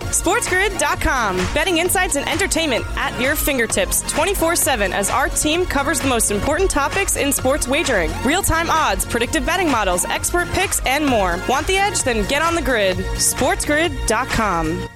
SportsGrid.com. 0.00 1.36
Betting 1.54 1.78
insights 1.78 2.16
and 2.16 2.28
entertainment 2.28 2.84
at 2.96 3.18
your 3.20 3.34
fingertips 3.36 4.02
24 4.10 4.56
7 4.56 4.92
as 4.92 5.10
our 5.10 5.28
team 5.28 5.66
covers 5.66 6.00
the 6.00 6.08
most 6.08 6.30
important 6.30 6.70
topics 6.70 7.16
in 7.16 7.32
sports 7.32 7.68
wagering 7.68 8.10
real 8.24 8.42
time 8.42 8.70
odds, 8.70 9.04
predictive 9.04 9.44
betting 9.44 9.70
models, 9.70 10.04
expert 10.06 10.48
picks, 10.48 10.80
and 10.86 11.04
more. 11.04 11.38
Want 11.48 11.66
the 11.66 11.76
edge? 11.76 12.02
Then 12.02 12.26
get 12.28 12.42
on 12.42 12.54
the 12.54 12.62
grid. 12.62 12.96
SportsGrid.com. 12.96 14.88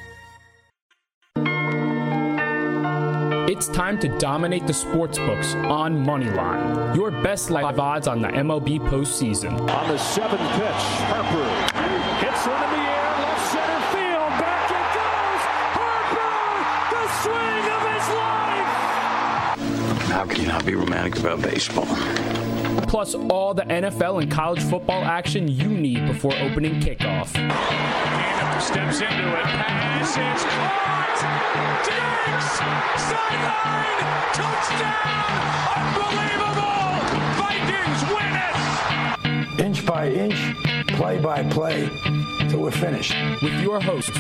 It's 3.49 3.69
time 3.69 3.99
to 3.99 4.09
dominate 4.19 4.67
the 4.67 4.73
sports 4.73 5.19
books 5.19 5.55
on 5.55 6.07
Moneyline. 6.07 6.97
Your 6.97 7.11
best 7.11 7.51
live 7.51 7.79
odds 7.79 8.09
on 8.09 8.23
the 8.23 8.29
MLB 8.29 8.79
postseason. 8.89 9.53
On 9.69 9.89
the 9.89 9.99
seventh 9.99 10.41
pitch, 10.53 10.83
Harper 11.11 12.25
hits 12.25 12.47
into 12.47 12.82
How 20.23 20.29
can 20.29 20.41
you 20.41 20.47
not 20.47 20.65
be 20.65 20.77
romantic 20.77 21.19
about 21.19 21.43
baseball? 21.43 21.85
Plus 22.87 23.17
all 23.17 23.55
the 23.55 23.63
NFL 23.63 24.23
and 24.23 24.31
college 24.31 24.63
football 24.63 25.03
action 25.03 25.49
you 25.49 25.67
need 25.67 26.07
before 26.07 26.33
opening 26.37 26.79
kickoff. 26.81 27.27
Steps 28.63 29.01
into 29.01 29.37
it, 29.37 29.43
pass 29.43 30.11
is 30.11 30.45
caught. 30.45 31.83
Diggs, 31.83 32.45
sideline, 33.03 33.99
touchdown, 34.33 34.95
unbelievable. 35.75 36.71
Vikings 37.43 38.03
win 38.15 38.31
it. 39.59 39.67
Inch 39.67 39.85
by 39.85 40.07
inch, 40.09 40.39
play 40.93 41.19
by 41.19 41.43
play, 41.45 41.89
till 42.49 42.61
we're 42.61 42.71
finished. 42.71 43.15
With 43.43 43.61
your 43.61 43.81
host, 43.81 44.13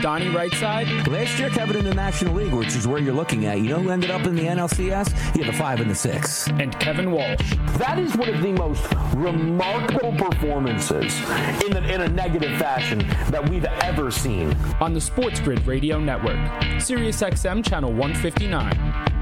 Donnie 0.00 0.26
Rightside. 0.26 1.06
Last 1.08 1.38
year, 1.38 1.50
Kevin 1.50 1.76
in 1.76 1.84
the 1.84 1.94
National 1.94 2.34
League, 2.34 2.52
which 2.52 2.74
is 2.76 2.86
where 2.86 3.00
you're 3.00 3.14
looking 3.14 3.46
at. 3.46 3.58
You 3.58 3.68
know 3.70 3.80
who 3.80 3.90
ended 3.90 4.10
up 4.10 4.26
in 4.26 4.34
the 4.34 4.42
NLCS? 4.42 5.12
He 5.34 5.42
had 5.42 5.52
the 5.52 5.56
five 5.56 5.80
and 5.80 5.90
the 5.90 5.94
six. 5.94 6.48
And 6.48 6.78
Kevin 6.78 7.10
Walsh. 7.10 7.54
That 7.78 7.98
is 7.98 8.16
one 8.16 8.28
of 8.28 8.42
the 8.42 8.52
most 8.52 8.86
remarkable 9.14 10.12
performances 10.12 11.18
in, 11.64 11.72
the, 11.72 11.82
in 11.92 12.02
a 12.02 12.08
negative 12.08 12.58
fashion 12.58 12.98
that 13.30 13.48
we've 13.48 13.64
ever 13.64 14.10
seen. 14.10 14.54
On 14.80 14.92
the 14.92 15.00
Sports 15.00 15.40
Grid 15.40 15.66
Radio 15.66 15.98
Network, 15.98 16.38
Sirius 16.80 17.20
XM 17.22 17.64
Channel 17.64 17.90
159. 17.90 19.13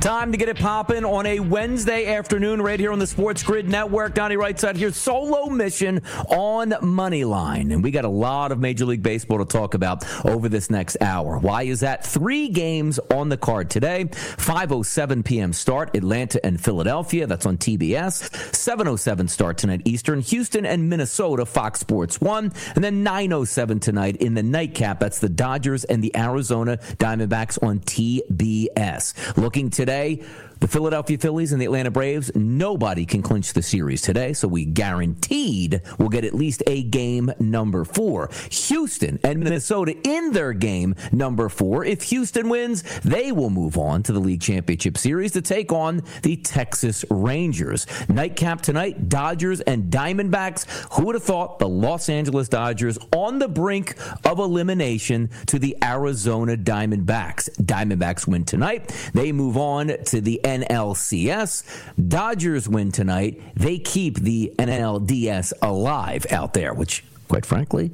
Time 0.00 0.30
to 0.30 0.38
get 0.38 0.48
it 0.48 0.60
popping 0.60 1.04
on 1.04 1.26
a 1.26 1.40
Wednesday 1.40 2.14
afternoon 2.14 2.62
right 2.62 2.78
here 2.78 2.92
on 2.92 3.00
the 3.00 3.06
Sports 3.06 3.42
Grid 3.42 3.68
Network. 3.68 4.14
Donnie 4.14 4.36
Rightside 4.36 4.76
here, 4.76 4.92
solo 4.92 5.50
mission 5.50 6.02
on 6.28 6.70
Moneyline. 6.70 7.72
And 7.72 7.82
we 7.82 7.90
got 7.90 8.04
a 8.04 8.08
lot 8.08 8.52
of 8.52 8.60
Major 8.60 8.86
League 8.86 9.02
Baseball 9.02 9.38
to 9.38 9.44
talk 9.44 9.74
about 9.74 10.04
over 10.24 10.48
this 10.48 10.70
next 10.70 10.98
hour. 11.00 11.38
Why 11.38 11.64
is 11.64 11.80
that? 11.80 12.06
Three 12.06 12.48
games 12.48 13.00
on 13.12 13.28
the 13.28 13.36
card 13.36 13.70
today. 13.70 14.04
5.07 14.04 15.24
p.m. 15.24 15.52
start, 15.52 15.96
Atlanta 15.96 16.44
and 16.46 16.60
Philadelphia. 16.60 17.26
That's 17.26 17.44
on 17.44 17.58
TBS. 17.58 18.30
7.07 18.52 19.28
start 19.28 19.58
tonight, 19.58 19.82
Eastern. 19.84 20.20
Houston 20.20 20.64
and 20.64 20.88
Minnesota, 20.88 21.44
Fox 21.44 21.80
Sports 21.80 22.20
1. 22.20 22.52
And 22.76 22.84
then 22.84 23.04
9.07 23.04 23.80
tonight 23.80 24.18
in 24.18 24.34
the 24.34 24.44
nightcap. 24.44 25.00
That's 25.00 25.18
the 25.18 25.28
Dodgers 25.28 25.82
and 25.82 26.04
the 26.04 26.16
Arizona 26.16 26.76
Diamondbacks 26.98 27.60
on 27.64 27.80
TBS. 27.80 29.36
Looking 29.36 29.70
today, 29.70 29.87
today 29.88 30.20
the 30.60 30.68
Philadelphia 30.68 31.18
Phillies 31.18 31.52
and 31.52 31.60
the 31.60 31.66
Atlanta 31.66 31.90
Braves, 31.90 32.30
nobody 32.34 33.06
can 33.06 33.22
clinch 33.22 33.52
the 33.52 33.62
series 33.62 34.02
today, 34.02 34.32
so 34.32 34.48
we 34.48 34.64
guaranteed 34.64 35.82
we'll 35.98 36.08
get 36.08 36.24
at 36.24 36.34
least 36.34 36.62
a 36.66 36.82
game 36.82 37.32
number 37.38 37.84
four. 37.84 38.30
Houston 38.50 39.18
and 39.22 39.40
Minnesota 39.40 39.96
in 40.04 40.32
their 40.32 40.52
game 40.52 40.94
number 41.12 41.48
four. 41.48 41.84
If 41.84 42.02
Houston 42.04 42.48
wins, 42.48 42.82
they 43.00 43.32
will 43.32 43.50
move 43.50 43.78
on 43.78 44.02
to 44.04 44.12
the 44.12 44.20
league 44.20 44.40
championship 44.40 44.98
series 44.98 45.32
to 45.32 45.42
take 45.42 45.72
on 45.72 46.02
the 46.22 46.36
Texas 46.36 47.04
Rangers. 47.10 47.86
Nightcap 48.08 48.60
tonight, 48.62 49.08
Dodgers 49.08 49.60
and 49.60 49.92
Diamondbacks. 49.92 50.66
Who 50.92 51.06
would 51.06 51.14
have 51.14 51.24
thought 51.24 51.58
the 51.58 51.68
Los 51.68 52.08
Angeles 52.08 52.48
Dodgers 52.48 52.98
on 53.12 53.38
the 53.38 53.48
brink 53.48 53.96
of 54.24 54.38
elimination 54.38 55.30
to 55.46 55.58
the 55.58 55.76
Arizona 55.82 56.56
Diamondbacks? 56.56 57.50
Diamondbacks 57.62 58.26
win 58.26 58.44
tonight. 58.44 58.94
They 59.14 59.32
move 59.32 59.56
on 59.56 59.88
to 60.06 60.20
the 60.20 60.40
NLCS. 60.48 61.62
Dodgers 62.08 62.68
win 62.68 62.90
tonight. 62.90 63.42
They 63.54 63.78
keep 63.78 64.18
the 64.18 64.54
NLDS 64.58 65.52
alive 65.60 66.26
out 66.30 66.54
there, 66.54 66.72
which, 66.72 67.04
quite 67.28 67.44
frankly, 67.44 67.90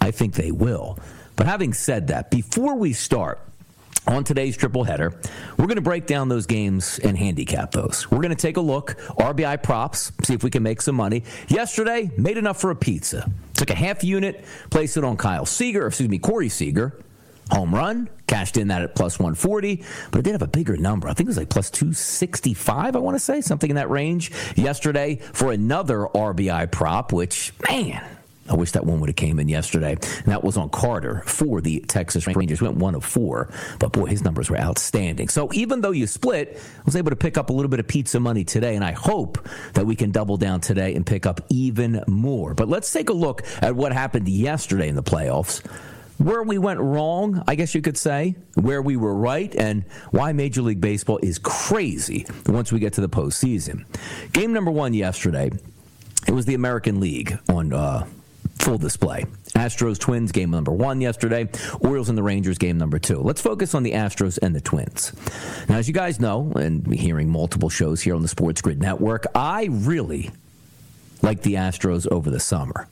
I 0.00 0.10
think 0.10 0.34
they 0.34 0.50
will. 0.50 0.98
But 1.36 1.46
having 1.46 1.74
said 1.74 2.08
that, 2.08 2.30
before 2.30 2.76
we 2.76 2.94
start, 2.94 3.40
on 4.06 4.24
today's 4.24 4.56
triple 4.56 4.82
header, 4.82 5.12
we're 5.58 5.66
going 5.66 5.76
to 5.76 5.82
break 5.82 6.06
down 6.06 6.28
those 6.28 6.46
games 6.46 6.98
and 7.00 7.18
handicap 7.18 7.70
those. 7.70 8.10
We're 8.10 8.22
going 8.22 8.30
to 8.30 8.34
take 8.34 8.56
a 8.56 8.60
look, 8.60 8.96
RBI 9.18 9.62
props, 9.62 10.10
see 10.22 10.32
if 10.32 10.42
we 10.42 10.50
can 10.50 10.62
make 10.62 10.80
some 10.80 10.94
money. 10.94 11.22
Yesterday, 11.48 12.10
made 12.16 12.38
enough 12.38 12.58
for 12.58 12.70
a 12.70 12.76
pizza. 12.76 13.30
Took 13.54 13.70
a 13.70 13.74
half 13.74 14.02
unit, 14.02 14.42
placed 14.70 14.96
it 14.96 15.04
on 15.04 15.18
Kyle 15.18 15.44
Seager, 15.44 15.86
excuse 15.86 16.08
me, 16.08 16.18
Corey 16.18 16.48
Seager, 16.48 16.98
home 17.50 17.74
run, 17.74 18.08
cashed 18.26 18.56
in 18.56 18.68
that 18.68 18.82
at 18.82 18.94
plus 18.94 19.18
140, 19.18 19.84
but 20.10 20.20
it 20.20 20.22
did 20.22 20.32
have 20.32 20.42
a 20.42 20.46
bigger 20.48 20.76
number. 20.76 21.08
I 21.08 21.14
think 21.14 21.26
it 21.26 21.30
was 21.30 21.36
like 21.36 21.50
plus 21.50 21.70
265, 21.70 22.96
I 22.96 22.98
want 22.98 23.16
to 23.16 23.20
say, 23.20 23.40
something 23.40 23.70
in 23.70 23.76
that 23.76 23.90
range 23.90 24.30
yesterday 24.56 25.16
for 25.16 25.52
another 25.52 26.06
RBI 26.14 26.70
prop, 26.70 27.12
which, 27.12 27.52
man, 27.68 28.04
I 28.50 28.54
wish 28.54 28.72
that 28.72 28.84
one 28.84 28.98
would 29.00 29.08
have 29.08 29.16
came 29.16 29.38
in 29.38 29.48
yesterday. 29.48 29.92
And 29.92 30.26
that 30.26 30.42
was 30.42 30.56
on 30.56 30.70
Carter 30.70 31.22
for 31.24 31.60
the 31.60 31.80
Texas 31.80 32.26
Rangers. 32.26 32.60
Went 32.60 32.76
one 32.76 32.96
of 32.96 33.04
four, 33.04 33.52
but 33.78 33.92
boy, 33.92 34.06
his 34.06 34.24
numbers 34.24 34.50
were 34.50 34.58
outstanding. 34.58 35.28
So 35.28 35.48
even 35.52 35.80
though 35.80 35.92
you 35.92 36.08
split, 36.08 36.60
I 36.78 36.82
was 36.84 36.96
able 36.96 37.10
to 37.10 37.16
pick 37.16 37.38
up 37.38 37.50
a 37.50 37.52
little 37.52 37.68
bit 37.68 37.78
of 37.78 37.86
pizza 37.86 38.18
money 38.18 38.44
today, 38.44 38.74
and 38.74 38.84
I 38.84 38.92
hope 38.92 39.48
that 39.74 39.86
we 39.86 39.94
can 39.94 40.10
double 40.10 40.36
down 40.36 40.60
today 40.60 40.94
and 40.96 41.06
pick 41.06 41.26
up 41.26 41.40
even 41.48 42.02
more. 42.08 42.54
But 42.54 42.68
let's 42.68 42.92
take 42.92 43.08
a 43.08 43.12
look 43.12 43.42
at 43.62 43.76
what 43.76 43.92
happened 43.92 44.28
yesterday 44.28 44.88
in 44.88 44.96
the 44.96 45.02
playoffs 45.02 45.62
where 46.20 46.42
we 46.42 46.58
went 46.58 46.80
wrong, 46.80 47.42
I 47.48 47.54
guess 47.54 47.74
you 47.74 47.80
could 47.80 47.96
say, 47.96 48.36
where 48.54 48.82
we 48.82 48.96
were 48.96 49.14
right, 49.14 49.54
and 49.54 49.84
why 50.10 50.32
Major 50.32 50.60
League 50.60 50.80
Baseball 50.80 51.18
is 51.22 51.38
crazy 51.38 52.26
once 52.46 52.70
we 52.70 52.78
get 52.78 52.92
to 52.94 53.00
the 53.00 53.08
postseason. 53.08 53.84
Game 54.32 54.52
number 54.52 54.70
one 54.70 54.92
yesterday, 54.92 55.50
it 56.28 56.32
was 56.32 56.44
the 56.44 56.54
American 56.54 57.00
League 57.00 57.38
on 57.48 57.72
uh, 57.72 58.06
full 58.58 58.76
display. 58.76 59.24
Astros 59.54 59.98
Twins 59.98 60.30
game 60.30 60.50
number 60.50 60.72
one 60.72 61.00
yesterday, 61.00 61.48
Orioles 61.80 62.10
and 62.10 62.18
the 62.18 62.22
Rangers 62.22 62.58
game 62.58 62.76
number 62.76 62.98
two. 62.98 63.20
Let's 63.20 63.40
focus 63.40 63.74
on 63.74 63.82
the 63.82 63.92
Astros 63.92 64.38
and 64.42 64.54
the 64.54 64.60
Twins. 64.60 65.14
Now, 65.70 65.78
as 65.78 65.88
you 65.88 65.94
guys 65.94 66.20
know, 66.20 66.52
and 66.54 66.86
hearing 66.92 67.30
multiple 67.30 67.70
shows 67.70 68.02
here 68.02 68.14
on 68.14 68.20
the 68.20 68.28
Sports 68.28 68.60
Grid 68.60 68.80
Network, 68.80 69.24
I 69.34 69.68
really 69.70 70.30
like 71.22 71.40
the 71.42 71.54
Astros 71.54 72.06
over 72.08 72.30
the 72.30 72.40
summer 72.40 72.88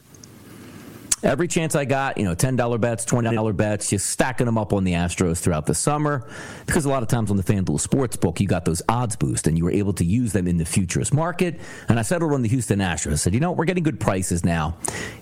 every 1.23 1.49
chance 1.49 1.75
I 1.75 1.85
got, 1.85 2.19
you 2.19 2.25
know, 2.25 2.35
$10 2.35 2.81
bets, 2.81 3.05
$20 3.05 3.56
bets, 3.56 3.91
just 3.91 4.11
stacking 4.11 4.47
them 4.47 4.59
up 4.59 4.73
on 4.73 4.85
the 4.85 4.93
Astros 4.93 5.38
throughout 5.38 5.67
the 5.67 5.75
summer. 5.75 6.29
Because 6.67 6.85
a 6.85 6.88
lot 6.88 7.03
of 7.03 7.09
times 7.09 7.31
on 7.31 7.37
the 7.37 7.43
FanDuel 7.43 7.87
Sportsbook, 7.87 8.41
you 8.41 8.47
got 8.47 8.65
those 8.65 8.82
odds 8.88 9.17
boost 9.17 9.47
and 9.47 9.56
you 9.59 9.65
were 9.65 9.70
able 9.70 9.93
to 9.94 10.05
use 10.05 10.32
them 10.32 10.47
in 10.47 10.59
the 10.59 10.65
futures 10.65 11.12
market. 11.12 11.61
And 11.88 11.99
I 11.99 12.03
settled 12.03 12.32
on 12.32 12.43
the 12.43 12.49
Houston 12.49 12.79
Astros. 12.79 13.12
I 13.12 13.17
said, 13.17 13.35
you 13.35 13.41
know, 13.41 13.53
we're 13.53 13.65
getting 13.65 13.82
good 13.82 14.00
prices 14.00 14.44
now. 14.44 14.76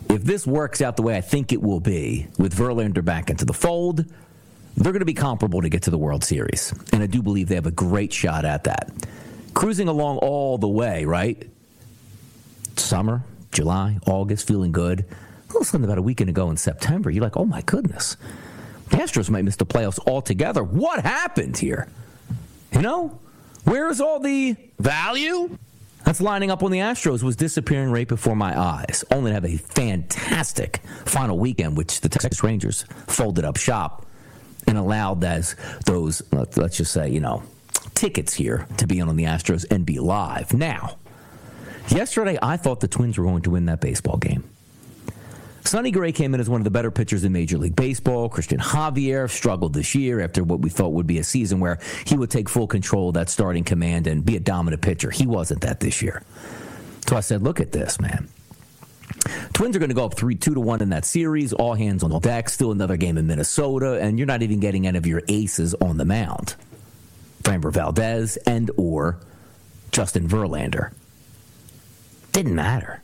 If 0.08 0.24
this 0.24 0.46
works 0.46 0.80
out 0.80 0.96
the 0.96 1.02
way 1.02 1.16
I 1.16 1.20
think 1.20 1.52
it 1.52 1.62
will 1.62 1.80
be, 1.80 2.26
with 2.38 2.54
Verlander 2.54 3.04
back 3.04 3.30
into 3.30 3.44
the 3.44 3.54
fold, 3.54 4.04
they're 4.76 4.92
going 4.92 5.00
to 5.00 5.06
be 5.06 5.14
comparable 5.14 5.62
to 5.62 5.68
get 5.68 5.82
to 5.82 5.90
the 5.90 5.98
World 5.98 6.22
Series. 6.22 6.74
And 6.92 7.02
I 7.02 7.06
do 7.06 7.22
believe 7.22 7.48
they 7.48 7.54
have 7.54 7.66
a 7.66 7.70
great 7.70 8.12
shot 8.12 8.44
at 8.44 8.64
that. 8.64 8.92
Cruising 9.54 9.88
along 9.88 10.18
all 10.18 10.58
the 10.58 10.68
way, 10.68 11.06
right? 11.06 11.50
Summer, 12.76 13.22
July, 13.52 13.98
August, 14.06 14.46
feeling 14.46 14.72
good 14.72 15.06
all 15.56 15.62
of 15.62 15.66
a 15.66 15.70
sudden, 15.70 15.84
about 15.84 15.96
a 15.96 16.02
weekend 16.02 16.28
ago 16.28 16.50
in 16.50 16.56
September, 16.58 17.10
you're 17.10 17.24
like, 17.24 17.36
oh 17.36 17.46
my 17.46 17.62
goodness, 17.62 18.16
the 18.90 18.98
Astros 18.98 19.30
might 19.30 19.44
miss 19.44 19.56
the 19.56 19.64
playoffs 19.64 19.98
altogether. 20.06 20.62
What 20.62 21.02
happened 21.02 21.56
here? 21.56 21.88
You 22.72 22.82
know, 22.82 23.18
where's 23.64 24.00
all 24.00 24.20
the 24.20 24.54
value? 24.78 25.56
That's 26.04 26.20
lining 26.20 26.50
up 26.50 26.62
on 26.62 26.70
the 26.70 26.78
Astros 26.80 27.22
was 27.22 27.36
disappearing 27.36 27.90
right 27.90 28.06
before 28.06 28.36
my 28.36 28.58
eyes. 28.58 29.02
Only 29.10 29.30
to 29.30 29.34
have 29.34 29.44
a 29.46 29.56
fantastic 29.56 30.82
final 31.06 31.38
weekend, 31.38 31.76
which 31.76 32.02
the 32.02 32.08
Texas 32.10 32.44
Rangers 32.44 32.84
folded 33.06 33.44
up 33.44 33.56
shop 33.56 34.06
and 34.68 34.76
allowed 34.76 35.24
as 35.24 35.56
those, 35.86 36.22
let's 36.32 36.76
just 36.76 36.92
say, 36.92 37.08
you 37.08 37.20
know, 37.20 37.42
tickets 37.94 38.34
here 38.34 38.68
to 38.76 38.86
be 38.86 39.00
on 39.00 39.16
the 39.16 39.24
Astros 39.24 39.64
and 39.70 39.86
be 39.86 39.98
live. 39.98 40.52
Now, 40.52 40.98
yesterday 41.88 42.38
I 42.42 42.58
thought 42.58 42.80
the 42.80 42.88
Twins 42.88 43.16
were 43.16 43.24
going 43.24 43.42
to 43.42 43.50
win 43.50 43.64
that 43.66 43.80
baseball 43.80 44.18
game. 44.18 44.44
Sonny 45.66 45.90
Gray 45.90 46.12
came 46.12 46.32
in 46.32 46.40
as 46.40 46.48
one 46.48 46.60
of 46.60 46.64
the 46.64 46.70
better 46.70 46.92
pitchers 46.92 47.24
in 47.24 47.32
Major 47.32 47.58
League 47.58 47.74
Baseball. 47.74 48.28
Christian 48.28 48.60
Javier 48.60 49.28
struggled 49.28 49.74
this 49.74 49.96
year 49.96 50.20
after 50.20 50.44
what 50.44 50.60
we 50.60 50.70
thought 50.70 50.92
would 50.92 51.08
be 51.08 51.18
a 51.18 51.24
season 51.24 51.58
where 51.58 51.80
he 52.04 52.16
would 52.16 52.30
take 52.30 52.48
full 52.48 52.68
control 52.68 53.08
of 53.08 53.14
that 53.14 53.28
starting 53.28 53.64
command 53.64 54.06
and 54.06 54.24
be 54.24 54.36
a 54.36 54.40
dominant 54.40 54.80
pitcher. 54.80 55.10
He 55.10 55.26
wasn't 55.26 55.62
that 55.62 55.80
this 55.80 56.02
year. 56.02 56.22
So 57.08 57.16
I 57.16 57.20
said, 57.20 57.42
look 57.42 57.58
at 57.58 57.72
this, 57.72 58.00
man. 58.00 58.28
Twins 59.54 59.74
are 59.74 59.80
going 59.80 59.90
to 59.90 59.94
go 59.94 60.04
up 60.04 60.14
three, 60.14 60.36
two 60.36 60.54
to 60.54 60.60
one 60.60 60.82
in 60.82 60.90
that 60.90 61.04
series. 61.04 61.52
All 61.52 61.74
hands 61.74 62.04
on 62.04 62.20
deck. 62.20 62.48
Still 62.48 62.70
another 62.70 62.96
game 62.96 63.18
in 63.18 63.26
Minnesota, 63.26 64.00
and 64.00 64.18
you're 64.18 64.26
not 64.26 64.42
even 64.42 64.60
getting 64.60 64.86
any 64.86 64.98
of 64.98 65.06
your 65.06 65.22
aces 65.26 65.74
on 65.74 65.96
the 65.96 66.04
mound. 66.04 66.54
Framber 67.42 67.72
Valdez 67.72 68.36
and 68.46 68.70
or 68.76 69.18
Justin 69.90 70.28
Verlander. 70.28 70.92
Didn't 72.32 72.54
matter 72.54 73.02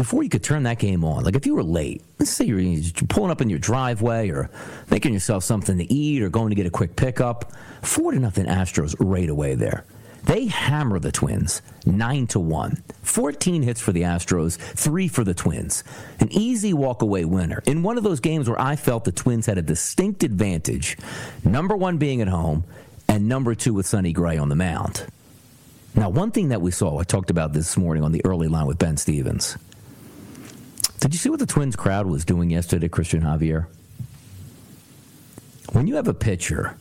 before 0.00 0.22
you 0.22 0.30
could 0.30 0.42
turn 0.42 0.62
that 0.62 0.78
game 0.78 1.04
on, 1.04 1.24
like 1.24 1.36
if 1.36 1.44
you 1.44 1.54
were 1.54 1.62
late, 1.62 2.02
let's 2.18 2.30
say 2.30 2.46
you're 2.46 2.82
pulling 3.10 3.30
up 3.30 3.42
in 3.42 3.50
your 3.50 3.58
driveway 3.58 4.30
or 4.30 4.48
making 4.90 5.12
yourself 5.12 5.44
something 5.44 5.76
to 5.76 5.92
eat 5.92 6.22
or 6.22 6.30
going 6.30 6.48
to 6.48 6.54
get 6.54 6.64
a 6.64 6.70
quick 6.70 6.96
pickup, 6.96 7.52
four 7.82 8.10
to 8.10 8.18
nothing 8.18 8.46
Astros 8.46 8.96
right 8.98 9.28
away 9.28 9.56
there. 9.56 9.84
They 10.24 10.46
hammer 10.46 10.98
the 11.00 11.12
Twins 11.12 11.60
nine 11.84 12.26
to 12.28 12.40
one. 12.40 12.82
14 13.02 13.60
hits 13.60 13.78
for 13.78 13.92
the 13.92 14.00
Astros, 14.00 14.56
three 14.56 15.06
for 15.06 15.22
the 15.22 15.34
Twins. 15.34 15.84
An 16.18 16.32
easy 16.32 16.72
walk-away 16.72 17.26
winner 17.26 17.62
in 17.66 17.82
one 17.82 17.98
of 17.98 18.02
those 18.02 18.20
games 18.20 18.48
where 18.48 18.58
I 18.58 18.76
felt 18.76 19.04
the 19.04 19.12
Twins 19.12 19.44
had 19.44 19.58
a 19.58 19.62
distinct 19.62 20.22
advantage. 20.22 20.96
Number 21.44 21.76
one 21.76 21.98
being 21.98 22.22
at 22.22 22.28
home, 22.28 22.64
and 23.06 23.28
number 23.28 23.54
two 23.54 23.74
with 23.74 23.84
Sonny 23.84 24.14
Gray 24.14 24.38
on 24.38 24.48
the 24.48 24.56
mound. 24.56 25.04
Now, 25.94 26.08
one 26.08 26.30
thing 26.30 26.48
that 26.48 26.62
we 26.62 26.70
saw, 26.70 26.98
I 26.98 27.04
talked 27.04 27.28
about 27.28 27.52
this 27.52 27.76
morning 27.76 28.02
on 28.02 28.12
the 28.12 28.24
early 28.24 28.48
line 28.48 28.64
with 28.64 28.78
Ben 28.78 28.96
Stevens. 28.96 29.58
Did 31.00 31.14
you 31.14 31.18
see 31.18 31.30
what 31.30 31.38
the 31.38 31.46
Twins 31.46 31.76
crowd 31.76 32.06
was 32.06 32.26
doing 32.26 32.50
yesterday, 32.50 32.88
Christian 32.88 33.22
Javier? 33.22 33.66
When 35.72 35.86
you 35.86 35.96
have 35.96 36.08
a 36.08 36.14
pitcher 36.14 36.76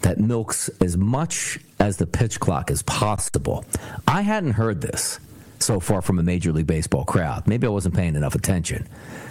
that 0.00 0.18
milks 0.18 0.70
as 0.80 0.96
much 0.96 1.58
as 1.78 1.98
the 1.98 2.06
pitch 2.06 2.40
clock 2.40 2.70
as 2.70 2.82
possible, 2.82 3.66
I 4.06 4.22
hadn't 4.22 4.52
heard 4.52 4.80
this 4.80 5.20
so 5.58 5.80
far 5.80 6.00
from 6.00 6.18
a 6.18 6.22
Major 6.22 6.50
League 6.50 6.66
Baseball 6.66 7.04
crowd. 7.04 7.46
Maybe 7.46 7.66
I 7.66 7.70
wasn't 7.70 7.94
paying 7.94 8.16
enough 8.16 8.34
attention, 8.34 8.88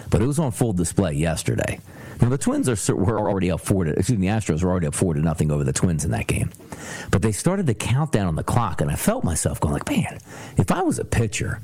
but 0.08 0.22
it 0.22 0.26
was 0.26 0.38
on 0.38 0.52
full 0.52 0.72
display 0.72 1.14
yesterday. 1.14 1.80
Now 2.20 2.28
the 2.28 2.38
Twins 2.38 2.68
are 2.68 2.94
were 2.94 3.18
already 3.18 3.50
up 3.50 3.60
four 3.60 3.84
to 3.84 3.90
excuse 3.90 4.18
me, 4.18 4.28
the 4.28 4.34
Astros 4.34 4.62
were 4.62 4.70
already 4.70 4.86
up 4.86 4.94
four 4.94 5.14
to 5.14 5.20
nothing 5.20 5.50
over 5.50 5.64
the 5.64 5.72
Twins 5.72 6.04
in 6.04 6.12
that 6.12 6.28
game, 6.28 6.50
but 7.10 7.22
they 7.22 7.32
started 7.32 7.66
the 7.66 7.74
countdown 7.74 8.28
on 8.28 8.36
the 8.36 8.44
clock, 8.44 8.80
and 8.80 8.90
I 8.90 8.94
felt 8.94 9.24
myself 9.24 9.58
going 9.58 9.74
like, 9.74 9.88
man, 9.88 10.18
if 10.56 10.70
I 10.70 10.82
was 10.82 11.00
a 11.00 11.04
pitcher, 11.04 11.60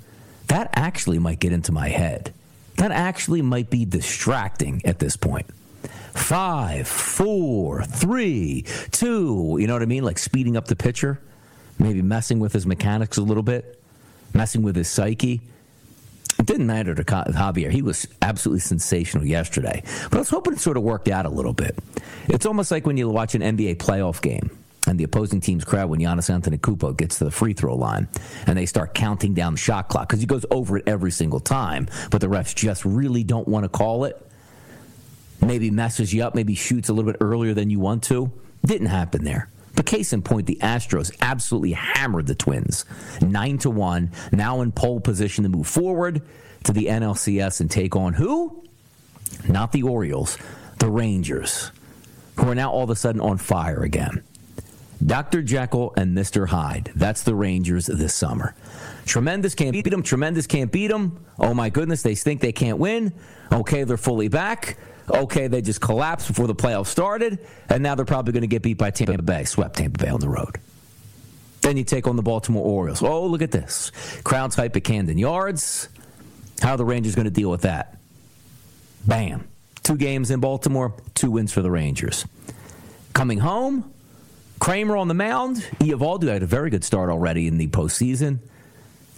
that 0.49 0.71
actually 0.75 1.21
might 1.21 1.39
get 1.39 1.53
into 1.53 1.71
my 1.71 1.89
head 1.89 2.33
that 2.77 2.91
actually 2.91 3.43
might 3.43 3.71
be 3.71 3.85
distracting 3.85 4.83
at 4.85 4.99
this 4.99 5.17
point. 5.17 5.47
Five, 6.13 6.87
four, 6.87 7.83
three, 7.85 8.65
two. 8.91 9.57
You 9.59 9.67
know 9.67 9.73
what 9.73 9.83
I 9.83 9.87
mean? 9.87 10.05
Like 10.05 10.19
speeding 10.19 10.57
up 10.57 10.67
the 10.67 10.77
pitcher, 10.77 11.21
maybe 11.79 12.03
messing 12.03 12.39
with 12.39 12.53
his 12.53 12.67
mechanics 12.67 13.17
a 13.17 13.23
little 13.23 13.43
bit, 13.43 13.83
messing 14.33 14.63
with 14.63 14.77
his 14.77 14.89
psyche. 14.89 15.41
It 16.39 16.47
didn't 16.47 16.67
matter 16.67 16.95
to 16.95 17.05
Javier. 17.05 17.71
He 17.71 17.83
was 17.83 18.09
absolutely 18.21 18.61
sensational 18.61 19.25
yesterday. 19.25 19.83
But 20.11 20.15
I 20.15 20.19
was 20.19 20.29
hoping 20.29 20.55
it 20.55 20.61
sort 20.61 20.77
of 20.77 20.83
worked 20.83 21.09
out 21.09 21.27
a 21.27 21.29
little 21.29 21.53
bit. 21.53 21.79
It's 22.29 22.47
almost 22.47 22.71
like 22.71 22.87
when 22.87 22.97
you 22.97 23.09
watch 23.09 23.35
an 23.35 23.43
NBA 23.43 23.77
playoff 23.77 24.21
game 24.21 24.51
and 24.87 24.99
the 24.99 25.05
opposing 25.05 25.41
team's 25.41 25.65
crowd 25.65 25.89
when 25.89 26.01
Giannis 26.01 26.31
Antetokounmpo 26.31 26.97
gets 26.97 27.19
to 27.19 27.25
the 27.25 27.31
free 27.31 27.53
throw 27.53 27.77
line 27.77 28.09
and 28.47 28.57
they 28.57 28.67
start 28.67 28.95
counting 28.95 29.35
down 29.35 29.55
the 29.55 29.59
shot 29.59 29.89
clock 29.89 30.09
because 30.09 30.21
he 30.21 30.27
goes 30.27 30.45
over 30.51 30.77
it 30.77 30.85
every 30.87 31.11
single 31.11 31.41
time, 31.41 31.89
but 32.11 32.21
the 32.21 32.27
refs 32.27 32.55
just 32.55 32.85
really 32.85 33.25
don't 33.25 33.49
want 33.49 33.65
to 33.65 33.69
call 33.69 34.05
it. 34.05 34.21
Maybe 35.41 35.71
messes 35.71 36.13
you 36.13 36.23
up, 36.23 36.35
maybe 36.35 36.55
shoots 36.55 36.89
a 36.89 36.93
little 36.93 37.11
bit 37.11 37.21
earlier 37.21 37.55
than 37.55 37.71
you 37.71 37.81
want 37.81 38.03
to. 38.05 38.31
Didn't 38.65 38.87
happen 38.89 39.25
there. 39.25 39.51
But 39.75 39.87
case 39.87 40.13
in 40.13 40.23
point, 40.23 40.47
the 40.47 40.59
Astros 40.63 41.15
absolutely 41.21 41.73
hammered 41.73 42.27
the 42.27 42.35
Twins, 42.35 42.85
nine 43.21 43.59
to 43.59 43.71
one. 43.71 44.13
Now 44.33 44.61
in 44.61 44.73
pole 44.73 45.01
position 45.01 45.43
to 45.45 45.51
move 45.51 45.67
forward 45.67 46.23
to 46.65 46.73
the 46.73 46.87
NLCS 46.87 47.61
and 47.61 47.71
take 47.71 47.97
on 47.97 48.15
who? 48.15 48.65
Not 49.49 49.73
the 49.73 49.83
Orioles, 49.83 50.39
the 50.79 50.89
Rangers, 50.89 51.73
who 52.37 52.49
are 52.49 52.55
now 52.55 52.71
all 52.71 52.85
of 52.85 52.91
a 52.91 52.97
sudden 52.97 53.21
on 53.21 53.37
fire 53.37 53.83
again. 53.83 54.23
Dr. 55.05 55.43
Jekyll 55.43 55.93
and 55.97 56.17
Mr. 56.17 56.49
Hyde. 56.49 56.91
That's 56.95 57.23
the 57.23 57.35
Rangers 57.35 57.87
this 57.87 58.15
summer. 58.15 58.55
Tremendous 59.05 59.55
can't 59.55 59.73
beat 59.73 59.91
them. 59.91 60.03
Tremendous 60.03 60.47
can't 60.47 60.73
beat 60.73 60.89
them. 60.89 61.25
Oh 61.39 61.53
my 61.53 61.69
goodness, 61.69 62.03
they 62.03 62.15
think 62.15 62.41
they 62.41 62.53
can't 62.53 62.79
win. 62.79 63.13
Okay, 63.53 63.85
they're 63.85 63.97
fully 63.97 64.29
back. 64.29 64.79
Okay, 65.11 65.49
they 65.49 65.61
just 65.61 65.81
collapsed 65.83 66.29
before 66.29 66.47
the 66.47 66.55
playoffs 66.55 66.87
started, 66.87 67.39
and 67.69 67.83
now 67.83 67.95
they're 67.95 68.07
probably 68.07 68.33
going 68.33 68.43
to 68.43 68.47
get 68.47 68.63
beat 68.63 68.79
by 68.79 68.91
Tampa 68.91 69.23
Bay. 69.23 69.45
Swept 69.45 69.77
Tampa 69.77 70.03
Bay 70.03 70.09
on 70.09 70.21
the 70.21 70.29
road. 70.29 70.57
Then 71.61 71.77
you 71.77 71.85
take 71.85 72.07
on 72.07 72.17
the 72.17 72.23
Baltimore 72.23 72.65
Orioles. 72.65 73.03
Oh, 73.03 73.27
look 73.27 73.43
at 73.43 73.51
this. 73.51 73.91
Crowd 74.23 74.55
hype 74.55 74.77
at 74.77 74.85
Camden 74.85 75.19
Yards. 75.19 75.89
How 76.63 76.73
are 76.73 76.77
the 76.77 76.85
Rangers 76.85 77.15
going 77.15 77.25
to 77.25 77.31
deal 77.31 77.51
with 77.51 77.63
that? 77.63 77.99
Bam. 79.07 79.49
Two 79.83 79.97
games 79.97 80.31
in 80.31 80.41
Baltimore, 80.41 80.95
two 81.15 81.31
wins 81.31 81.53
for 81.53 81.61
the 81.61 81.71
Rangers. 81.71 82.27
Coming 83.13 83.39
home, 83.39 83.94
Kramer 84.61 84.97
on 84.97 85.09
the 85.09 85.15
mound. 85.15 85.57
Eovaldi 85.81 86.29
had 86.29 86.43
a 86.43 86.47
very 86.47 86.71
good 86.71 86.85
start 86.85 87.11
already 87.11 87.47
in 87.47 87.59
the 87.59 87.69
postseason. 87.69 88.39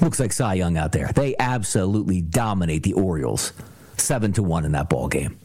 Looks 0.00 0.21
like 0.21 0.33
Cy 0.33 0.55
Young 0.55 0.77
out 0.77 0.93
there. 0.93 1.11
They 1.15 1.35
absolutely 1.38 2.21
dominate 2.21 2.83
the 2.83 2.94
Orioles, 2.94 3.53
seven 3.97 4.33
to 4.35 4.43
one 4.43 4.65
in 4.65 4.73
that 4.73 4.88
ball 4.88 5.09
game. 5.09 5.38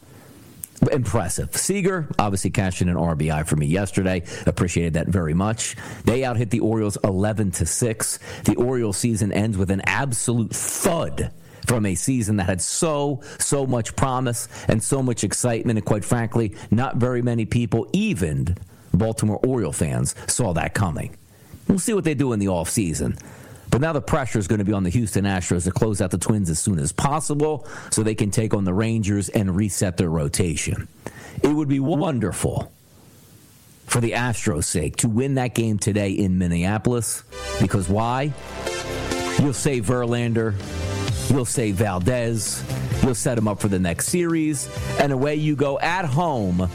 Impressive. 0.90 1.56
Seager 1.56 2.08
obviously 2.18 2.50
cashed 2.50 2.82
in 2.82 2.88
an 2.88 2.96
RBI 2.96 3.46
for 3.46 3.54
me 3.54 3.66
yesterday. 3.66 4.24
Appreciated 4.46 4.94
that 4.94 5.06
very 5.06 5.32
much. 5.32 5.76
They 6.04 6.24
out 6.24 6.36
hit 6.36 6.50
the 6.50 6.60
Orioles 6.60 6.98
eleven 7.04 7.52
to 7.52 7.66
six. 7.66 8.18
The 8.44 8.56
Orioles 8.56 8.96
season 8.96 9.32
ends 9.32 9.56
with 9.56 9.70
an 9.70 9.82
absolute 9.82 10.52
thud 10.52 11.30
from 11.66 11.86
a 11.86 11.94
season 11.94 12.36
that 12.36 12.46
had 12.46 12.60
so, 12.60 13.22
so 13.38 13.64
much 13.64 13.94
promise 13.94 14.48
and 14.66 14.82
so 14.82 15.02
much 15.02 15.22
excitement. 15.22 15.78
And 15.78 15.86
quite 15.86 16.04
frankly, 16.04 16.56
not 16.72 16.96
very 16.96 17.22
many 17.22 17.44
people 17.46 17.88
even 17.92 18.56
Baltimore 18.92 19.38
Oriole 19.44 19.72
fans 19.72 20.14
saw 20.26 20.52
that 20.54 20.74
coming. 20.74 21.16
We'll 21.68 21.78
see 21.78 21.94
what 21.94 22.04
they 22.04 22.14
do 22.14 22.32
in 22.32 22.38
the 22.38 22.46
offseason. 22.46 23.18
But 23.70 23.80
now 23.80 23.94
the 23.94 24.02
pressure 24.02 24.38
is 24.38 24.48
going 24.48 24.58
to 24.58 24.66
be 24.66 24.74
on 24.74 24.82
the 24.82 24.90
Houston 24.90 25.24
Astros 25.24 25.64
to 25.64 25.70
close 25.70 26.02
out 26.02 26.10
the 26.10 26.18
Twins 26.18 26.50
as 26.50 26.58
soon 26.58 26.78
as 26.78 26.92
possible 26.92 27.66
so 27.90 28.02
they 28.02 28.14
can 28.14 28.30
take 28.30 28.52
on 28.52 28.64
the 28.64 28.74
Rangers 28.74 29.30
and 29.30 29.56
reset 29.56 29.96
their 29.96 30.10
rotation. 30.10 30.88
It 31.42 31.48
would 31.48 31.68
be 31.68 31.80
wonderful 31.80 32.70
for 33.86 34.00
the 34.00 34.12
Astros' 34.12 34.64
sake 34.64 34.96
to 34.96 35.08
win 35.08 35.34
that 35.34 35.54
game 35.54 35.78
today 35.78 36.10
in 36.10 36.36
Minneapolis 36.36 37.24
because 37.60 37.88
why? 37.88 38.32
You'll 39.40 39.54
save 39.54 39.86
Verlander, 39.86 40.54
you'll 41.30 41.44
save 41.44 41.76
Valdez, 41.76 42.62
you'll 43.02 43.14
set 43.14 43.38
him 43.38 43.48
up 43.48 43.60
for 43.60 43.68
the 43.68 43.78
next 43.78 44.08
series, 44.08 44.68
and 44.98 45.12
away 45.12 45.34
you 45.34 45.56
go 45.56 45.78
at 45.80 46.04
home 46.04 46.68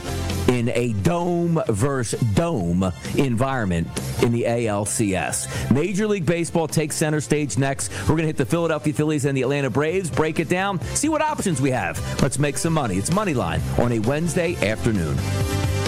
in 0.48 0.70
a 0.70 0.94
dome 1.04 1.62
versus 1.68 2.20
dome 2.34 2.92
environment 3.18 3.88
in 4.22 4.32
the 4.32 4.44
ALCS. 4.44 5.72
Major 5.72 6.08
League 6.08 6.25
Baseball 6.25 6.68
takes 6.68 6.96
center 6.96 7.22
stage 7.22 7.58
next. 7.58 7.92
We're 8.01 8.16
going 8.16 8.20
to 8.20 8.27
hit 8.27 8.38
the 8.38 8.46
Philadelphia 8.46 8.94
Phillies 8.94 9.25
and 9.25 9.38
the 9.38 9.42
Atlanta 9.42 9.70
Braves, 9.70 10.10
break 10.10 10.39
it 10.39 10.50
down, 10.50 10.80
see 10.96 11.10
what 11.10 11.22
options 11.22 11.62
we 11.62 11.72
have. 11.72 12.00
Let's 12.22 12.39
make 12.39 12.58
some 12.58 12.74
money. 12.74 12.98
It's 12.98 13.10
Moneyline 13.10 13.62
on 13.80 13.92
a 13.92 14.00
Wednesday 14.00 14.56
afternoon. 14.68 15.18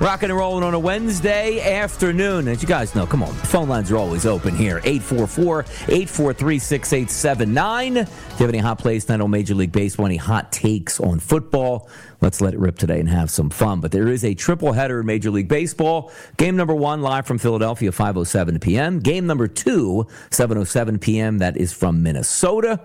Rocking 0.00 0.30
and 0.30 0.38
rolling 0.38 0.62
on 0.62 0.74
a 0.74 0.78
Wednesday 0.78 1.60
afternoon. 1.60 2.46
As 2.46 2.62
you 2.62 2.68
guys 2.68 2.94
know, 2.94 3.04
come 3.04 3.20
on, 3.20 3.34
phone 3.34 3.68
lines 3.68 3.90
are 3.90 3.96
always 3.96 4.26
open 4.26 4.54
here. 4.54 4.80
844 4.84 5.60
843 5.88 6.58
6879. 6.60 7.96
If 7.96 8.08
you 8.08 8.46
have 8.46 8.48
any 8.48 8.58
hot 8.58 8.78
plays 8.78 9.06
tonight 9.06 9.24
on 9.24 9.30
Major 9.32 9.56
League 9.56 9.72
Baseball, 9.72 10.06
any 10.06 10.16
hot 10.16 10.52
takes 10.52 11.00
on 11.00 11.18
football, 11.18 11.90
let's 12.20 12.40
let 12.40 12.54
it 12.54 12.60
rip 12.60 12.78
today 12.78 13.00
and 13.00 13.08
have 13.08 13.28
some 13.28 13.50
fun. 13.50 13.80
But 13.80 13.90
there 13.90 14.06
is 14.06 14.24
a 14.24 14.34
triple 14.34 14.72
header 14.72 15.00
in 15.00 15.06
Major 15.06 15.32
League 15.32 15.48
Baseball. 15.48 16.12
Game 16.36 16.54
number 16.54 16.76
one, 16.76 17.02
live 17.02 17.26
from 17.26 17.38
Philadelphia, 17.38 17.90
5.07 17.90 18.60
p.m. 18.60 19.00
Game 19.00 19.26
number 19.26 19.48
two, 19.48 20.06
7.07 20.30 21.00
p.m. 21.00 21.38
That 21.38 21.56
is 21.56 21.72
from 21.72 22.04
Minnesota, 22.04 22.80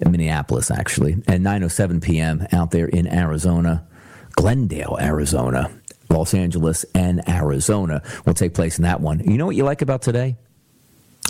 in 0.00 0.10
Minneapolis, 0.10 0.70
actually, 0.70 1.12
and 1.28 1.44
9.07 1.44 2.02
p.m. 2.02 2.46
out 2.52 2.70
there 2.70 2.86
in 2.86 3.06
Arizona, 3.06 3.86
Glendale, 4.34 4.96
Arizona. 4.98 5.70
Los 6.08 6.34
Angeles 6.34 6.84
and 6.94 7.26
Arizona 7.28 8.02
will 8.24 8.34
take 8.34 8.54
place 8.54 8.78
in 8.78 8.84
that 8.84 9.00
one. 9.00 9.20
You 9.20 9.38
know 9.38 9.46
what 9.46 9.56
you 9.56 9.64
like 9.64 9.82
about 9.82 10.02
today? 10.02 10.36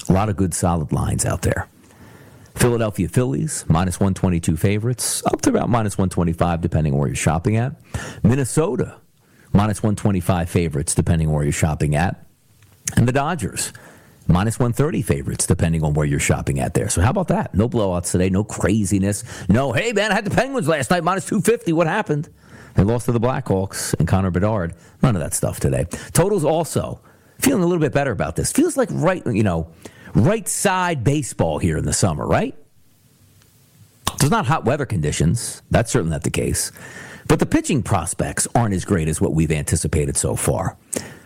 A 0.09 0.13
lot 0.13 0.29
of 0.29 0.37
good 0.37 0.55
solid 0.55 0.93
lines 0.93 1.25
out 1.25 1.43
there. 1.43 1.69
Philadelphia 2.55 3.09
Phillies, 3.09 3.65
minus 3.69 3.99
122 3.99 4.57
favorites, 4.57 5.25
up 5.27 5.41
to 5.43 5.51
about 5.51 5.69
minus 5.69 5.99
125, 5.99 6.61
depending 6.61 6.93
on 6.93 6.99
where 6.99 7.09
you're 7.09 7.17
shopping 7.17 7.57
at. 7.57 7.75
Minnesota, 8.23 8.97
minus 9.53 9.83
125 9.83 10.49
favorites, 10.49 10.95
depending 10.95 11.29
on 11.29 11.35
where 11.35 11.43
you're 11.45 11.53
shopping 11.53 11.95
at. 11.97 12.25
And 12.97 13.09
the 13.09 13.13
Dodgers, 13.13 13.73
minus 14.29 14.59
130 14.59 15.03
favorites, 15.03 15.47
depending 15.47 15.83
on 15.83 15.95
where 15.95 16.07
you're 16.07 16.21
shopping 16.21 16.61
at 16.61 16.75
there. 16.75 16.89
So, 16.89 17.01
how 17.01 17.11
about 17.11 17.29
that? 17.29 17.55
No 17.55 17.69
blowouts 17.69 18.13
today, 18.13 18.31
no 18.31 18.45
craziness. 18.45 19.25
No, 19.49 19.73
hey, 19.73 19.93
man, 19.93 20.13
I 20.13 20.15
had 20.15 20.25
the 20.25 20.35
Penguins 20.35 20.69
last 20.69 20.91
night, 20.91 21.03
minus 21.03 21.27
250. 21.27 21.73
What 21.73 21.87
happened? 21.87 22.29
They 22.75 22.83
lost 22.85 23.07
to 23.07 23.13
the 23.13 23.21
Blackhawks 23.21 23.95
and 23.99 24.09
Connor 24.09 24.31
Bedard. 24.31 24.75
None 25.03 25.15
of 25.17 25.23
that 25.23 25.35
stuff 25.35 25.61
today. 25.61 25.85
Totals 26.13 26.45
also 26.45 27.01
feeling 27.39 27.63
a 27.63 27.67
little 27.67 27.81
bit 27.81 27.93
better 27.93 28.11
about 28.11 28.37
this. 28.37 28.53
Feels 28.53 28.77
like 28.77 28.89
right, 28.93 29.25
you 29.27 29.43
know, 29.43 29.69
right 30.15 30.49
side 30.49 31.05
baseball 31.05 31.59
here 31.59 31.79
in 31.79 31.85
the 31.85 31.93
summer, 31.93 32.27
right? 32.27 32.55
There's 34.19 34.31
not 34.31 34.47
hot 34.47 34.65
weather 34.65 34.87
conditions. 34.87 35.63
That's 35.71 35.91
certainly 35.91 36.13
not 36.13 36.23
the 36.23 36.31
case. 36.31 36.73
But 37.27 37.39
the 37.39 37.47
pitching 37.47 37.83
prospects 37.83 38.47
aren't 38.55 38.75
as 38.75 38.85
great 38.85 39.09
as 39.09 39.21
what 39.21 39.35
we've 39.35 39.53
anticipated 39.53 40.17
so 40.17 40.37
far. 40.37 40.77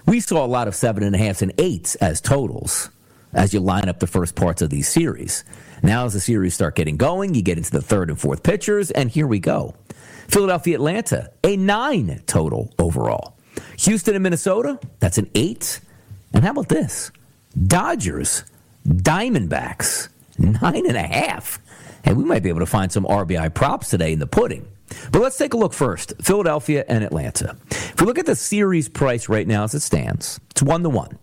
We 0.07 0.21
saw 0.21 0.45
a 0.45 0.47
lot 0.47 0.69
of 0.69 0.75
seven 0.75 1.03
and 1.03 1.15
a 1.15 1.19
halfs 1.19 1.43
and 1.43 1.53
eights 1.59 1.95
as 1.97 2.21
totals 2.21 2.91
as 3.33 3.53
you 3.53 3.61
line 3.61 3.89
up 3.89 3.99
the 3.99 4.07
first 4.07 4.35
parts 4.35 4.63
of 4.63 4.71
these 4.71 4.89
series. 4.89 5.45
Now, 5.83 6.07
as 6.07 6.15
the 6.15 6.21
series 6.21 6.55
start 6.55 6.77
getting 6.77 6.97
going, 6.97 7.35
you 7.35 7.43
get 7.43 7.59
into 7.59 7.71
the 7.71 7.83
third 7.83 8.11
and 8.11 8.19
fourth 8.19 8.43
pitchers, 8.43 8.91
and 8.91 9.11
here 9.11 9.27
we 9.27 9.39
go. 9.39 9.75
Philadelphia, 10.29 10.77
Atlanta, 10.77 11.31
a 11.43 11.57
nine 11.57 12.23
total 12.27 12.73
overall. 12.79 13.37
Houston 13.79 14.15
and 14.15 14.23
Minnesota, 14.23 14.79
that's 15.01 15.19
an 15.19 15.31
eight. 15.35 15.81
And 16.33 16.45
how 16.45 16.51
about 16.51 16.69
this? 16.69 17.11
Dodgers, 17.67 18.45
Diamondbacks, 18.87 20.09
nine 20.39 20.87
and 20.87 20.97
a 20.97 21.03
half. 21.03 21.59
And 22.05 22.17
we 22.17 22.25
might 22.25 22.43
be 22.43 22.49
able 22.49 22.61
to 22.61 22.67
find 22.67 22.93
some 22.93 23.05
RBI 23.05 23.55
props 23.55 23.91
today 23.91 24.13
in 24.13 24.19
the 24.19 24.27
pudding. 24.27 24.69
But 25.13 25.23
let's 25.23 25.37
take 25.37 25.55
a 25.55 25.57
look 25.57 25.73
first 25.73 26.15
Philadelphia 26.23 26.85
and 26.89 27.05
Atlanta. 27.05 27.57
If 27.71 28.01
we 28.01 28.07
look 28.07 28.19
at 28.19 28.27
the 28.27 28.37
series 28.37 28.89
price 28.89 29.29
right 29.29 29.47
now 29.47 29.65
as 29.65 29.75
it 29.75 29.81
stands, 29.81 30.41
it's 30.51 30.63
one 30.63 30.83
to 30.83 30.89
one. 30.89 31.19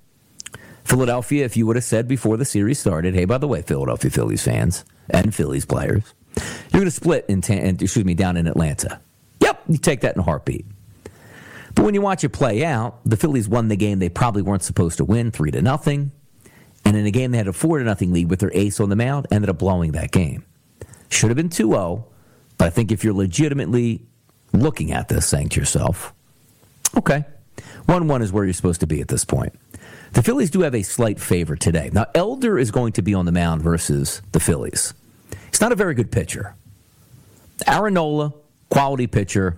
Philadelphia, 0.84 1.46
if 1.46 1.58
you 1.58 1.66
would 1.66 1.76
have 1.76 1.86
said 1.86 2.08
before 2.08 2.38
the 2.38 2.46
series 2.46 2.80
started, 2.80 3.16
hey, 3.16 3.26
by 3.26 3.40
the 3.40 3.48
way, 3.48 3.62
Philadelphia 3.64 4.12
Phillies 4.12 4.44
fans 4.44 4.86
and 5.10 5.34
Phillies 5.34 5.66
players, 5.66 6.14
you're 6.36 6.82
going 6.82 6.86
to 6.86 6.92
split 6.92 7.26
in, 7.28 7.40
excuse 7.40 8.06
me, 8.06 8.14
down 8.14 8.38
in 8.38 8.48
Atlanta. 8.48 9.00
Yep, 9.40 9.64
you 9.70 9.78
take 9.78 10.02
that 10.02 10.16
in 10.16 10.20
a 10.20 10.24
heartbeat. 10.24 10.66
But 11.74 11.84
when 11.84 11.94
you 11.94 12.02
watch 12.02 12.24
it 12.24 12.30
play 12.30 12.64
out, 12.64 13.00
the 13.06 13.18
Phillies 13.18 13.50
won 13.50 13.68
the 13.68 13.76
game 13.76 14.00
they 14.00 14.10
probably 14.10 14.42
weren't 14.42 14.64
supposed 14.64 14.98
to 14.98 15.06
win, 15.06 15.32
three 15.32 15.52
to 15.52 15.62
nothing. 15.62 16.12
And 16.86 16.96
in 16.96 17.06
a 17.06 17.12
game 17.12 17.32
they 17.32 17.38
had 17.38 17.48
a 17.48 17.54
four 17.54 17.80
to 17.80 17.84
nothing 17.84 18.14
lead 18.14 18.30
with 18.30 18.40
their 18.40 18.52
ace 18.54 18.80
on 18.80 18.90
the 18.90 18.96
mound, 18.96 19.28
ended 19.32 19.50
up 19.50 19.58
blowing 19.58 19.92
that 19.94 20.12
game. 20.12 20.46
Should 21.10 21.30
have 21.30 21.38
been 21.38 21.50
2-0, 21.50 22.04
but 22.58 22.66
I 22.66 22.70
think 22.70 22.92
if 22.92 23.04
you're 23.04 23.14
legitimately 23.14 24.06
looking 24.54 24.92
at 24.92 25.10
this, 25.10 25.28
saying 25.28 25.50
to 25.50 25.60
yourself, 25.60 26.14
okay, 26.98 27.26
1-1 27.88 28.22
is 28.22 28.32
where 28.32 28.46
you're 28.46 28.54
supposed 28.54 28.80
to 28.82 28.88
be 28.88 29.02
at 29.02 29.08
this 29.08 29.26
point. 29.26 29.54
The 30.14 30.24
Phillies 30.24 30.50
do 30.50 30.62
have 30.62 30.74
a 30.74 30.82
slight 30.82 31.20
favor 31.20 31.56
today. 31.56 31.90
Now, 31.92 32.06
Elder 32.16 32.58
is 32.58 32.72
going 32.72 32.94
to 32.94 33.02
be 33.02 33.14
on 33.14 33.26
the 33.26 33.32
mound 33.34 33.62
versus 33.62 34.22
the 34.32 34.40
Phillies. 34.40 34.94
He's 35.56 35.62
not 35.62 35.72
a 35.72 35.76
very 35.76 35.94
good 35.94 36.12
pitcher. 36.12 36.54
Aaron 37.66 37.94
Nola, 37.94 38.34
quality 38.70 39.08
pitcher, 39.08 39.58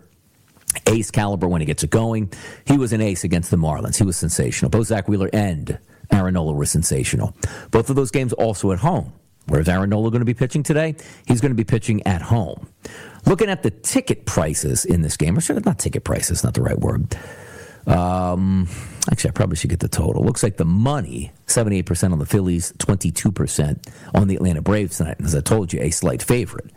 ace 0.86 1.10
caliber 1.10 1.48
when 1.48 1.60
he 1.60 1.66
gets 1.66 1.82
it 1.82 1.90
going. 1.90 2.32
He 2.66 2.78
was 2.78 2.94
an 2.94 3.02
ace 3.02 3.24
against 3.24 3.50
the 3.50 3.58
Marlins. 3.58 3.98
He 3.98 4.04
was 4.04 4.16
sensational. 4.16 4.70
Both 4.70 4.86
Zack 4.90 5.08
Wheeler 5.08 5.28
and 5.34 5.80
Aaron 6.12 6.36
Nola 6.36 6.54
were 6.54 6.68
sensational. 6.68 7.36
Both 7.72 7.90
of 7.90 7.96
those 7.96 8.12
games 8.12 8.32
also 8.34 8.72
at 8.72 8.78
home. 8.78 9.12
Where's 9.48 9.68
Aaron 9.68 9.90
Nola 9.90 10.12
going 10.12 10.22
to 10.22 10.26
be 10.26 10.36
pitching 10.36 10.62
today? 10.62 10.94
He's 11.26 11.42
going 11.42 11.50
to 11.50 11.56
be 11.56 11.64
pitching 11.64 12.06
at 12.06 12.22
home. 12.22 12.68
Looking 13.26 13.50
at 13.50 13.64
the 13.64 13.72
ticket 13.72 14.28
prices 14.28 14.86
in 14.86 15.02
this 15.02 15.18
game, 15.18 15.36
or 15.36 15.42
should 15.42 15.66
not 15.66 15.80
ticket 15.80 16.04
prices, 16.04 16.44
not 16.44 16.54
the 16.54 16.62
right 16.62 16.78
word. 16.78 17.18
Um, 17.88 18.68
actually, 19.10 19.30
I 19.30 19.34
probably 19.34 19.56
should 19.56 19.70
get 19.70 19.80
the 19.80 19.88
total. 19.88 20.24
Looks 20.24 20.44
like 20.44 20.58
the 20.58 20.66
money 20.66 21.32
78% 21.48 22.12
on 22.12 22.20
the 22.20 22.26
Phillies, 22.26 22.74
22% 22.74 23.88
on 24.14 24.28
the 24.28 24.36
Atlanta 24.36 24.62
Braves 24.62 24.98
tonight. 24.98 25.18
As 25.24 25.34
I 25.34 25.42
told 25.42 25.72
you, 25.72 25.80
a 25.82 25.90
slight 25.90 26.22
favorite. 26.22 26.70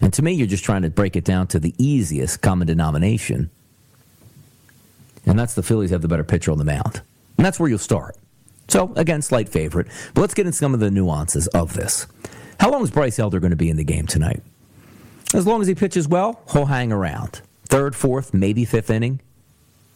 And 0.00 0.12
to 0.12 0.22
me, 0.22 0.32
you're 0.32 0.46
just 0.46 0.64
trying 0.64 0.82
to 0.82 0.90
break 0.90 1.16
it 1.16 1.24
down 1.24 1.46
to 1.48 1.58
the 1.58 1.74
easiest 1.78 2.42
common 2.42 2.66
denomination. 2.66 3.50
And 5.26 5.38
that's 5.38 5.54
the 5.54 5.62
Phillies 5.62 5.90
have 5.90 6.02
the 6.02 6.08
better 6.08 6.24
pitcher 6.24 6.52
on 6.52 6.58
the 6.58 6.64
mound. 6.64 7.02
And 7.36 7.44
that's 7.44 7.58
where 7.58 7.68
you'll 7.68 7.78
start. 7.78 8.16
So, 8.68 8.92
again, 8.96 9.22
slight 9.22 9.48
favorite. 9.48 9.88
But 10.14 10.20
let's 10.20 10.34
get 10.34 10.46
into 10.46 10.58
some 10.58 10.74
of 10.74 10.80
the 10.80 10.90
nuances 10.90 11.48
of 11.48 11.72
this. 11.72 12.06
How 12.60 12.70
long 12.70 12.82
is 12.82 12.90
Bryce 12.90 13.18
Elder 13.18 13.40
going 13.40 13.50
to 13.50 13.56
be 13.56 13.70
in 13.70 13.76
the 13.76 13.84
game 13.84 14.06
tonight? 14.06 14.42
As 15.34 15.46
long 15.46 15.60
as 15.60 15.66
he 15.66 15.74
pitches 15.74 16.06
well, 16.06 16.42
he'll 16.52 16.66
hang 16.66 16.92
around. 16.92 17.40
Third, 17.68 17.96
fourth, 17.96 18.32
maybe 18.32 18.64
fifth 18.64 18.90
inning 18.90 19.20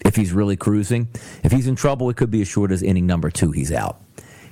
if 0.05 0.17
he's 0.17 0.33
really 0.33 0.57
cruising. 0.57 1.09
If 1.43 1.53
he's 1.53 1.67
in 1.67 1.77
trouble, 1.77 2.11
it 2.11 2.17
could 2.17 2.31
be 2.31 2.43
as 2.43 2.49
short 2.49 2.73
as 2.73 2.83
inning 2.83 3.07
number 3.07 3.31
two, 3.31 3.53
he's 3.53 3.73
out. 3.73 4.01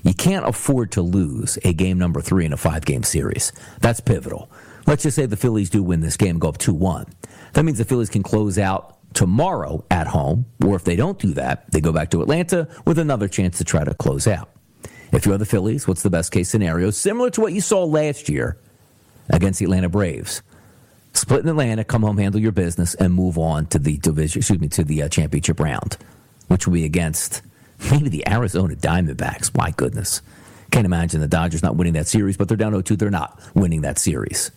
You 0.03 0.15
can't 0.15 0.49
afford 0.49 0.93
to 0.93 1.03
lose 1.03 1.59
a 1.65 1.73
game 1.73 1.99
number 1.99 2.21
three 2.21 2.45
in 2.47 2.53
a 2.53 2.57
five 2.57 2.85
game 2.85 3.03
series. 3.03 3.53
That's 3.81 4.01
pivotal. 4.01 4.51
Let's 4.87 5.03
just 5.03 5.17
say 5.17 5.27
the 5.27 5.37
Phillies 5.37 5.71
do 5.71 5.83
win 5.83 6.01
this 6.01 6.17
game, 6.17 6.39
go 6.39 6.49
up 6.49 6.59
2 6.59 6.73
1. 6.73 7.07
That 7.53 7.65
means 7.65 7.79
the 7.79 7.85
Phillies 7.85 8.09
can 8.09 8.23
close 8.23 8.59
out 8.59 8.97
tomorrow 9.13 9.85
at 9.91 10.07
home, 10.07 10.47
or 10.65 10.77
if 10.77 10.85
they 10.85 10.97
don't 10.97 11.19
do 11.19 11.35
that, 11.35 11.71
they 11.71 11.81
go 11.81 11.93
back 11.93 12.11
to 12.11 12.23
Atlanta 12.23 12.69
with 12.87 12.99
another 12.99 13.29
chance 13.29 13.59
to 13.59 13.65
try 13.65 13.85
to 13.85 13.95
close 13.95 14.27
out. 14.27 14.51
If 15.13 15.27
you're 15.27 15.39
the 15.39 15.45
Phillies, 15.45 15.87
what's 15.89 16.03
the 16.03 16.11
best 16.11 16.33
case 16.33 16.49
scenario? 16.49 16.91
Similar 16.91 17.31
to 17.31 17.41
what 17.41 17.53
you 17.53 17.61
saw 17.61 17.85
last 17.85 18.29
year 18.29 18.57
against 19.29 19.59
the 19.59 19.65
Atlanta 19.65 19.89
Braves 19.89 20.43
split 21.13 21.43
in 21.43 21.49
Atlanta, 21.49 21.85
come 21.85 22.03
home, 22.03 22.19
handle 22.19 22.41
your 22.41 22.53
business, 22.53 22.95
and 22.95 23.13
move 23.13 23.39
on 23.39 23.67
to 23.67 23.79
the 23.79 23.97
division. 23.99 24.41
Excuse 24.41 24.61
me, 24.61 24.69
to 24.69 24.85
the 24.85 25.03
uh, 25.03 25.09
championship 25.09 25.61
round, 25.61 25.97
which 26.49 26.67
will 26.67 26.75
be 26.75 26.85
against 26.85 27.43
Maybe 27.91 28.09
the 28.09 28.29
Arizona 28.29 28.75
Diamondbacks. 28.75 29.57
My 29.57 29.71
goodness. 29.71 30.23
Can't 30.71 30.87
imagine 30.87 31.21
the 31.21 31.29
Dodgers 31.29 31.63
not 31.63 31.77
winning 31.77 31.95
that 31.95 32.07
series, 32.07 32.37
but 32.37 32.49
they're 32.49 32.57
down 32.57 32.73
0 32.73 32.83
2. 32.83 32.97
They're 32.97 33.11
not 33.11 33.41
winning 33.55 33.81
that 33.83 33.99
series. 33.99 34.51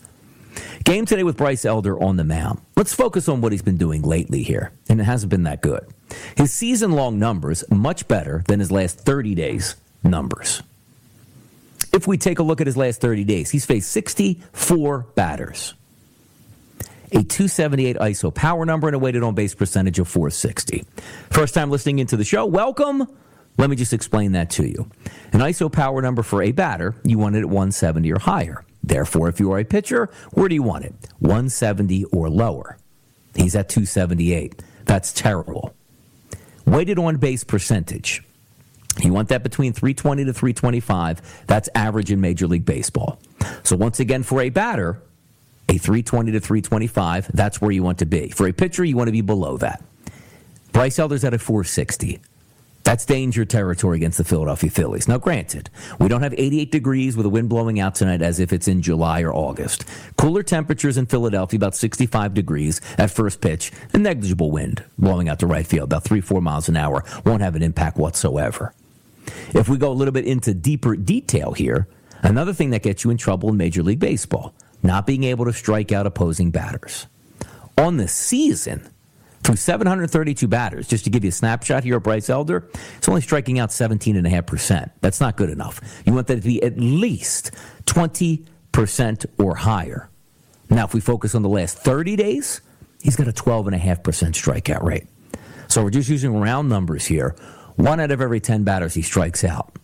Game 0.84 1.04
today 1.04 1.24
with 1.24 1.36
Bryce 1.36 1.64
Elder 1.64 2.00
on 2.00 2.16
the 2.16 2.24
mound. 2.24 2.60
Let's 2.76 2.94
focus 2.94 3.28
on 3.28 3.40
what 3.40 3.50
he's 3.50 3.62
been 3.62 3.76
doing 3.76 4.02
lately 4.02 4.42
here, 4.42 4.70
and 4.88 5.00
it 5.00 5.04
hasn't 5.04 5.30
been 5.30 5.42
that 5.44 5.62
good. 5.62 5.84
His 6.36 6.52
season 6.52 6.92
long 6.92 7.18
numbers, 7.18 7.64
much 7.70 8.06
better 8.06 8.44
than 8.46 8.60
his 8.60 8.70
last 8.70 9.00
30 9.00 9.34
days 9.34 9.74
numbers. 10.04 10.62
If 11.92 12.06
we 12.06 12.18
take 12.18 12.38
a 12.38 12.44
look 12.44 12.60
at 12.60 12.68
his 12.68 12.76
last 12.76 13.00
30 13.00 13.24
days, 13.24 13.50
he's 13.50 13.64
faced 13.64 13.90
64 13.90 15.06
batters, 15.16 15.74
a 17.14 17.22
278 17.22 17.96
ISO 17.96 18.34
power 18.34 18.66
number, 18.66 18.88
and 18.88 18.96
a 18.96 18.98
weighted 18.98 19.22
on 19.22 19.34
base 19.34 19.54
percentage 19.54 19.98
of 19.98 20.08
460. 20.08 20.84
First 21.30 21.54
time 21.54 21.70
listening 21.70 22.00
into 22.00 22.16
the 22.16 22.24
show, 22.24 22.44
welcome. 22.44 23.06
Let 23.56 23.70
me 23.70 23.76
just 23.76 23.92
explain 23.92 24.32
that 24.32 24.50
to 24.50 24.68
you. 24.68 24.90
An 25.32 25.40
ISO 25.40 25.70
power 25.70 26.02
number 26.02 26.24
for 26.24 26.42
a 26.42 26.50
batter, 26.50 26.94
you 27.04 27.18
want 27.18 27.36
it 27.36 27.40
at 27.40 27.44
170 27.44 28.12
or 28.12 28.18
higher. 28.18 28.64
Therefore, 28.82 29.28
if 29.28 29.38
you 29.38 29.52
are 29.52 29.60
a 29.60 29.64
pitcher, 29.64 30.10
where 30.32 30.48
do 30.48 30.56
you 30.56 30.62
want 30.62 30.84
it? 30.84 30.94
170 31.20 32.04
or 32.06 32.28
lower. 32.28 32.76
He's 33.36 33.54
at 33.54 33.68
278. 33.68 34.62
That's 34.84 35.12
terrible. 35.12 35.72
Weighted 36.66 36.98
on 36.98 37.16
base 37.16 37.44
percentage. 37.44 38.22
You 39.02 39.12
want 39.12 39.28
that 39.28 39.42
between 39.42 39.72
320 39.72 40.24
to 40.24 40.32
325. 40.32 41.44
That's 41.46 41.68
average 41.74 42.12
in 42.12 42.20
Major 42.20 42.46
League 42.46 42.64
Baseball. 42.64 43.18
So, 43.62 43.76
once 43.76 44.00
again, 44.00 44.22
for 44.22 44.40
a 44.40 44.50
batter, 44.50 45.00
a 45.68 45.78
320 45.78 46.32
to 46.32 46.40
325, 46.40 47.30
that's 47.32 47.60
where 47.60 47.70
you 47.70 47.82
want 47.82 47.98
to 47.98 48.06
be. 48.06 48.28
For 48.30 48.46
a 48.46 48.52
pitcher, 48.52 48.84
you 48.84 48.96
want 48.96 49.08
to 49.08 49.12
be 49.12 49.22
below 49.22 49.56
that. 49.58 49.82
Bryce 50.72 50.98
Elder's 50.98 51.24
at 51.24 51.34
a 51.34 51.38
460. 51.38 52.20
That's 52.84 53.06
danger 53.06 53.46
territory 53.46 53.96
against 53.96 54.18
the 54.18 54.24
Philadelphia 54.24 54.68
Phillies. 54.68 55.08
Now, 55.08 55.16
granted, 55.16 55.70
we 55.98 56.06
don't 56.06 56.22
have 56.22 56.34
88 56.36 56.70
degrees 56.70 57.16
with 57.16 57.24
the 57.24 57.30
wind 57.30 57.48
blowing 57.48 57.80
out 57.80 57.94
tonight 57.94 58.20
as 58.20 58.38
if 58.38 58.52
it's 58.52 58.68
in 58.68 58.82
July 58.82 59.22
or 59.22 59.32
August. 59.32 59.86
Cooler 60.18 60.42
temperatures 60.42 60.98
in 60.98 61.06
Philadelphia, 61.06 61.56
about 61.56 61.74
65 61.74 62.34
degrees 62.34 62.82
at 62.98 63.10
first 63.10 63.40
pitch, 63.40 63.72
a 63.94 63.98
negligible 63.98 64.50
wind 64.50 64.84
blowing 64.98 65.30
out 65.30 65.38
to 65.38 65.46
right 65.46 65.66
field, 65.66 65.84
about 65.84 66.04
3 66.04 66.20
4 66.20 66.42
miles 66.42 66.68
an 66.68 66.76
hour, 66.76 67.02
won't 67.24 67.40
have 67.40 67.56
an 67.56 67.62
impact 67.62 67.96
whatsoever. 67.96 68.74
If 69.54 69.66
we 69.68 69.78
go 69.78 69.90
a 69.90 69.94
little 69.94 70.12
bit 70.12 70.26
into 70.26 70.52
deeper 70.52 70.94
detail 70.94 71.52
here, 71.52 71.88
another 72.22 72.52
thing 72.52 72.68
that 72.70 72.82
gets 72.82 73.02
you 73.02 73.10
in 73.10 73.16
trouble 73.16 73.48
in 73.48 73.56
Major 73.56 73.82
League 73.82 74.00
Baseball, 74.00 74.52
not 74.84 75.06
being 75.06 75.24
able 75.24 75.46
to 75.46 75.52
strike 75.52 75.90
out 75.90 76.06
opposing 76.06 76.50
batters. 76.50 77.06
On 77.78 77.96
the 77.96 78.06
season, 78.06 78.88
through 79.42 79.56
732 79.56 80.46
batters, 80.46 80.86
just 80.86 81.04
to 81.04 81.10
give 81.10 81.24
you 81.24 81.28
a 81.28 81.32
snapshot 81.32 81.82
here 81.82 81.96
of 81.96 82.02
Bryce 82.02 82.30
Elder, 82.30 82.68
it's 82.96 83.08
only 83.08 83.20
striking 83.20 83.58
out 83.58 83.70
17.5%. 83.70 84.90
That's 85.00 85.20
not 85.20 85.36
good 85.36 85.50
enough. 85.50 85.80
You 86.06 86.12
want 86.12 86.28
that 86.28 86.36
to 86.36 86.42
be 86.42 86.62
at 86.62 86.78
least 86.78 87.50
20% 87.86 89.26
or 89.38 89.56
higher. 89.56 90.08
Now, 90.70 90.84
if 90.84 90.94
we 90.94 91.00
focus 91.00 91.34
on 91.34 91.42
the 91.42 91.48
last 91.48 91.78
30 91.78 92.16
days, 92.16 92.60
he's 93.02 93.16
got 93.16 93.28
a 93.28 93.32
12.5% 93.32 94.02
strikeout 94.02 94.82
rate. 94.82 95.06
So 95.68 95.82
we're 95.82 95.90
just 95.90 96.08
using 96.08 96.38
round 96.38 96.68
numbers 96.68 97.06
here. 97.06 97.34
One 97.76 98.00
out 98.00 98.10
of 98.10 98.20
every 98.20 98.40
10 98.40 98.64
batters 98.64 98.94
he 98.94 99.02
strikes 99.02 99.44
out. 99.44 99.76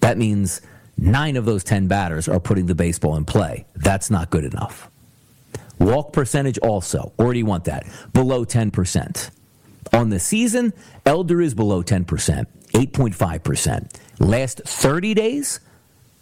That 0.00 0.18
means 0.18 0.60
nine 0.96 1.36
of 1.36 1.44
those 1.44 1.64
10 1.64 1.88
batters 1.88 2.28
are 2.28 2.40
putting 2.40 2.66
the 2.66 2.74
baseball 2.74 3.16
in 3.16 3.24
play. 3.24 3.66
That's 3.74 4.10
not 4.10 4.30
good 4.30 4.44
enough. 4.44 4.90
Walk 5.78 6.12
percentage 6.12 6.58
also, 6.58 7.12
or 7.18 7.32
do 7.32 7.38
you 7.38 7.46
want 7.46 7.64
that? 7.64 7.86
Below 8.12 8.44
10%. 8.44 9.30
On 9.92 10.08
the 10.10 10.20
season, 10.20 10.72
Elder 11.04 11.42
is 11.42 11.54
below 11.54 11.82
10%, 11.82 12.06
8.5%. 12.06 14.00
Last 14.20 14.62
30 14.64 15.14
days, 15.14 15.60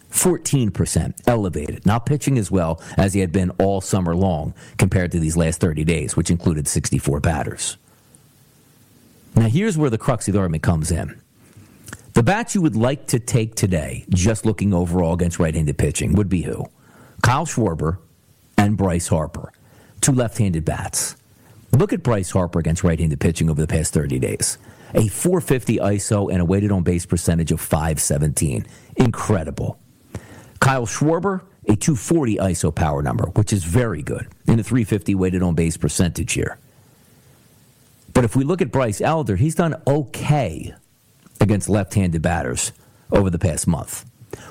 14% 0.09 1.13
elevated. 1.27 1.85
Not 1.85 2.05
pitching 2.05 2.37
as 2.37 2.51
well 2.51 2.81
as 2.97 3.13
he 3.13 3.21
had 3.21 3.31
been 3.31 3.51
all 3.51 3.81
summer 3.81 4.15
long 4.15 4.53
compared 4.77 5.11
to 5.11 5.19
these 5.19 5.37
last 5.37 5.61
30 5.61 5.83
days, 5.83 6.15
which 6.15 6.29
included 6.29 6.67
64 6.67 7.19
batters. 7.19 7.77
Now, 9.35 9.47
here's 9.47 9.77
where 9.77 9.89
the 9.89 9.97
crux 9.97 10.27
of 10.27 10.33
the 10.33 10.39
argument 10.39 10.63
comes 10.63 10.91
in. 10.91 11.20
The 12.13 12.23
bats 12.23 12.55
you 12.55 12.61
would 12.61 12.75
like 12.75 13.07
to 13.07 13.19
take 13.19 13.55
today, 13.55 14.03
just 14.09 14.45
looking 14.45 14.73
overall 14.73 15.13
against 15.13 15.39
right 15.39 15.55
handed 15.55 15.77
pitching, 15.77 16.13
would 16.13 16.27
be 16.27 16.41
who? 16.41 16.65
Kyle 17.21 17.45
Schwarber 17.45 17.99
and 18.57 18.75
Bryce 18.75 19.07
Harper, 19.07 19.53
two 20.01 20.11
left 20.11 20.37
handed 20.37 20.65
bats. 20.65 21.15
Look 21.71 21.93
at 21.93 22.03
Bryce 22.03 22.31
Harper 22.31 22.59
against 22.59 22.83
right 22.83 22.99
handed 22.99 23.21
pitching 23.21 23.49
over 23.49 23.61
the 23.61 23.67
past 23.67 23.93
30 23.93 24.19
days. 24.19 24.57
A 24.93 25.07
450 25.07 25.77
ISO 25.77 26.29
and 26.29 26.41
a 26.41 26.45
weighted 26.45 26.69
on 26.73 26.83
base 26.83 27.05
percentage 27.05 27.53
of 27.53 27.61
517. 27.61 28.65
Incredible. 28.97 29.79
Kyle 30.59 30.85
Schwarber, 30.85 31.43
a 31.69 31.77
240 31.77 32.35
ISO 32.37 32.75
power 32.75 33.01
number, 33.01 33.27
which 33.35 33.53
is 33.53 33.63
very 33.63 34.01
good, 34.01 34.27
and 34.47 34.59
a 34.59 34.63
350 34.63 35.15
weighted 35.15 35.41
on 35.41 35.55
base 35.55 35.77
percentage 35.77 36.33
here. 36.33 36.57
But 38.13 38.25
if 38.25 38.35
we 38.35 38.43
look 38.43 38.61
at 38.61 38.69
Bryce 38.69 38.99
Elder, 38.99 39.37
he's 39.37 39.55
done 39.55 39.81
okay 39.87 40.75
against 41.41 41.67
left 41.67 41.93
handed 41.93 42.21
batters 42.21 42.71
over 43.11 43.29
the 43.29 43.39
past 43.39 43.67
month. 43.67 44.05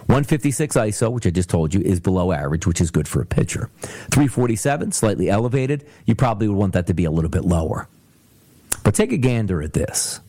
156 0.07 0.76
ISO, 0.76 1.11
which 1.11 1.26
I 1.26 1.31
just 1.31 1.48
told 1.48 1.72
you, 1.72 1.81
is 1.81 2.00
below 2.00 2.33
average, 2.33 2.66
which 2.66 2.81
is 2.81 2.90
good 2.90 3.09
for 3.09 3.22
a 3.22 3.26
pitcher. 3.26 3.70
347, 3.81 4.92
slightly 4.92 5.31
elevated. 5.31 5.87
You 6.05 6.14
probably 6.14 6.48
would 6.48 6.57
want 6.57 6.74
that 6.74 6.87
to 6.88 6.94
be 6.94 7.05
a 7.05 7.11
little 7.11 7.31
bit 7.31 7.44
lower. 7.44 7.88
But 8.85 8.94
take 8.94 9.12
a 9.12 9.16
gander 9.16 9.62
at 9.62 9.72
this. 9.72 10.20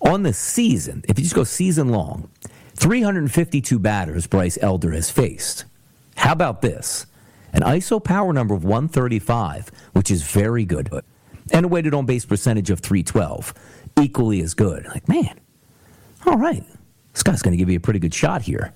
On 0.00 0.22
the 0.22 0.32
season, 0.32 1.04
if 1.08 1.18
you 1.18 1.24
just 1.24 1.34
go 1.34 1.44
season 1.44 1.88
long, 1.88 2.28
352 2.74 3.78
batters 3.78 4.26
Bryce 4.26 4.58
Elder 4.60 4.92
has 4.92 5.10
faced. 5.10 5.64
How 6.16 6.32
about 6.32 6.62
this? 6.62 7.06
An 7.52 7.62
ISO 7.62 8.02
power 8.02 8.32
number 8.32 8.54
of 8.54 8.64
135, 8.64 9.70
which 9.92 10.10
is 10.10 10.22
very 10.22 10.64
good, 10.64 10.90
and 11.52 11.64
a 11.64 11.68
weighted 11.68 11.94
on 11.94 12.06
base 12.06 12.24
percentage 12.24 12.70
of 12.70 12.80
312, 12.80 13.54
equally 14.00 14.40
as 14.42 14.54
good. 14.54 14.86
Like, 14.86 15.08
man, 15.08 15.40
all 16.26 16.36
right, 16.36 16.64
this 17.12 17.22
guy's 17.22 17.42
going 17.42 17.52
to 17.52 17.56
give 17.56 17.70
you 17.70 17.76
a 17.76 17.80
pretty 17.80 17.98
good 17.98 18.14
shot 18.14 18.42
here. 18.42 18.72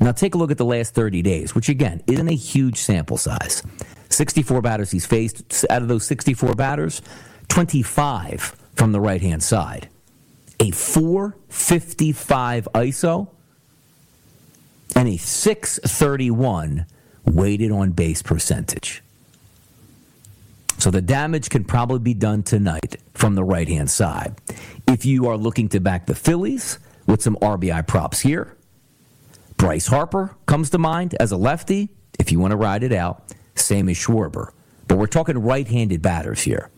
Now 0.00 0.12
take 0.12 0.34
a 0.34 0.38
look 0.38 0.50
at 0.50 0.58
the 0.58 0.64
last 0.64 0.94
30 0.94 1.22
days, 1.22 1.54
which 1.54 1.68
again 1.68 2.02
isn't 2.06 2.28
a 2.28 2.34
huge 2.34 2.76
sample 2.76 3.16
size. 3.16 3.62
64 4.10 4.62
batters 4.62 4.90
he's 4.90 5.06
faced. 5.06 5.66
Out 5.70 5.82
of 5.82 5.88
those 5.88 6.06
64 6.06 6.54
batters, 6.54 7.02
25 7.48 8.56
from 8.74 8.92
the 8.92 9.00
right 9.00 9.20
hand 9.20 9.42
side. 9.42 9.88
A 10.60 10.70
455 10.70 12.68
ISO 12.74 13.28
and 14.94 15.08
a 15.08 15.16
631 15.16 16.86
weighted 17.24 17.70
on 17.70 17.90
base 17.90 18.22
percentage. 18.22 19.02
So 20.78 20.90
the 20.92 21.02
damage 21.02 21.50
can 21.50 21.64
probably 21.64 21.98
be 21.98 22.14
done 22.14 22.44
tonight 22.44 22.96
from 23.14 23.34
the 23.34 23.42
right 23.44 23.68
hand 23.68 23.90
side. 23.90 24.36
If 24.88 25.04
you 25.04 25.28
are 25.28 25.36
looking 25.36 25.68
to 25.68 25.80
back 25.80 26.06
the 26.06 26.14
Phillies 26.14 26.78
with 27.06 27.20
some 27.20 27.36
RBI 27.42 27.86
props 27.86 28.20
here, 28.20 28.56
Bryce 29.58 29.86
Harper 29.86 30.34
comes 30.46 30.70
to 30.70 30.78
mind 30.78 31.14
as 31.20 31.30
a 31.30 31.36
lefty, 31.36 31.90
if 32.18 32.32
you 32.32 32.40
want 32.40 32.52
to 32.52 32.56
ride 32.56 32.82
it 32.82 32.94
out. 32.94 33.22
Same 33.54 33.90
as 33.90 33.98
Schwarber. 33.98 34.52
But 34.86 34.96
we're 34.96 35.06
talking 35.06 35.36
right 35.36 35.68
handed 35.68 36.00
batters 36.00 36.40
here. 36.40 36.70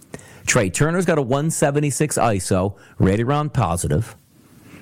Trey 0.44 0.70
Turner's 0.70 1.06
got 1.06 1.18
a 1.18 1.22
176 1.22 2.18
ISO, 2.18 2.76
rated 2.98 3.28
around 3.28 3.54
positive, 3.54 4.16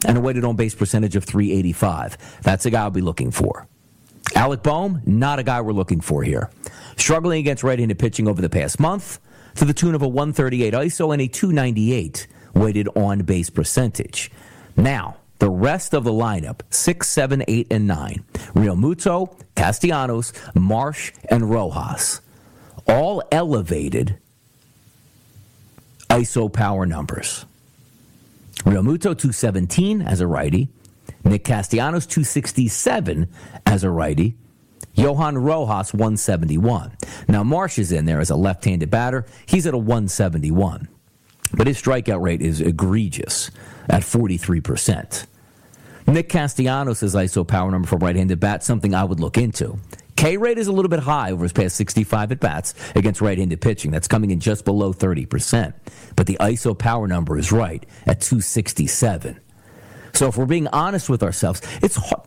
and 0.06 0.16
a 0.16 0.22
weighted 0.22 0.46
on 0.46 0.56
base 0.56 0.74
percentage 0.74 1.14
of 1.14 1.24
385. 1.24 2.40
That's 2.40 2.64
a 2.64 2.70
guy 2.70 2.84
I'll 2.84 2.90
be 2.90 3.02
looking 3.02 3.30
for. 3.30 3.68
Alec 4.36 4.62
Bohm, 4.62 5.02
not 5.04 5.38
a 5.38 5.42
guy 5.42 5.60
we're 5.60 5.72
looking 5.72 6.00
for 6.00 6.22
here. 6.22 6.48
Struggling 6.96 7.40
against 7.40 7.62
right 7.62 7.78
handed 7.78 7.98
pitching 7.98 8.26
over 8.26 8.40
the 8.40 8.48
past 8.48 8.80
month 8.80 9.18
to 9.56 9.66
the 9.66 9.74
tune 9.74 9.94
of 9.94 10.00
a 10.00 10.08
138 10.08 10.72
ISO 10.72 11.12
and 11.12 11.20
a 11.20 11.28
298 11.28 12.26
weighted 12.54 12.88
on 12.96 13.20
base 13.20 13.50
percentage. 13.50 14.30
Now, 14.76 15.16
the 15.38 15.50
rest 15.50 15.94
of 15.94 16.04
the 16.04 16.12
lineup, 16.12 16.60
six, 16.70 17.08
seven, 17.08 17.44
eight, 17.46 17.68
and 17.70 17.86
nine, 17.86 18.24
Realmuto, 18.54 19.38
Castellanos, 19.54 20.32
Marsh, 20.54 21.12
and 21.30 21.48
Rojas, 21.50 22.20
all 22.86 23.22
elevated 23.30 24.18
ISO 26.10 26.52
power 26.52 26.86
numbers. 26.86 27.44
Realmuto 28.64 29.16
217 29.16 30.02
as 30.02 30.20
a 30.20 30.26
righty, 30.26 30.68
Nick 31.24 31.44
Castellanos 31.44 32.06
267 32.06 33.28
as 33.64 33.84
a 33.84 33.90
righty, 33.90 34.34
Johan 34.94 35.38
Rojas 35.38 35.94
171. 35.94 36.96
Now 37.28 37.44
Marsh 37.44 37.78
is 37.78 37.92
in 37.92 38.04
there 38.04 38.20
as 38.20 38.30
a 38.30 38.36
left-handed 38.36 38.90
batter. 38.90 39.26
He's 39.46 39.66
at 39.66 39.74
a 39.74 39.78
171. 39.78 40.88
But 41.52 41.66
his 41.66 41.80
strikeout 41.80 42.20
rate 42.20 42.42
is 42.42 42.60
egregious 42.60 43.50
at 43.88 44.02
43%. 44.02 45.26
Nick 46.06 46.28
Castellanos' 46.28 47.00
says 47.00 47.14
ISO 47.14 47.46
power 47.46 47.70
number 47.70 47.86
for 47.86 47.98
right 47.98 48.16
handed 48.16 48.40
bat, 48.40 48.64
something 48.64 48.94
I 48.94 49.04
would 49.04 49.20
look 49.20 49.36
into. 49.36 49.78
K 50.16 50.36
rate 50.36 50.58
is 50.58 50.66
a 50.66 50.72
little 50.72 50.88
bit 50.88 51.00
high 51.00 51.30
over 51.30 51.44
his 51.44 51.52
past 51.52 51.76
65 51.76 52.32
at 52.32 52.40
bats 52.40 52.74
against 52.96 53.20
right 53.20 53.38
handed 53.38 53.60
pitching. 53.60 53.90
That's 53.90 54.08
coming 54.08 54.30
in 54.30 54.40
just 54.40 54.64
below 54.64 54.92
30%. 54.92 55.74
But 56.16 56.26
the 56.26 56.36
ISO 56.40 56.76
power 56.76 57.06
number 57.06 57.38
is 57.38 57.52
right 57.52 57.84
at 58.06 58.20
267. 58.20 59.38
So 60.14 60.26
if 60.26 60.36
we're 60.36 60.46
being 60.46 60.66
honest 60.68 61.08
with 61.08 61.22
ourselves, 61.22 61.62
it's 61.82 61.96
hard. 61.96 62.22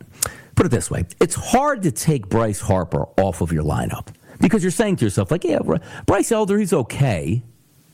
Put 0.56 0.68
it 0.68 0.70
this 0.70 0.92
way 0.92 1.06
it's 1.20 1.36
hard 1.36 1.82
to 1.84 1.92
take 1.92 2.30
Bryce 2.30 2.62
Harper 2.62 3.08
off 3.18 3.42
of 3.42 3.52
your 3.52 3.64
lineup 3.64 4.08
because 4.40 4.64
you're 4.64 4.72
saying 4.72 4.98
to 4.98 5.06
yourself, 5.06 5.32
like, 5.32 5.44
yeah, 5.44 5.60
Bryce 6.06 6.32
Elder, 6.32 6.60
he's 6.60 6.74
okay 6.74 7.44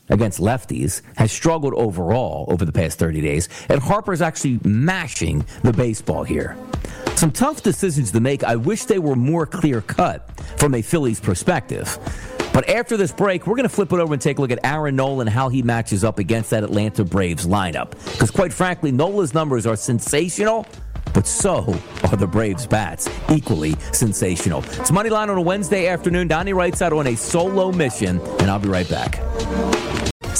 against 0.08 0.40
lefties, 0.40 1.02
has 1.16 1.32
struggled 1.32 1.74
overall 1.74 2.46
over 2.48 2.64
the 2.64 2.72
past 2.72 2.98
30 2.98 3.20
days, 3.20 3.48
and 3.68 3.80
Harper's 3.80 4.22
actually 4.22 4.60
mashing 4.64 5.44
the 5.62 5.72
baseball 5.72 6.24
here. 6.24 6.56
Some 7.16 7.32
tough 7.32 7.62
decisions 7.62 8.12
to 8.12 8.20
make. 8.20 8.44
I 8.44 8.56
wish 8.56 8.84
they 8.84 8.98
were 8.98 9.16
more 9.16 9.44
clear 9.46 9.80
cut 9.80 10.30
from 10.56 10.74
a 10.74 10.82
Phillies 10.82 11.20
perspective. 11.20 11.98
But 12.52 12.68
after 12.68 12.96
this 12.96 13.12
break, 13.12 13.46
we're 13.46 13.56
going 13.56 13.68
to 13.68 13.74
flip 13.74 13.92
it 13.92 13.98
over 14.00 14.12
and 14.12 14.22
take 14.22 14.38
a 14.38 14.40
look 14.40 14.50
at 14.50 14.58
Aaron 14.64 14.96
Nola 14.96 15.20
and 15.20 15.28
how 15.28 15.48
he 15.48 15.62
matches 15.62 16.04
up 16.04 16.18
against 16.18 16.50
that 16.50 16.64
Atlanta 16.64 17.04
Braves 17.04 17.46
lineup. 17.46 17.90
Because 18.12 18.30
quite 18.30 18.52
frankly, 18.52 18.90
Nola's 18.90 19.34
numbers 19.34 19.66
are 19.66 19.76
sensational, 19.76 20.66
but 21.12 21.26
so 21.26 21.74
are 22.04 22.16
the 22.16 22.26
Braves' 22.26 22.66
bats, 22.66 23.08
equally 23.30 23.74
sensational. 23.92 24.62
It's 24.62 24.90
Moneyline 24.90 25.28
on 25.28 25.38
a 25.38 25.42
Wednesday 25.42 25.88
afternoon. 25.88 26.28
Donnie 26.28 26.52
Rightside 26.52 26.96
on 26.96 27.06
a 27.08 27.16
solo 27.16 27.72
mission, 27.72 28.20
and 28.40 28.50
I'll 28.50 28.58
be 28.58 28.68
right 28.68 28.88
back. 28.88 29.18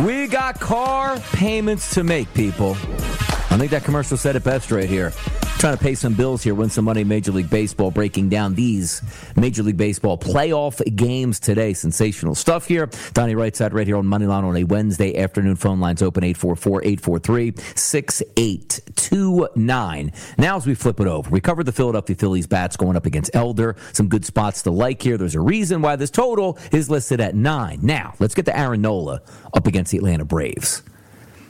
We 0.00 0.26
got 0.26 0.60
car 0.60 1.18
payments 1.32 1.94
to 1.94 2.04
make, 2.04 2.32
people. 2.34 2.72
I 2.72 3.56
think 3.58 3.70
that 3.70 3.82
commercial 3.84 4.18
said 4.18 4.36
it 4.36 4.44
best 4.44 4.70
right 4.70 4.88
here. 4.88 5.12
Trying 5.58 5.78
to 5.78 5.82
pay 5.82 5.94
some 5.94 6.12
bills 6.12 6.42
here, 6.42 6.54
win 6.54 6.68
some 6.68 6.84
money. 6.84 7.02
Major 7.02 7.32
League 7.32 7.48
Baseball 7.48 7.90
breaking 7.90 8.28
down 8.28 8.54
these 8.54 9.00
Major 9.36 9.62
League 9.62 9.78
Baseball 9.78 10.18
playoff 10.18 10.84
games 10.94 11.40
today. 11.40 11.72
Sensational 11.72 12.34
stuff 12.34 12.68
here. 12.68 12.90
Donnie 13.14 13.34
Rightside 13.34 13.72
right 13.72 13.86
here 13.86 13.96
on 13.96 14.04
Moneyline 14.04 14.44
on 14.44 14.54
a 14.54 14.64
Wednesday 14.64 15.16
afternoon. 15.16 15.56
Phone 15.56 15.80
lines 15.80 16.02
open 16.02 16.24
844 16.24 16.84
843 16.84 17.54
6829. 17.74 20.12
Now, 20.36 20.58
as 20.58 20.66
we 20.66 20.74
flip 20.74 21.00
it 21.00 21.06
over, 21.06 21.30
we 21.30 21.40
covered 21.40 21.64
the 21.64 21.72
Philadelphia 21.72 22.16
Phillies 22.16 22.46
bats 22.46 22.76
going 22.76 22.94
up 22.94 23.06
against 23.06 23.34
Elder. 23.34 23.76
Some 23.94 24.08
good 24.08 24.26
spots 24.26 24.60
to 24.64 24.70
like 24.70 25.00
here. 25.00 25.16
There's 25.16 25.36
a 25.36 25.40
reason 25.40 25.80
why 25.80 25.96
this 25.96 26.10
total 26.10 26.58
is 26.70 26.90
listed 26.90 27.18
at 27.18 27.34
nine. 27.34 27.78
Now, 27.80 28.12
let's 28.18 28.34
get 28.34 28.44
to 28.44 28.54
Aaron 28.56 28.82
Nola 28.82 29.22
up 29.54 29.66
against 29.66 29.90
the 29.90 29.96
Atlanta 29.96 30.26
Braves. 30.26 30.82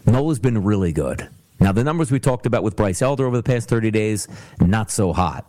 Nola's 0.06 0.38
been 0.38 0.62
really 0.62 0.92
good. 0.92 1.28
Now, 1.58 1.72
the 1.72 1.84
numbers 1.84 2.10
we 2.10 2.20
talked 2.20 2.46
about 2.46 2.62
with 2.62 2.76
Bryce 2.76 3.00
Elder 3.00 3.26
over 3.26 3.36
the 3.36 3.42
past 3.42 3.68
30 3.68 3.90
days, 3.90 4.28
not 4.60 4.90
so 4.90 5.12
hot. 5.12 5.46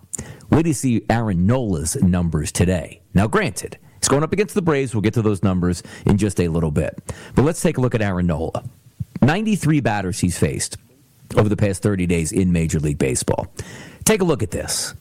Where 0.49 0.63
do 0.63 0.69
you 0.69 0.73
see 0.73 1.03
Aaron 1.09 1.45
Nola's 1.45 1.95
numbers 2.01 2.51
today? 2.51 3.01
Now, 3.13 3.27
granted, 3.27 3.77
he's 3.99 4.07
going 4.07 4.23
up 4.23 4.31
against 4.31 4.55
the 4.55 4.61
Braves. 4.61 4.95
We'll 4.95 5.01
get 5.01 5.13
to 5.15 5.21
those 5.21 5.43
numbers 5.43 5.83
in 6.05 6.17
just 6.17 6.39
a 6.39 6.47
little 6.47 6.71
bit. 6.71 6.97
But 7.35 7.43
let's 7.43 7.61
take 7.61 7.77
a 7.77 7.81
look 7.81 7.93
at 7.93 8.01
Aaron 8.01 8.27
Nola. 8.27 8.63
93 9.21 9.81
batters 9.81 10.19
he's 10.19 10.39
faced 10.39 10.77
over 11.35 11.49
the 11.49 11.57
past 11.57 11.83
30 11.83 12.05
days 12.05 12.31
in 12.31 12.51
Major 12.51 12.79
League 12.79 12.97
Baseball. 12.97 13.47
Take 14.05 14.21
a 14.21 14.25
look 14.25 14.41
at 14.41 14.51
this. 14.51 14.93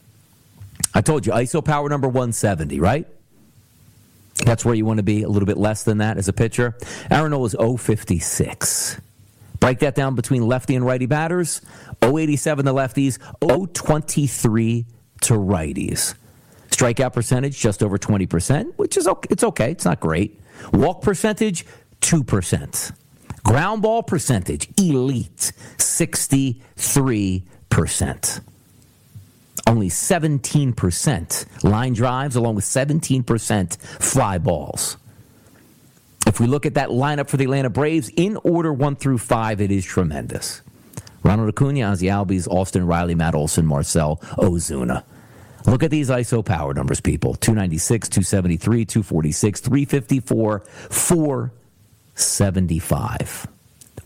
I 0.94 1.00
told 1.00 1.26
you, 1.26 1.32
ISO 1.32 1.64
power 1.64 1.88
number 1.88 2.08
170, 2.08 2.80
right? 2.80 3.06
That's 4.44 4.64
where 4.64 4.74
you 4.74 4.84
want 4.84 4.98
to 4.98 5.02
be, 5.02 5.22
a 5.22 5.28
little 5.28 5.46
bit 5.46 5.56
less 5.56 5.84
than 5.84 5.98
that 5.98 6.18
as 6.18 6.28
a 6.28 6.32
pitcher. 6.32 6.76
Aaron 7.10 7.30
Nola's 7.30 7.54
056. 7.54 9.00
Break 9.66 9.80
that 9.80 9.96
down 9.96 10.14
between 10.14 10.46
lefty 10.46 10.76
and 10.76 10.86
righty 10.86 11.06
batters 11.06 11.60
087 12.00 12.66
to 12.66 12.72
lefties, 12.72 13.18
023 13.40 14.86
to 15.22 15.32
righties. 15.32 16.14
Strikeout 16.70 17.12
percentage 17.12 17.58
just 17.58 17.82
over 17.82 17.98
20%, 17.98 18.74
which 18.76 18.96
is 18.96 19.08
okay. 19.08 19.26
It's 19.28 19.42
okay. 19.42 19.72
It's 19.72 19.84
not 19.84 19.98
great. 19.98 20.40
Walk 20.72 21.02
percentage 21.02 21.66
2%. 22.00 22.92
Ground 23.42 23.82
ball 23.82 24.04
percentage 24.04 24.68
elite 24.78 25.50
63%. 25.78 28.40
Only 29.66 29.88
17% 29.88 31.64
line 31.64 31.92
drives 31.92 32.36
along 32.36 32.54
with 32.54 32.64
17% 32.64 33.76
fly 33.78 34.38
balls. 34.38 34.96
If 36.26 36.40
we 36.40 36.46
look 36.46 36.66
at 36.66 36.74
that 36.74 36.90
lineup 36.90 37.28
for 37.28 37.36
the 37.36 37.44
Atlanta 37.44 37.70
Braves 37.70 38.10
in 38.16 38.36
order 38.38 38.72
one 38.72 38.96
through 38.96 39.18
five, 39.18 39.60
it 39.60 39.70
is 39.70 39.84
tremendous. 39.84 40.62
Ronald 41.22 41.48
Acuna, 41.48 41.82
Ozzie 41.82 42.08
Albies, 42.08 42.48
Austin 42.48 42.86
Riley, 42.86 43.14
Matt 43.14 43.34
Olson, 43.34 43.66
Marcel 43.66 44.16
Ozuna. 44.38 45.04
Look 45.66 45.82
at 45.82 45.90
these 45.90 46.08
ISO 46.10 46.44
power 46.44 46.74
numbers, 46.74 47.00
people 47.00 47.34
296, 47.34 48.08
273, 48.08 48.84
246, 48.84 49.60
354, 49.60 50.60
475. 50.90 53.48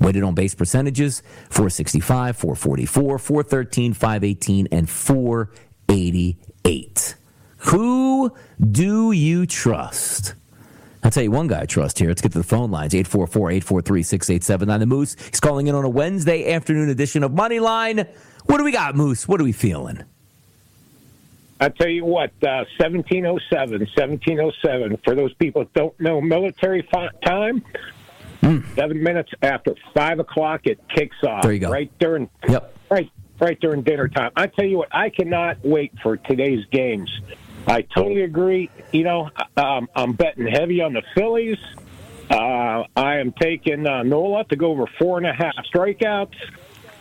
Weighted 0.01 0.23
on 0.23 0.35
base 0.35 0.55
percentages 0.55 1.23
465, 1.51 2.39
444, 2.39 3.19
413, 3.19 3.93
518, 3.93 4.69
and 4.73 4.89
488. 4.89 7.15
Who 7.59 8.35
do 8.59 9.13
you 9.13 9.45
trust? 9.45 10.33
I'll 11.03 11.11
tell 11.11 11.23
you 11.23 11.31
one 11.31 11.47
guy 11.47 11.63
I 11.63 11.67
trust 11.67 11.99
here. 11.99 12.09
Let's 12.09 12.21
get 12.21 12.33
to 12.33 12.39
the 12.39 12.45
phone 12.45 12.71
lines 12.71 12.95
844 12.95 13.51
843 13.53 14.03
6879. 14.03 14.81
The 14.81 14.87
Moose, 14.87 15.17
he's 15.29 15.41
calling 15.41 15.67
in 15.67 15.75
on 15.75 15.85
a 15.85 15.89
Wednesday 15.89 16.53
afternoon 16.53 16.91
edition 16.91 17.23
of 17.23 17.33
Moneyline. 17.33 18.07
What 18.47 18.59
do 18.59 18.65
we 18.65 18.73
got, 18.73 18.95
Moose? 18.95 19.27
What 19.27 19.41
are 19.41 19.45
we 19.45 19.53
feeling? 19.53 20.05
I 21.61 21.69
tell 21.69 21.89
you 21.89 22.07
what, 22.07 22.31
uh, 22.43 22.65
1707, 22.79 23.81
1707. 23.81 24.99
For 25.05 25.15
those 25.15 25.35
people 25.35 25.65
that 25.65 25.75
don't 25.75 26.01
know 26.01 26.21
military 26.21 26.83
time, 27.23 27.63
mm. 28.43 28.75
seven 28.75 29.03
minutes 29.03 29.31
after 29.43 29.75
five 29.95 30.19
o'clock, 30.19 30.63
it 30.65 30.81
kicks 30.89 31.17
off. 31.23 31.43
There 31.43 31.53
you 31.53 31.59
go. 31.59 31.71
Right 31.71 31.93
during, 31.99 32.31
yep. 32.49 32.75
right, 32.91 33.11
right 33.39 33.61
during 33.61 33.83
dinner 33.83 34.09
time. 34.09 34.31
I 34.37 34.47
tell 34.47 34.65
you 34.65 34.79
what, 34.79 34.89
I 34.91 35.11
cannot 35.11 35.59
wait 35.63 35.93
for 36.03 36.17
today's 36.17 36.65
games. 36.73 37.11
I 37.67 37.83
totally 37.83 38.23
agree. 38.23 38.71
You 38.93 39.05
know, 39.05 39.31
um, 39.57 39.89
I'm 39.95 40.13
betting 40.13 40.47
heavy 40.47 40.81
on 40.81 40.93
the 40.93 41.03
Phillies. 41.15 41.59
Uh, 42.31 42.85
I 42.97 43.17
am 43.17 43.33
taking 43.41 43.87
uh, 43.87 44.03
Nola 44.03 44.45
to 44.45 44.57
go 44.57 44.71
over 44.71 44.87
four 44.99 45.19
and 45.19 45.27
a 45.27 45.33
half 45.33 45.55
strikeouts. 45.73 46.35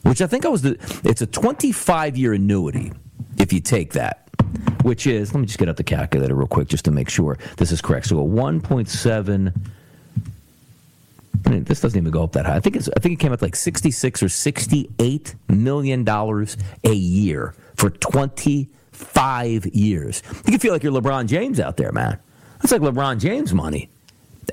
which 0.09 0.23
I 0.23 0.27
think 0.27 0.47
I 0.47 0.49
was 0.49 0.63
the. 0.63 0.79
It's 1.05 1.21
a 1.21 1.27
25 1.27 2.17
year 2.17 2.33
annuity 2.33 2.93
if 3.37 3.53
you 3.53 3.61
take 3.61 3.93
that, 3.93 4.29
which 4.83 5.07
is. 5.07 5.35
Let 5.35 5.41
me 5.41 5.47
just 5.47 5.59
get 5.59 5.69
out 5.69 5.77
the 5.77 5.85
calculator 5.85 6.35
real 6.35 6.47
quick 6.47 6.69
just 6.69 6.85
to 6.87 6.91
make 6.91 7.11
sure 7.11 7.39
this 7.59 7.71
is 7.71 7.81
correct. 7.81 8.07
So 8.07 8.19
a 8.19 8.25
1.7. 8.25 9.53
I 11.47 11.51
mean, 11.51 11.65
this 11.65 11.81
doesn't 11.81 11.99
even 11.99 12.11
go 12.11 12.25
up 12.25 12.33
that 12.33 12.47
high. 12.47 12.57
I 12.57 12.61
think 12.61 12.77
it's. 12.77 12.89
I 12.97 13.01
think 13.01 13.15
it 13.15 13.21
came 13.21 13.33
up 13.33 13.43
like 13.43 13.55
66 13.55 14.23
or 14.23 14.29
68 14.29 15.35
million 15.49 16.05
dollars 16.05 16.57
a 16.85 16.95
year 16.95 17.55
for 17.77 17.91
25 17.91 19.67
years. 19.67 20.23
You 20.47 20.53
can 20.53 20.59
feel 20.59 20.73
like 20.73 20.83
you're 20.83 20.93
LeBron 20.93 21.27
James 21.27 21.61
out 21.61 21.77
there, 21.77 21.93
man. 21.93 22.19
That's 22.61 22.73
like 22.73 22.81
LeBron 22.81 23.21
James 23.21 23.53
money 23.53 23.91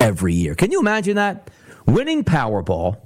every 0.00 0.34
year. 0.34 0.54
Can 0.54 0.70
you 0.70 0.80
imagine 0.80 1.16
that? 1.16 1.50
Winning 1.86 2.24
Powerball 2.24 2.98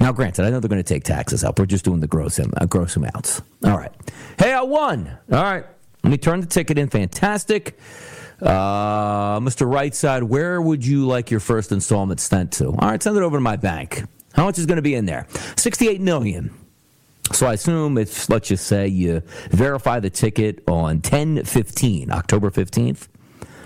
now, 0.00 0.12
granted, 0.12 0.44
I 0.44 0.50
know 0.50 0.60
they're 0.60 0.68
going 0.68 0.82
to 0.82 0.94
take 0.94 1.04
taxes 1.04 1.42
up. 1.42 1.58
We're 1.58 1.66
just 1.66 1.84
doing 1.84 2.00
the 2.00 2.06
gross, 2.06 2.38
uh, 2.38 2.44
gross 2.68 2.96
amounts. 2.96 3.42
All 3.64 3.76
right. 3.76 3.92
Hey, 4.38 4.52
I 4.52 4.62
won. 4.62 5.18
All 5.32 5.42
right. 5.42 5.64
Let 6.04 6.10
me 6.10 6.18
turn 6.18 6.40
the 6.40 6.46
ticket 6.46 6.78
in. 6.78 6.88
Fantastic. 6.88 7.78
Uh, 8.40 9.40
Mr. 9.40 9.66
Rightside, 9.66 10.22
where 10.22 10.62
would 10.62 10.86
you 10.86 11.06
like 11.06 11.30
your 11.30 11.40
first 11.40 11.72
installment 11.72 12.20
sent 12.20 12.52
to? 12.52 12.68
All 12.68 12.88
right, 12.88 13.02
send 13.02 13.16
it 13.16 13.22
over 13.22 13.36
to 13.36 13.40
my 13.40 13.56
bank. 13.56 14.04
How 14.34 14.44
much 14.44 14.58
is 14.58 14.66
going 14.66 14.76
to 14.76 14.82
be 14.82 14.94
in 14.94 15.06
there? 15.06 15.26
68 15.56 16.00
million. 16.00 16.54
So 17.32 17.46
I 17.46 17.54
assume 17.54 17.98
it's, 17.98 18.28
let's 18.30 18.48
just 18.48 18.66
say 18.68 18.86
you 18.86 19.22
verify 19.50 19.98
the 19.98 20.10
ticket 20.10 20.62
on 20.68 21.00
10 21.00 21.44
15, 21.44 22.12
October 22.12 22.50
15th. 22.50 23.08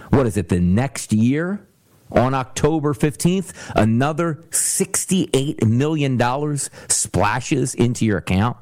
What 0.08 0.26
is 0.26 0.38
it, 0.38 0.48
the 0.48 0.60
next 0.60 1.12
year? 1.12 1.66
On 2.12 2.35
October 2.35 2.94
15th, 2.94 3.53
another 3.75 4.44
$68 4.51 5.66
million 5.66 6.59
splashes 6.88 7.75
into 7.75 8.05
your 8.05 8.18
account. 8.18 8.57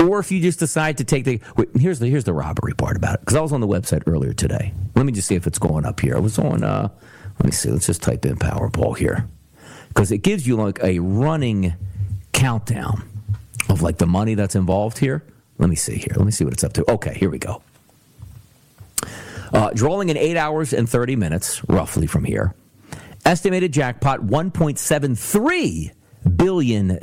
Or 0.00 0.18
if 0.18 0.32
you 0.32 0.40
just 0.40 0.58
decide 0.58 0.98
to 0.98 1.04
take 1.04 1.24
the 1.24 1.40
wait, 1.56 1.68
here's 1.78 1.98
the 1.98 2.08
here's 2.08 2.24
the 2.24 2.32
robbery 2.32 2.72
part 2.72 2.96
about 2.96 3.16
it 3.16 3.20
because 3.20 3.36
I 3.36 3.42
was 3.42 3.52
on 3.52 3.60
the 3.60 3.68
website 3.68 4.02
earlier 4.06 4.32
today. 4.32 4.72
Let 4.94 5.04
me 5.04 5.12
just 5.12 5.28
see 5.28 5.34
if 5.34 5.46
it's 5.46 5.58
going 5.58 5.84
up 5.84 6.00
here. 6.00 6.16
I 6.16 6.20
was 6.20 6.38
on. 6.38 6.64
Uh, 6.64 6.88
let 7.38 7.44
me 7.44 7.50
see. 7.50 7.70
Let's 7.70 7.86
just 7.86 8.02
type 8.02 8.24
in 8.24 8.36
Powerball 8.36 8.96
here 8.96 9.28
because 9.88 10.10
it 10.10 10.18
gives 10.18 10.46
you 10.46 10.56
like 10.56 10.82
a 10.82 11.00
running 11.00 11.74
countdown 12.32 13.08
of 13.68 13.82
like 13.82 13.98
the 13.98 14.06
money 14.06 14.34
that's 14.34 14.54
involved 14.54 14.98
here. 14.98 15.22
Let 15.58 15.68
me 15.68 15.76
see 15.76 15.96
here. 15.96 16.14
Let 16.16 16.24
me 16.24 16.32
see 16.32 16.44
what 16.44 16.54
it's 16.54 16.64
up 16.64 16.72
to. 16.74 16.90
Okay, 16.90 17.14
here 17.14 17.30
we 17.30 17.38
go. 17.38 17.62
Uh, 19.54 19.70
drawing 19.72 20.08
in 20.08 20.16
eight 20.16 20.36
hours 20.36 20.72
and 20.72 20.88
30 20.88 21.14
minutes, 21.14 21.62
roughly 21.68 22.08
from 22.08 22.24
here. 22.24 22.56
Estimated 23.24 23.72
jackpot 23.72 24.18
$1.73 24.20 25.92
billion. 26.36 26.98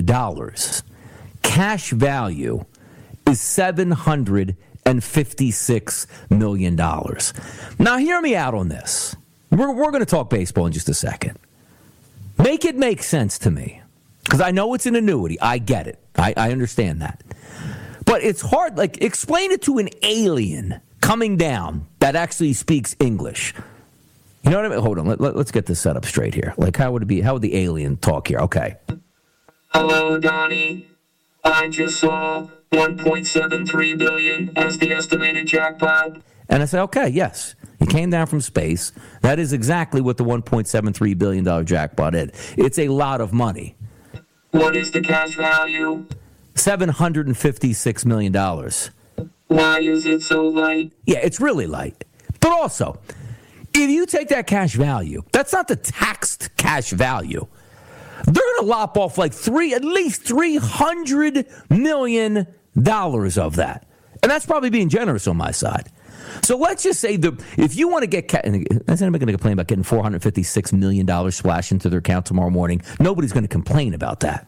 Cash 1.41 1.91
value 1.91 2.65
is 3.25 3.39
$756 3.39 6.07
million. 6.29 6.75
Now, 6.75 7.97
hear 7.97 8.21
me 8.21 8.35
out 8.35 8.53
on 8.53 8.67
this. 8.67 9.15
We're, 9.49 9.71
we're 9.71 9.91
going 9.91 10.03
to 10.03 10.05
talk 10.05 10.29
baseball 10.29 10.65
in 10.65 10.73
just 10.73 10.89
a 10.89 10.93
second. 10.93 11.39
Make 12.37 12.65
it 12.65 12.75
make 12.75 13.01
sense 13.01 13.39
to 13.39 13.49
me. 13.49 13.81
Because 14.23 14.41
I 14.41 14.51
know 14.51 14.73
it's 14.73 14.85
an 14.85 14.97
annuity. 14.97 15.39
I 15.39 15.57
get 15.57 15.87
it. 15.87 15.99
I, 16.17 16.33
I 16.35 16.51
understand 16.51 17.01
that. 17.01 17.23
But 18.05 18.23
it's 18.23 18.41
hard. 18.41 18.77
Like, 18.77 19.01
explain 19.01 19.51
it 19.51 19.61
to 19.63 19.77
an 19.77 19.87
alien 20.03 20.81
coming 21.01 21.37
down 21.37 21.87
that 21.99 22.15
actually 22.15 22.53
speaks 22.53 22.95
English. 22.99 23.53
You 24.43 24.51
know 24.51 24.57
what 24.57 24.65
I 24.65 24.69
mean? 24.69 24.79
Hold 24.79 24.99
on. 24.99 25.05
Let, 25.05 25.21
let, 25.21 25.35
us 25.35 25.51
get 25.51 25.65
this 25.65 25.79
set 25.79 25.95
up 25.95 26.05
straight 26.05 26.33
here. 26.33 26.53
Like, 26.57 26.77
how 26.77 26.91
would 26.91 27.03
it 27.03 27.07
be? 27.07 27.21
How 27.21 27.33
would 27.33 27.41
the 27.41 27.55
alien 27.55 27.97
talk 27.97 28.27
here? 28.27 28.39
Okay. 28.39 28.75
Hello, 29.69 30.17
Donnie. 30.17 30.87
I 31.43 31.69
just 31.69 31.99
saw 31.99 32.47
1.73 32.71 33.97
billion 33.97 34.57
as 34.57 34.77
the 34.77 34.91
estimated 34.91 35.47
jackpot. 35.47 36.17
And 36.49 36.61
I 36.61 36.65
said, 36.65 36.81
okay, 36.83 37.07
yes. 37.07 37.55
He 37.79 37.85
came 37.85 38.09
down 38.09 38.27
from 38.27 38.41
space. 38.41 38.91
That 39.21 39.39
is 39.39 39.53
exactly 39.53 40.01
what 40.01 40.17
the 40.17 40.23
1.73 40.23 41.17
billion 41.17 41.43
dollar 41.43 41.63
jackpot 41.63 42.13
is. 42.13 42.29
It's 42.57 42.77
a 42.77 42.89
lot 42.89 43.21
of 43.21 43.33
money. 43.33 43.75
What 44.51 44.75
is 44.75 44.91
the 44.91 45.01
cash 45.01 45.35
value? 45.35 46.05
756 46.55 48.05
million 48.05 48.31
dollars. 48.31 48.91
Why 49.51 49.79
is 49.79 50.05
it 50.05 50.21
so 50.21 50.47
light? 50.47 50.93
Yeah, 51.05 51.17
it's 51.17 51.41
really 51.41 51.67
light. 51.67 52.05
But 52.39 52.53
also, 52.53 53.01
if 53.73 53.89
you 53.89 54.05
take 54.05 54.29
that 54.29 54.47
cash 54.47 54.75
value, 54.75 55.23
that's 55.33 55.51
not 55.51 55.67
the 55.67 55.75
taxed 55.75 56.55
cash 56.55 56.91
value. 56.91 57.45
They're 58.23 58.33
going 58.33 58.59
to 58.61 58.65
lop 58.65 58.97
off 58.97 59.17
like 59.17 59.33
three, 59.33 59.73
at 59.73 59.83
least 59.83 60.23
three 60.23 60.55
hundred 60.55 61.47
million 61.69 62.47
dollars 62.81 63.37
of 63.37 63.57
that, 63.57 63.85
and 64.23 64.31
that's 64.31 64.45
probably 64.45 64.69
being 64.69 64.87
generous 64.87 65.27
on 65.27 65.35
my 65.35 65.51
side. 65.51 65.91
So 66.43 66.55
let's 66.55 66.83
just 66.83 67.01
say 67.01 67.17
the 67.17 67.33
if 67.57 67.75
you 67.75 67.89
want 67.89 68.03
to 68.03 68.07
get 68.07 68.29
that's 68.29 69.01
anybody 69.01 69.19
going 69.19 69.27
to 69.27 69.33
complain 69.33 69.53
about 69.53 69.67
getting 69.67 69.83
four 69.83 70.01
hundred 70.01 70.23
fifty 70.23 70.43
six 70.43 70.71
million 70.71 71.05
dollars 71.05 71.35
splashed 71.35 71.73
into 71.73 71.89
their 71.89 71.99
account 71.99 72.25
tomorrow 72.25 72.49
morning? 72.49 72.81
Nobody's 73.01 73.33
going 73.33 73.43
to 73.43 73.49
complain 73.49 73.93
about 73.93 74.21
that. 74.21 74.47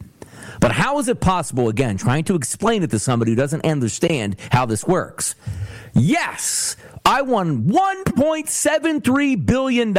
But 0.64 0.72
how 0.72 0.98
is 0.98 1.08
it 1.08 1.20
possible, 1.20 1.68
again, 1.68 1.98
trying 1.98 2.24
to 2.24 2.34
explain 2.36 2.82
it 2.82 2.90
to 2.92 2.98
somebody 2.98 3.32
who 3.32 3.36
doesn't 3.36 3.66
understand 3.66 4.36
how 4.50 4.64
this 4.64 4.86
works? 4.86 5.34
Yes, 5.92 6.76
I 7.04 7.20
won 7.20 7.64
$1.73 7.64 9.44
billion. 9.44 9.94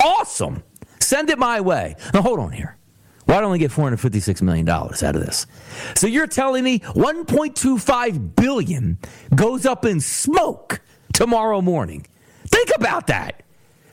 Awesome. 0.00 0.62
Send 1.00 1.30
it 1.30 1.38
my 1.40 1.60
way. 1.60 1.96
Now, 2.14 2.22
hold 2.22 2.38
on 2.38 2.52
here. 2.52 2.78
Why 3.24 3.40
don't 3.40 3.50
we 3.50 3.58
get 3.58 3.72
$456 3.72 4.40
million 4.40 4.68
out 4.68 5.02
of 5.02 5.14
this? 5.14 5.48
So 5.96 6.06
you're 6.06 6.28
telling 6.28 6.62
me 6.62 6.78
1.25 6.78 8.36
billion 8.36 8.98
goes 9.34 9.66
up 9.66 9.84
in 9.84 9.98
smoke 9.98 10.80
tomorrow 11.12 11.60
morning. 11.60 12.06
Think 12.46 12.70
about 12.76 13.08
that. 13.08 13.42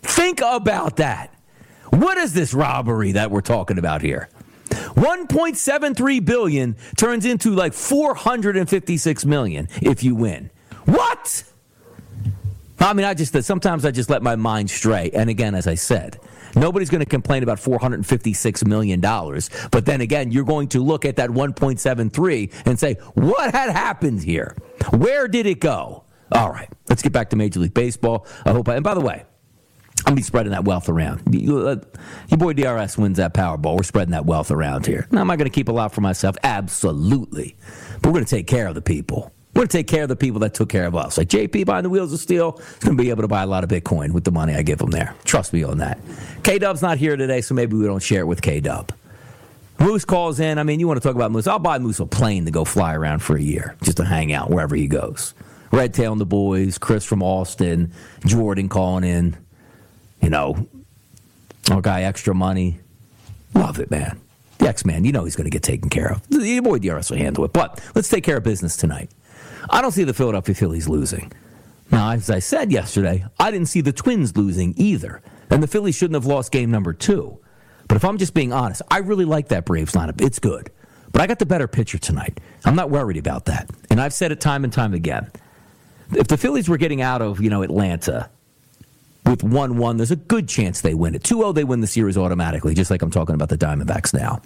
Think 0.04 0.40
about 0.40 0.98
that. 0.98 1.34
What 1.90 2.20
is 2.20 2.34
this 2.34 2.54
robbery 2.54 3.14
that 3.14 3.32
we're 3.32 3.42
talking 3.42 3.80
about 3.80 4.04
here? 4.04 4.30
1.73 4.70 6.26
billion 6.26 6.76
turns 6.98 7.26
into 7.26 7.52
like 7.52 7.74
456 7.74 9.26
million 9.26 9.68
if 9.82 10.04
you 10.04 10.16
win. 10.16 10.50
What? 10.86 11.44
I 12.80 12.94
mean, 12.94 13.06
I 13.06 13.14
just 13.14 13.42
sometimes 13.44 13.86
I 13.86 13.92
just 13.92 14.10
let 14.10 14.22
my 14.22 14.36
mind 14.36 14.70
stray. 14.70 15.10
And 15.14 15.30
again, 15.30 15.56
as 15.56 15.68
I 15.68 15.76
said, 15.76 16.20
nobody's 16.56 16.90
going 16.90 17.04
to 17.04 17.10
complain 17.10 17.44
about 17.44 17.60
four 17.60 17.80
hundred 17.80 18.06
fifty-six 18.06 18.64
million 18.66 19.00
dollars. 19.00 19.50
But 19.72 19.86
then 19.86 20.02
again, 20.02 20.32
you're 20.32 20.46
going 20.46 20.68
to 20.70 20.84
look 20.84 21.04
at 21.04 21.16
that 21.16 21.30
one 21.32 21.54
point 21.54 21.80
seven 21.80 22.10
three 22.10 22.52
and 22.66 22.80
say, 22.80 22.96
what 23.16 23.54
had 23.54 23.72
happened 23.72 24.24
here? 24.24 24.56
Where 24.92 25.28
did 25.28 25.46
it 25.46 25.60
go? 25.60 26.04
All 26.32 26.52
right, 26.52 26.70
let's 26.90 27.02
get 27.02 27.14
back 27.14 27.30
to 27.32 27.36
Major 27.36 27.60
League 27.60 27.74
Baseball. 27.74 28.28
I 28.46 28.52
hope. 28.52 28.70
I, 28.70 28.76
and 28.76 28.84
by 28.84 28.94
the 28.94 29.02
way, 29.02 29.26
I'm 30.06 30.16
be 30.16 30.22
spreading 30.22 30.52
that 30.52 30.64
wealth 30.64 30.90
around. 30.90 31.22
Uh, 31.28 31.76
your 32.30 32.38
boy 32.38 32.54
DRS 32.54 32.98
wins 32.98 33.18
that 33.18 33.34
Powerball. 33.34 33.76
We're 33.76 33.84
spreading 33.84 34.12
that 34.12 34.26
wealth 34.26 34.52
around 34.52 34.86
here. 34.86 35.08
Now, 35.12 35.22
am 35.22 35.32
I 35.32 35.36
going 35.36 35.50
to 35.50 35.54
keep 35.54 35.68
a 35.68 35.74
lot 35.74 35.94
for 35.94 36.02
myself? 36.02 36.38
Absolutely. 36.44 37.56
But 38.02 38.06
we're 38.06 38.14
going 38.14 38.26
to 38.26 38.36
take 38.36 38.48
care 38.48 38.68
of 38.68 38.76
the 38.76 38.82
people. 38.82 39.34
We're 39.54 39.62
going 39.62 39.70
to 39.70 39.78
take 39.78 39.88
care 39.88 40.04
of 40.04 40.10
the 40.10 40.16
people 40.16 40.40
that 40.42 40.54
took 40.54 40.70
care 40.70 40.86
of 40.86 40.96
us. 40.96 41.18
Like 41.18 41.30
JP 41.30 41.66
behind 41.66 41.84
the 41.84 41.90
wheels 41.90 42.14
of 42.14 42.20
steel 42.20 42.58
is 42.60 42.76
going 42.80 42.96
to 42.96 43.04
be 43.04 43.10
able 43.10 43.24
to 43.24 43.28
buy 43.28 43.42
a 43.42 43.48
lot 43.48 43.64
of 43.64 43.70
Bitcoin 43.70 44.12
with 44.12 44.24
the 44.24 44.32
money 44.32 44.54
I 44.54 44.62
give 44.62 44.80
him 44.80 44.92
there. 44.92 45.16
Trust 45.26 45.52
me 45.52 45.64
on 45.64 45.80
that. 45.80 46.00
K 46.44 46.60
Dub's 46.60 46.82
not 46.82 47.00
here 47.00 47.18
today, 47.18 47.42
so 47.42 47.56
maybe 47.56 47.76
we 47.76 47.86
don't 47.86 48.04
share 48.04 48.22
it 48.22 48.28
with 48.28 48.42
K 48.42 48.60
Dub. 48.60 48.92
Moose 49.80 50.06
calls 50.06 50.40
in. 50.40 50.58
I 50.58 50.64
mean, 50.64 50.80
you 50.80 50.88
want 50.88 51.02
to 51.02 51.08
talk 51.08 51.16
about 51.16 51.32
Moose? 51.32 51.48
I'll 51.48 51.60
buy 51.60 51.80
Moose 51.80 52.00
a 52.00 52.06
plane 52.06 52.46
to 52.46 52.52
go 52.52 52.66
fly 52.66 52.94
around 52.94 53.20
for 53.20 53.36
a 53.36 53.42
year 53.42 53.76
just 53.82 53.98
to 53.98 54.06
hang 54.06 54.32
out 54.32 54.50
wherever 54.50 54.76
he 54.76 54.88
goes. 54.88 55.34
Red 55.72 55.94
Tail 55.94 56.12
and 56.12 56.22
the 56.22 56.26
boys, 56.26 56.78
Chris 56.78 57.04
from 57.04 57.22
Austin, 57.22 57.92
Jordan 58.26 58.70
calling 58.70 59.04
in. 59.04 59.38
You 60.22 60.30
know, 60.30 60.68
our 61.72 61.82
guy 61.82 62.04
extra 62.04 62.34
money. 62.34 62.80
Love 63.54 63.80
it, 63.80 63.92
man. 63.92 64.20
The 64.58 64.68
X 64.68 64.86
Man, 64.86 65.06
you 65.06 65.12
know 65.12 65.24
he's 65.24 65.36
going 65.36 65.46
to 65.46 65.52
get 65.52 65.64
taken 65.64 65.90
care 65.90 66.12
of. 66.12 66.28
The 66.30 66.60
boy 66.60 66.80
DRS 66.80 67.10
will 67.10 67.18
handle 67.18 67.46
it. 67.46 67.54
But 67.54 67.82
let's 67.96 68.10
take 68.10 68.24
care 68.24 68.38
of 68.38 68.44
business 68.44 68.76
tonight. 68.76 69.12
I 69.70 69.82
don't 69.82 69.92
see 69.92 70.04
the 70.04 70.14
Philadelphia 70.14 70.56
Phillies 70.56 70.88
losing. 70.88 71.32
Now, 71.92 72.12
as 72.12 72.30
I 72.30 72.40
said 72.40 72.72
yesterday, 72.72 73.26
I 73.40 73.52
didn't 73.52 73.68
see 73.68 73.82
the 73.82 73.94
Twins 73.94 74.36
losing 74.36 74.74
either. 74.78 75.22
And 75.50 75.64
the 75.64 75.68
Phillies 75.68 75.96
shouldn't 75.96 76.16
have 76.16 76.26
lost 76.26 76.52
game 76.52 76.72
number 76.72 76.94
two. 76.94 77.40
But 77.88 77.96
if 77.96 78.04
I'm 78.04 78.18
just 78.18 78.34
being 78.34 78.52
honest, 78.52 78.82
I 78.92 78.98
really 79.00 79.26
like 79.26 79.50
that 79.50 79.66
Braves 79.66 79.94
lineup. 79.94 80.22
It's 80.22 80.40
good. 80.40 80.70
But 81.12 81.22
I 81.22 81.28
got 81.28 81.40
the 81.40 81.46
better 81.46 81.68
pitcher 81.68 81.98
tonight. 81.98 82.40
I'm 82.66 82.76
not 82.76 82.90
worried 82.90 83.18
about 83.18 83.46
that. 83.46 83.70
And 83.90 84.02
I've 84.02 84.14
said 84.14 84.32
it 84.32 84.42
time 84.42 84.64
and 84.66 84.74
time 84.74 84.94
again. 84.94 85.32
If 86.12 86.28
the 86.28 86.38
Phillies 86.38 86.68
were 86.68 86.78
getting 86.78 87.02
out 87.02 87.22
of, 87.22 87.42
you 87.42 87.50
know, 87.50 87.62
Atlanta 87.62 88.30
with 89.28 89.44
1 89.44 89.78
1, 89.78 89.98
there's 89.98 90.12
a 90.12 90.16
good 90.16 90.48
chance 90.48 90.82
they 90.82 90.94
win 90.94 91.16
it. 91.16 91.24
2 91.24 91.38
0, 91.38 91.52
they 91.52 91.64
win 91.64 91.82
the 91.82 91.88
series 91.88 92.18
automatically, 92.18 92.74
just 92.74 92.90
like 92.90 93.02
I'm 93.02 93.12
talking 93.12 93.36
about 93.36 93.50
the 93.50 93.58
Diamondbacks 93.58 94.14
now. 94.14 94.42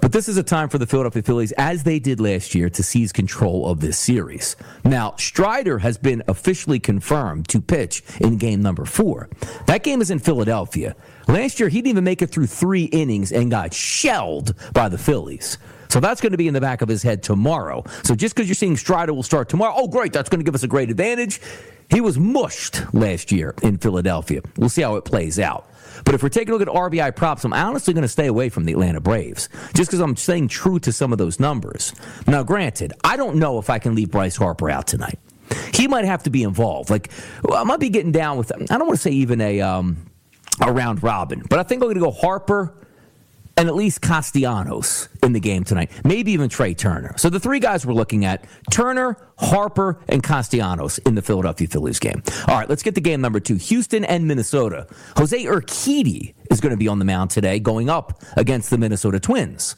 But 0.00 0.10
this 0.10 0.28
is 0.28 0.36
a 0.36 0.42
time 0.42 0.68
for 0.68 0.78
the 0.78 0.86
Philadelphia 0.86 1.22
Phillies, 1.22 1.52
as 1.52 1.84
they 1.84 2.00
did 2.00 2.18
last 2.18 2.56
year, 2.56 2.68
to 2.70 2.82
seize 2.82 3.12
control 3.12 3.68
of 3.68 3.78
this 3.80 3.96
series. 3.96 4.56
Now, 4.84 5.14
Strider 5.16 5.78
has 5.78 5.96
been 5.96 6.24
officially 6.26 6.80
confirmed 6.80 7.48
to 7.50 7.60
pitch 7.60 8.02
in 8.20 8.36
game 8.36 8.62
number 8.62 8.84
four. 8.84 9.28
That 9.66 9.84
game 9.84 10.00
is 10.00 10.10
in 10.10 10.18
Philadelphia. 10.18 10.96
Last 11.28 11.60
year, 11.60 11.68
he 11.68 11.78
didn't 11.78 11.90
even 11.90 12.04
make 12.04 12.20
it 12.20 12.30
through 12.30 12.48
three 12.48 12.84
innings 12.86 13.30
and 13.30 13.48
got 13.48 13.72
shelled 13.72 14.56
by 14.72 14.88
the 14.88 14.98
Phillies. 14.98 15.58
So 15.88 16.00
that's 16.00 16.20
going 16.20 16.32
to 16.32 16.38
be 16.38 16.48
in 16.48 16.54
the 16.54 16.60
back 16.60 16.82
of 16.82 16.88
his 16.88 17.02
head 17.02 17.22
tomorrow. 17.22 17.84
So 18.02 18.16
just 18.16 18.34
because 18.34 18.48
you're 18.48 18.54
seeing 18.56 18.76
Strider 18.76 19.12
will 19.14 19.22
start 19.22 19.48
tomorrow, 19.50 19.74
oh, 19.76 19.86
great, 19.86 20.12
that's 20.12 20.28
going 20.28 20.40
to 20.40 20.44
give 20.44 20.54
us 20.54 20.64
a 20.64 20.68
great 20.68 20.90
advantage. 20.90 21.40
He 21.92 22.00
was 22.00 22.18
mushed 22.18 22.82
last 22.94 23.30
year 23.30 23.54
in 23.62 23.76
Philadelphia. 23.76 24.40
We'll 24.56 24.70
see 24.70 24.82
how 24.82 24.96
it 24.96 25.04
plays 25.04 25.38
out. 25.38 25.68
But 26.04 26.14
if 26.14 26.22
we're 26.22 26.30
taking 26.30 26.54
a 26.54 26.56
look 26.56 26.66
at 26.66 26.74
RBI 26.74 27.14
props, 27.14 27.44
I'm 27.44 27.52
honestly 27.52 27.92
going 27.92 28.02
to 28.02 28.08
stay 28.08 28.26
away 28.26 28.48
from 28.48 28.64
the 28.64 28.72
Atlanta 28.72 29.00
Braves 29.00 29.48
just 29.74 29.90
because 29.90 30.00
I'm 30.00 30.16
staying 30.16 30.48
true 30.48 30.78
to 30.80 30.92
some 30.92 31.12
of 31.12 31.18
those 31.18 31.38
numbers. 31.38 31.94
Now, 32.26 32.42
granted, 32.42 32.94
I 33.04 33.16
don't 33.16 33.36
know 33.36 33.58
if 33.58 33.68
I 33.68 33.78
can 33.78 33.94
leave 33.94 34.10
Bryce 34.10 34.36
Harper 34.36 34.70
out 34.70 34.86
tonight. 34.86 35.18
He 35.74 35.86
might 35.86 36.06
have 36.06 36.22
to 36.22 36.30
be 36.30 36.42
involved. 36.42 36.88
Like, 36.88 37.10
I 37.52 37.62
might 37.64 37.80
be 37.80 37.90
getting 37.90 38.12
down 38.12 38.38
with, 38.38 38.50
I 38.52 38.78
don't 38.78 38.86
want 38.86 38.98
to 38.98 39.02
say 39.02 39.10
even 39.10 39.40
a, 39.42 39.60
um, 39.60 39.98
a 40.60 40.72
round 40.72 41.02
robin, 41.02 41.44
but 41.48 41.58
I 41.58 41.62
think 41.62 41.82
I'm 41.82 41.86
going 41.86 41.96
to 41.96 42.00
go 42.00 42.10
Harper, 42.10 42.74
and 43.56 43.68
at 43.68 43.74
least 43.74 44.00
Castellanos 44.00 45.08
in 45.22 45.32
the 45.32 45.40
game 45.40 45.64
tonight. 45.64 45.90
Maybe 46.04 46.32
even 46.32 46.48
Trea 46.48 46.74
Turner. 46.74 47.14
So 47.16 47.28
the 47.28 47.40
three 47.40 47.60
guys 47.60 47.86
we're 47.86 47.94
looking 47.94 48.24
at 48.24 48.44
Turner, 48.70 49.16
Harper, 49.38 50.00
and 50.08 50.22
Castellanos 50.22 50.98
in 50.98 51.14
the 51.14 51.22
Philadelphia 51.22 51.68
Phillies 51.68 51.98
game. 51.98 52.22
All 52.48 52.58
right, 52.58 52.68
let's 52.68 52.82
get 52.82 52.94
to 52.94 53.00
game 53.00 53.20
number 53.20 53.40
two 53.40 53.56
Houston 53.56 54.04
and 54.04 54.26
Minnesota. 54.26 54.86
Jose 55.16 55.44
Urquidy 55.44 56.34
is 56.50 56.60
going 56.60 56.70
to 56.70 56.76
be 56.76 56.88
on 56.88 56.98
the 56.98 57.04
mound 57.04 57.30
today 57.30 57.58
going 57.58 57.88
up 57.88 58.22
against 58.36 58.70
the 58.70 58.78
Minnesota 58.78 59.20
Twins. 59.20 59.76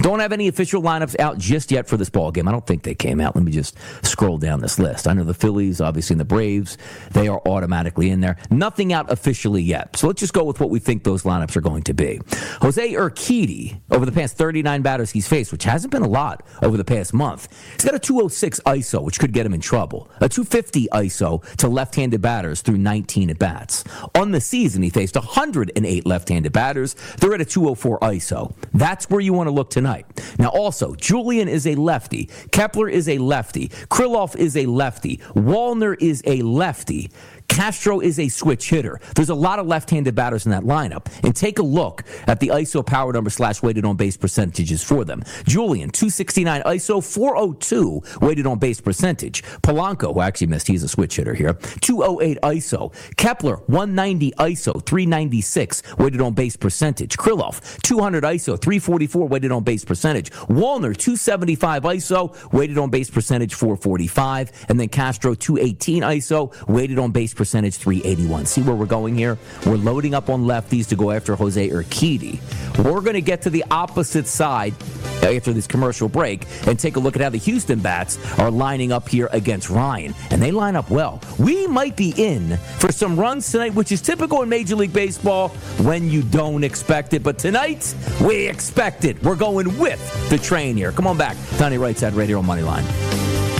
Don't 0.00 0.20
have 0.20 0.32
any 0.32 0.48
official 0.48 0.80
lineups 0.80 1.18
out 1.20 1.36
just 1.36 1.70
yet 1.70 1.86
for 1.86 1.98
this 1.98 2.08
ball 2.08 2.30
game. 2.30 2.48
I 2.48 2.52
don't 2.52 2.66
think 2.66 2.84
they 2.84 2.94
came 2.94 3.20
out. 3.20 3.36
Let 3.36 3.44
me 3.44 3.52
just 3.52 3.76
scroll 4.02 4.38
down 4.38 4.60
this 4.60 4.78
list. 4.78 5.06
I 5.06 5.12
know 5.12 5.24
the 5.24 5.34
Phillies, 5.34 5.78
obviously, 5.82 6.14
and 6.14 6.20
the 6.20 6.24
Braves, 6.24 6.78
they 7.10 7.28
are 7.28 7.42
automatically 7.46 8.08
in 8.08 8.20
there. 8.20 8.38
Nothing 8.50 8.94
out 8.94 9.12
officially 9.12 9.62
yet. 9.62 9.96
So 9.96 10.06
let's 10.06 10.20
just 10.20 10.32
go 10.32 10.44
with 10.44 10.58
what 10.58 10.70
we 10.70 10.78
think 10.78 11.04
those 11.04 11.24
lineups 11.24 11.54
are 11.54 11.60
going 11.60 11.82
to 11.82 11.92
be. 11.92 12.18
Jose 12.62 12.92
Urquidy, 12.92 13.78
over 13.90 14.06
the 14.06 14.12
past 14.12 14.38
39 14.38 14.80
batters 14.80 15.10
he's 15.10 15.28
faced, 15.28 15.52
which 15.52 15.64
hasn't 15.64 15.92
been 15.92 16.02
a 16.02 16.08
lot 16.08 16.46
over 16.62 16.78
the 16.78 16.84
past 16.84 17.12
month, 17.12 17.48
he's 17.72 17.84
got 17.84 17.94
a 17.94 17.98
206 17.98 18.58
ISO, 18.60 19.02
which 19.02 19.20
could 19.20 19.34
get 19.34 19.44
him 19.44 19.52
in 19.52 19.60
trouble. 19.60 20.10
A 20.22 20.30
250 20.30 20.88
ISO 20.94 21.44
to 21.56 21.68
left-handed 21.68 22.22
batters 22.22 22.62
through 22.62 22.78
19 22.78 23.28
at 23.28 23.38
bats. 23.38 23.84
On 24.14 24.30
the 24.30 24.40
season, 24.40 24.82
he 24.82 24.88
faced 24.88 25.14
108 25.16 26.06
left-handed 26.06 26.52
batters. 26.52 26.96
They're 27.18 27.34
at 27.34 27.42
a 27.42 27.44
204 27.44 28.00
ISO. 28.00 28.54
That's 28.72 29.10
where 29.10 29.20
you 29.20 29.34
want 29.34 29.48
to 29.48 29.52
look 29.52 29.68
tonight. 29.68 29.89
Now, 30.38 30.48
also, 30.48 30.94
Julien 30.94 31.48
is 31.48 31.66
a 31.66 31.74
lefty. 31.74 32.28
Kepler 32.52 32.88
is 32.88 33.08
a 33.08 33.18
lefty. 33.18 33.68
Kirilloff 33.90 34.36
is 34.36 34.56
a 34.56 34.66
lefty. 34.66 35.18
Wallner 35.34 35.96
is 36.00 36.22
a 36.26 36.42
lefty. 36.42 37.10
Castro 37.50 37.98
is 38.00 38.20
a 38.20 38.28
switch 38.28 38.70
hitter. 38.70 39.00
There's 39.16 39.28
a 39.28 39.34
lot 39.34 39.58
of 39.58 39.66
left-handed 39.66 40.14
batters 40.14 40.46
in 40.46 40.52
that 40.52 40.62
lineup. 40.62 41.06
And 41.24 41.34
take 41.34 41.58
a 41.58 41.62
look 41.62 42.04
at 42.28 42.38
the 42.38 42.48
ISO 42.48 42.86
power 42.86 43.12
number 43.12 43.28
slash 43.28 43.60
weighted 43.60 43.84
on 43.84 43.96
base 43.96 44.16
percentages 44.16 44.84
for 44.84 45.04
them. 45.04 45.24
Julien, 45.46 45.90
269 45.90 46.62
ISO, 46.62 47.04
402 47.04 48.02
weighted 48.22 48.46
on 48.46 48.58
base 48.60 48.80
percentage. 48.80 49.42
Polanco, 49.62 50.14
who 50.14 50.20
actually 50.20 50.46
missed, 50.46 50.68
he's 50.68 50.84
a 50.84 50.88
switch 50.88 51.16
hitter 51.16 51.34
here, 51.34 51.54
208 51.80 52.38
ISO. 52.40 52.94
Kepler, 53.16 53.56
190 53.66 54.30
ISO, 54.38 54.86
396 54.86 55.82
weighted 55.98 56.20
on 56.20 56.32
base 56.32 56.56
percentage. 56.56 57.18
Kirilloff, 57.18 57.82
200 57.82 58.22
ISO, 58.22 58.60
344 58.60 59.26
weighted 59.26 59.50
on 59.50 59.64
base 59.64 59.84
percentage. 59.84 60.30
Wallner, 60.48 60.96
275 60.96 61.82
ISO, 61.82 62.52
weighted 62.52 62.78
on 62.78 62.90
base 62.90 63.10
percentage, 63.10 63.54
445. 63.54 64.66
And 64.68 64.78
then 64.78 64.88
Castro, 64.88 65.34
218 65.34 66.04
ISO, 66.04 66.68
weighted 66.68 66.98
on 67.00 67.10
base 67.10 67.34
percentage 67.34 67.39
381. 67.44 68.46
See 68.46 68.62
where 68.62 68.74
we're 68.74 68.86
going 68.86 69.14
here? 69.14 69.38
We're 69.66 69.76
loading 69.76 70.14
up 70.14 70.28
on 70.28 70.44
lefties 70.44 70.88
to 70.88 70.96
go 70.96 71.10
after 71.10 71.34
Jose 71.36 71.68
Urquidy. 71.68 72.38
We're 72.78 73.00
going 73.00 73.14
to 73.14 73.20
get 73.20 73.42
to 73.42 73.50
the 73.50 73.64
opposite 73.70 74.26
side 74.26 74.74
after 75.22 75.52
this 75.52 75.66
commercial 75.66 76.08
break 76.08 76.46
and 76.66 76.78
take 76.78 76.96
a 76.96 77.00
look 77.00 77.16
at 77.16 77.22
how 77.22 77.30
the 77.30 77.38
Houston 77.38 77.80
bats 77.80 78.18
are 78.38 78.50
lining 78.50 78.92
up 78.92 79.08
here 79.08 79.28
against 79.32 79.70
Ryan. 79.70 80.14
And 80.30 80.40
they 80.42 80.50
line 80.50 80.76
up 80.76 80.90
well. 80.90 81.20
We 81.38 81.66
might 81.66 81.96
be 81.96 82.14
in 82.16 82.56
for 82.78 82.92
some 82.92 83.18
runs 83.18 83.50
tonight, 83.50 83.74
which 83.74 83.92
is 83.92 84.00
typical 84.00 84.42
in 84.42 84.48
Major 84.48 84.76
League 84.76 84.92
Baseball 84.92 85.48
when 85.82 86.10
you 86.10 86.22
don't 86.22 86.64
expect 86.64 87.14
it. 87.14 87.22
But 87.22 87.38
tonight, 87.38 87.94
we 88.22 88.46
expect 88.48 89.04
it. 89.04 89.22
We're 89.22 89.36
going 89.36 89.78
with 89.78 90.30
the 90.30 90.38
train 90.38 90.76
here. 90.76 90.92
Come 90.92 91.06
on 91.06 91.16
back. 91.16 91.36
Donnie 91.58 91.78
Rightside 91.78 92.16
Radio 92.16 92.42
Moneyline. 92.42 93.59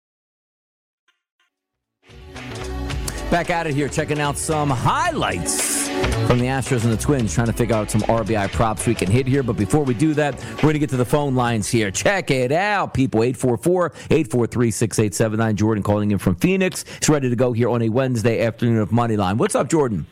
Back 3.31 3.49
out 3.49 3.65
of 3.65 3.73
here, 3.73 3.87
checking 3.87 4.19
out 4.19 4.37
some 4.37 4.69
highlights 4.69 5.87
from 6.27 6.37
the 6.37 6.47
Astros 6.47 6.83
and 6.83 6.91
the 6.91 6.97
Twins, 6.97 7.33
trying 7.33 7.47
to 7.47 7.53
figure 7.53 7.73
out 7.73 7.89
some 7.89 8.01
RBI 8.01 8.51
props 8.51 8.85
we 8.85 8.93
can 8.93 9.09
hit 9.09 9.25
here. 9.25 9.41
But 9.41 9.55
before 9.55 9.85
we 9.85 9.93
do 9.93 10.13
that, 10.15 10.37
we're 10.55 10.63
going 10.63 10.73
to 10.73 10.79
get 10.79 10.89
to 10.89 10.97
the 10.97 11.05
phone 11.05 11.33
lines 11.33 11.69
here. 11.69 11.91
Check 11.91 12.29
it 12.29 12.51
out, 12.51 12.93
people. 12.93 13.23
844 13.23 13.93
843 14.09 14.71
6879. 14.71 15.55
Jordan 15.55 15.81
calling 15.81 16.11
in 16.11 16.17
from 16.17 16.35
Phoenix. 16.35 16.83
He's 16.99 17.07
ready 17.07 17.29
to 17.29 17.35
go 17.37 17.53
here 17.53 17.69
on 17.69 17.81
a 17.81 17.87
Wednesday 17.87 18.45
afternoon 18.45 18.79
of 18.79 18.89
Moneyline. 18.89 19.37
What's 19.37 19.55
up, 19.55 19.69
Jordan? 19.69 20.05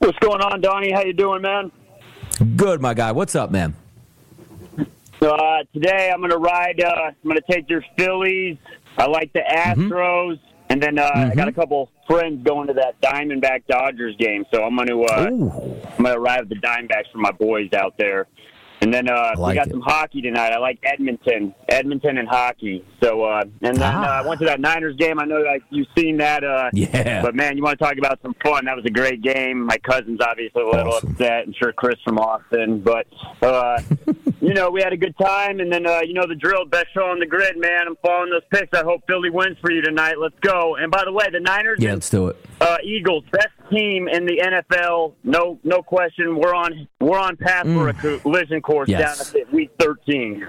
What's 0.00 0.18
going 0.18 0.40
on, 0.40 0.60
Donnie? 0.60 0.90
How 0.90 1.04
you 1.04 1.12
doing, 1.12 1.42
man? 1.42 1.70
Good, 2.56 2.80
my 2.80 2.92
guy. 2.92 3.12
What's 3.12 3.36
up, 3.36 3.52
man? 3.52 3.76
Uh, 5.22 5.58
today 5.72 6.10
I'm 6.12 6.18
going 6.18 6.32
to 6.32 6.38
ride. 6.38 6.82
Uh, 6.82 6.90
I'm 7.06 7.14
going 7.22 7.36
to 7.36 7.52
take 7.52 7.70
your 7.70 7.84
Phillies. 7.96 8.56
I 8.96 9.06
like 9.06 9.32
the 9.32 9.44
Astros. 9.48 10.38
Mm-hmm. 10.38 10.47
And 10.70 10.82
then 10.82 10.98
uh, 10.98 11.10
mm-hmm. 11.10 11.30
I 11.30 11.34
got 11.34 11.48
a 11.48 11.52
couple 11.52 11.90
friends 12.06 12.44
going 12.44 12.68
to 12.68 12.74
that 12.74 13.00
Diamondback 13.00 13.66
Dodgers 13.68 14.16
game, 14.18 14.44
so 14.52 14.64
I'm 14.64 14.76
going 14.76 14.88
to 14.88 15.04
uh, 15.04 15.26
I'm 15.26 16.04
going 16.04 16.14
to 16.14 16.20
ride 16.20 16.48
the 16.48 16.56
Diamondbacks 16.56 17.10
for 17.12 17.18
my 17.18 17.32
boys 17.32 17.72
out 17.72 17.96
there. 17.98 18.26
And 18.80 18.94
then 18.94 19.08
uh, 19.08 19.32
like 19.36 19.50
we 19.50 19.54
got 19.56 19.66
it. 19.66 19.70
some 19.70 19.80
hockey 19.80 20.22
tonight. 20.22 20.52
I 20.52 20.58
like 20.58 20.78
Edmonton, 20.84 21.54
Edmonton 21.68 22.18
and 22.18 22.28
hockey. 22.28 22.84
So 23.02 23.24
uh, 23.24 23.42
and 23.62 23.76
then 23.76 23.82
ah. 23.82 24.18
uh, 24.18 24.22
I 24.22 24.26
went 24.26 24.38
to 24.40 24.46
that 24.46 24.60
Niners 24.60 24.96
game. 24.96 25.18
I 25.18 25.24
know 25.24 25.40
like 25.40 25.62
you've 25.70 25.88
seen 25.96 26.18
that. 26.18 26.44
Uh, 26.44 26.70
yeah. 26.72 27.22
But 27.22 27.34
man, 27.34 27.56
you 27.56 27.62
want 27.62 27.78
to 27.78 27.84
talk 27.84 27.98
about 27.98 28.20
some 28.22 28.34
fun? 28.42 28.66
That 28.66 28.76
was 28.76 28.84
a 28.84 28.90
great 28.90 29.20
game. 29.20 29.66
My 29.66 29.78
cousin's 29.78 30.20
obviously 30.20 30.62
a 30.62 30.66
little 30.66 30.92
awesome. 30.92 31.12
upset. 31.12 31.44
I'm 31.46 31.54
sure 31.54 31.72
Chris 31.72 31.96
from 32.04 32.18
Austin, 32.18 32.80
but 32.80 33.06
uh, 33.42 33.82
you 34.40 34.54
know 34.54 34.70
we 34.70 34.80
had 34.80 34.92
a 34.92 34.96
good 34.96 35.16
time. 35.18 35.58
And 35.58 35.72
then 35.72 35.86
uh, 35.86 36.00
you 36.02 36.14
know 36.14 36.26
the 36.26 36.36
drill, 36.36 36.64
best 36.64 36.86
show 36.94 37.06
on 37.06 37.18
the 37.18 37.26
grid, 37.26 37.56
man. 37.58 37.88
I'm 37.88 37.96
following 37.96 38.30
those 38.30 38.42
picks. 38.52 38.78
I 38.78 38.84
hope 38.84 39.02
Philly 39.08 39.30
wins 39.30 39.56
for 39.60 39.72
you 39.72 39.82
tonight. 39.82 40.18
Let's 40.20 40.38
go. 40.40 40.76
And 40.76 40.92
by 40.92 41.04
the 41.04 41.12
way, 41.12 41.26
the 41.32 41.40
Niners. 41.40 41.78
Yeah, 41.80 41.94
let's 41.94 42.10
do 42.10 42.28
it. 42.28 42.36
Uh, 42.60 42.76
Eagles, 42.84 43.24
best 43.32 43.48
team 43.70 44.08
in 44.08 44.24
the 44.24 44.38
NFL. 44.38 45.14
No, 45.24 45.58
no 45.64 45.82
question. 45.82 46.36
We're 46.36 46.54
on. 46.54 46.88
We're 47.00 47.18
on 47.18 47.36
path 47.36 47.66
mm. 47.66 47.74
for 47.74 47.88
a 47.88 48.18
collision 48.20 48.60
course 48.68 48.88
yes. 48.88 49.32
down 49.32 49.42
at 49.42 49.52
week 49.52 49.70
13. 49.80 50.46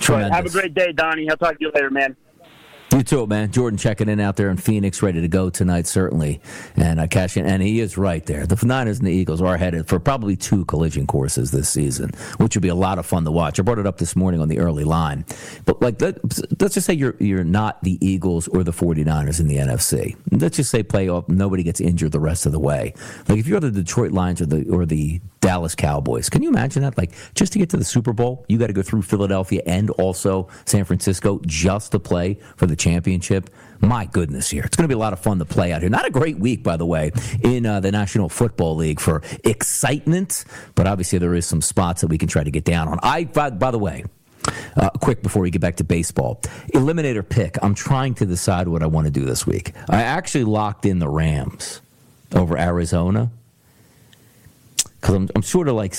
Tremendous. 0.00 0.34
Have 0.34 0.46
a 0.46 0.50
great 0.50 0.74
day, 0.74 0.92
Donnie. 0.92 1.30
I'll 1.30 1.36
talk 1.36 1.52
to 1.52 1.56
you 1.60 1.70
later, 1.72 1.90
man. 1.90 2.16
You 2.92 3.02
too, 3.02 3.26
man. 3.26 3.50
Jordan 3.50 3.76
checking 3.76 4.08
in 4.08 4.20
out 4.20 4.36
there 4.36 4.48
in 4.48 4.56
Phoenix, 4.56 5.02
ready 5.02 5.20
to 5.20 5.28
go 5.28 5.50
tonight, 5.50 5.86
certainly. 5.86 6.40
And 6.76 7.00
uh, 7.00 7.06
cash 7.08 7.36
in, 7.36 7.44
and 7.44 7.62
he 7.62 7.80
is 7.80 7.98
right 7.98 8.24
there. 8.24 8.46
The 8.46 8.64
Niners 8.64 8.98
and 8.98 9.06
the 9.06 9.12
Eagles 9.12 9.42
are 9.42 9.56
headed 9.56 9.88
for 9.88 9.98
probably 9.98 10.36
two 10.36 10.64
collision 10.64 11.06
courses 11.06 11.50
this 11.50 11.68
season, 11.68 12.10
which 12.38 12.54
would 12.56 12.62
be 12.62 12.68
a 12.68 12.74
lot 12.76 12.98
of 12.98 13.04
fun 13.04 13.24
to 13.24 13.30
watch. 13.30 13.58
I 13.58 13.64
brought 13.64 13.78
it 13.78 13.86
up 13.86 13.98
this 13.98 14.16
morning 14.16 14.40
on 14.40 14.48
the 14.48 14.60
early 14.60 14.84
line, 14.84 15.24
but 15.64 15.82
like 15.82 16.00
let's 16.00 16.74
just 16.74 16.86
say 16.86 16.94
you're 16.94 17.16
you're 17.18 17.44
not 17.44 17.82
the 17.82 17.98
Eagles 18.06 18.48
or 18.48 18.62
the 18.62 18.72
49ers 18.72 19.40
in 19.40 19.48
the 19.48 19.56
NFC. 19.56 20.16
Let's 20.30 20.56
just 20.56 20.70
say 20.70 20.82
playoff, 20.82 21.28
nobody 21.28 21.64
gets 21.64 21.80
injured 21.80 22.12
the 22.12 22.20
rest 22.20 22.46
of 22.46 22.52
the 22.52 22.60
way. 22.60 22.94
Like 23.28 23.38
if 23.38 23.46
you're 23.48 23.60
the 23.60 23.70
Detroit 23.72 24.12
Lions 24.12 24.40
or 24.40 24.46
the 24.46 24.68
or 24.70 24.86
the 24.86 25.20
Dallas 25.46 25.76
Cowboys, 25.76 26.28
can 26.28 26.42
you 26.42 26.48
imagine 26.48 26.82
that? 26.82 26.98
Like 26.98 27.12
just 27.36 27.52
to 27.52 27.60
get 27.60 27.70
to 27.70 27.76
the 27.76 27.84
Super 27.84 28.12
Bowl, 28.12 28.44
you 28.48 28.58
got 28.58 28.66
to 28.66 28.72
go 28.72 28.82
through 28.82 29.02
Philadelphia 29.02 29.62
and 29.64 29.90
also 29.90 30.48
San 30.64 30.84
Francisco 30.84 31.40
just 31.46 31.92
to 31.92 32.00
play 32.00 32.40
for 32.56 32.66
the 32.66 32.74
championship. 32.74 33.48
My 33.78 34.06
goodness, 34.06 34.50
here. 34.50 34.64
It's 34.64 34.74
going 34.76 34.88
to 34.88 34.92
be 34.92 34.98
a 34.98 34.98
lot 34.98 35.12
of 35.12 35.20
fun 35.20 35.38
to 35.38 35.44
play 35.44 35.72
out 35.72 35.82
here. 35.82 35.88
Not 35.88 36.04
a 36.04 36.10
great 36.10 36.40
week, 36.40 36.64
by 36.64 36.76
the 36.76 36.84
way, 36.84 37.12
in 37.44 37.64
uh, 37.64 37.78
the 37.78 37.92
National 37.92 38.28
Football 38.28 38.74
League 38.74 38.98
for 38.98 39.22
excitement, 39.44 40.44
but 40.74 40.88
obviously 40.88 41.20
there 41.20 41.32
is 41.36 41.46
some 41.46 41.62
spots 41.62 42.00
that 42.00 42.08
we 42.08 42.18
can 42.18 42.28
try 42.28 42.42
to 42.42 42.50
get 42.50 42.64
down 42.64 42.88
on. 42.88 42.98
I, 43.04 43.22
by, 43.26 43.50
by 43.50 43.70
the 43.70 43.78
way, 43.78 44.04
uh, 44.74 44.90
quick 45.00 45.22
before 45.22 45.42
we 45.42 45.52
get 45.52 45.60
back 45.60 45.76
to 45.76 45.84
baseball. 45.84 46.40
Eliminator 46.74 47.26
pick. 47.26 47.56
I'm 47.62 47.76
trying 47.76 48.14
to 48.14 48.26
decide 48.26 48.66
what 48.66 48.82
I 48.82 48.86
want 48.86 49.06
to 49.06 49.12
do 49.12 49.24
this 49.24 49.46
week. 49.46 49.74
I 49.88 50.02
actually 50.02 50.42
locked 50.42 50.86
in 50.86 50.98
the 50.98 51.08
Rams 51.08 51.82
over 52.34 52.58
Arizona 52.58 53.30
because 55.06 55.14
I'm, 55.14 55.28
I'm 55.36 55.42
sort 55.42 55.68
of 55.68 55.76
like, 55.76 55.94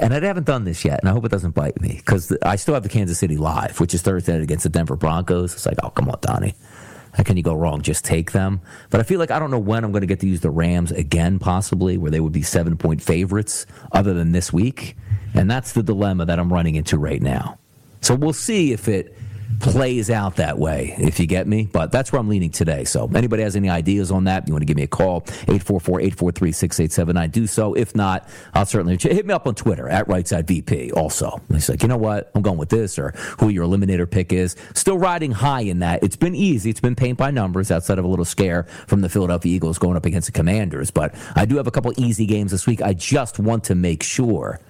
and 0.00 0.12
I 0.12 0.18
haven't 0.18 0.46
done 0.46 0.64
this 0.64 0.84
yet, 0.84 0.98
and 0.98 1.08
I 1.08 1.12
hope 1.12 1.24
it 1.24 1.30
doesn't 1.30 1.54
bite 1.54 1.80
me 1.80 1.94
because 2.04 2.36
I 2.42 2.56
still 2.56 2.74
have 2.74 2.82
the 2.82 2.88
Kansas 2.88 3.16
City 3.16 3.36
live, 3.36 3.78
which 3.78 3.94
is 3.94 4.02
Thursday 4.02 4.32
night 4.32 4.42
against 4.42 4.64
the 4.64 4.68
Denver 4.68 4.96
Broncos. 4.96 5.54
It's 5.54 5.66
like, 5.66 5.78
oh, 5.84 5.90
come 5.90 6.08
on, 6.08 6.18
Donnie. 6.20 6.56
How 7.12 7.22
can 7.22 7.36
you 7.36 7.44
go 7.44 7.54
wrong? 7.54 7.80
Just 7.80 8.04
take 8.04 8.32
them. 8.32 8.60
But 8.90 8.98
I 8.98 9.04
feel 9.04 9.20
like 9.20 9.30
I 9.30 9.38
don't 9.38 9.52
know 9.52 9.58
when 9.60 9.84
I'm 9.84 9.92
going 9.92 10.00
to 10.00 10.08
get 10.08 10.18
to 10.20 10.26
use 10.26 10.40
the 10.40 10.50
Rams 10.50 10.90
again, 10.90 11.38
possibly, 11.38 11.96
where 11.96 12.10
they 12.10 12.18
would 12.18 12.32
be 12.32 12.42
seven 12.42 12.76
point 12.76 13.00
favorites, 13.00 13.66
other 13.92 14.14
than 14.14 14.32
this 14.32 14.52
week. 14.52 14.96
And 15.32 15.48
that's 15.48 15.70
the 15.70 15.84
dilemma 15.84 16.24
that 16.24 16.40
I'm 16.40 16.52
running 16.52 16.74
into 16.74 16.98
right 16.98 17.22
now. 17.22 17.56
So 18.00 18.16
we'll 18.16 18.32
see 18.32 18.72
if 18.72 18.88
it 18.88 19.16
plays 19.58 20.10
out 20.10 20.36
that 20.36 20.58
way, 20.58 20.94
if 20.98 21.20
you 21.20 21.26
get 21.26 21.46
me. 21.46 21.68
But 21.70 21.92
that's 21.92 22.12
where 22.12 22.20
I'm 22.20 22.28
leaning 22.28 22.50
today. 22.50 22.84
So 22.84 23.10
anybody 23.14 23.42
has 23.42 23.56
any 23.56 23.68
ideas 23.68 24.10
on 24.10 24.24
that, 24.24 24.46
you 24.46 24.54
want 24.54 24.62
to 24.62 24.66
give 24.66 24.76
me 24.76 24.84
a 24.84 24.88
call, 24.88 25.22
844-843-6879, 25.22 27.32
do 27.32 27.46
so. 27.46 27.74
If 27.74 27.94
not, 27.94 28.28
I'll 28.54 28.66
certainly 28.66 28.96
hit 28.96 29.26
me 29.26 29.34
up 29.34 29.46
on 29.46 29.54
Twitter 29.54 29.88
at 29.88 30.06
RightSideVP 30.06 30.94
also. 30.94 31.40
He's 31.50 31.68
like, 31.68 31.82
you 31.82 31.88
know 31.88 31.96
what? 31.96 32.30
I'm 32.34 32.42
going 32.42 32.58
with 32.58 32.70
this 32.70 32.98
or 32.98 33.10
who 33.38 33.48
your 33.48 33.66
eliminator 33.66 34.10
pick 34.10 34.32
is. 34.32 34.56
Still 34.74 34.98
riding 34.98 35.32
high 35.32 35.62
in 35.62 35.80
that. 35.80 36.02
It's 36.02 36.16
been 36.16 36.34
easy. 36.34 36.70
It's 36.70 36.80
been 36.80 36.96
paint 36.96 37.18
by 37.18 37.30
numbers 37.30 37.70
outside 37.70 37.98
of 37.98 38.04
a 38.04 38.08
little 38.08 38.24
scare 38.24 38.64
from 38.86 39.00
the 39.00 39.08
Philadelphia 39.08 39.54
Eagles 39.54 39.78
going 39.78 39.96
up 39.96 40.06
against 40.06 40.26
the 40.26 40.32
Commanders. 40.32 40.90
But 40.90 41.14
I 41.34 41.44
do 41.44 41.56
have 41.56 41.66
a 41.66 41.70
couple 41.70 41.92
easy 41.96 42.26
games 42.26 42.52
this 42.52 42.66
week. 42.66 42.82
I 42.82 42.94
just 42.94 43.38
want 43.38 43.64
to 43.64 43.74
make 43.74 44.02
sure 44.02 44.60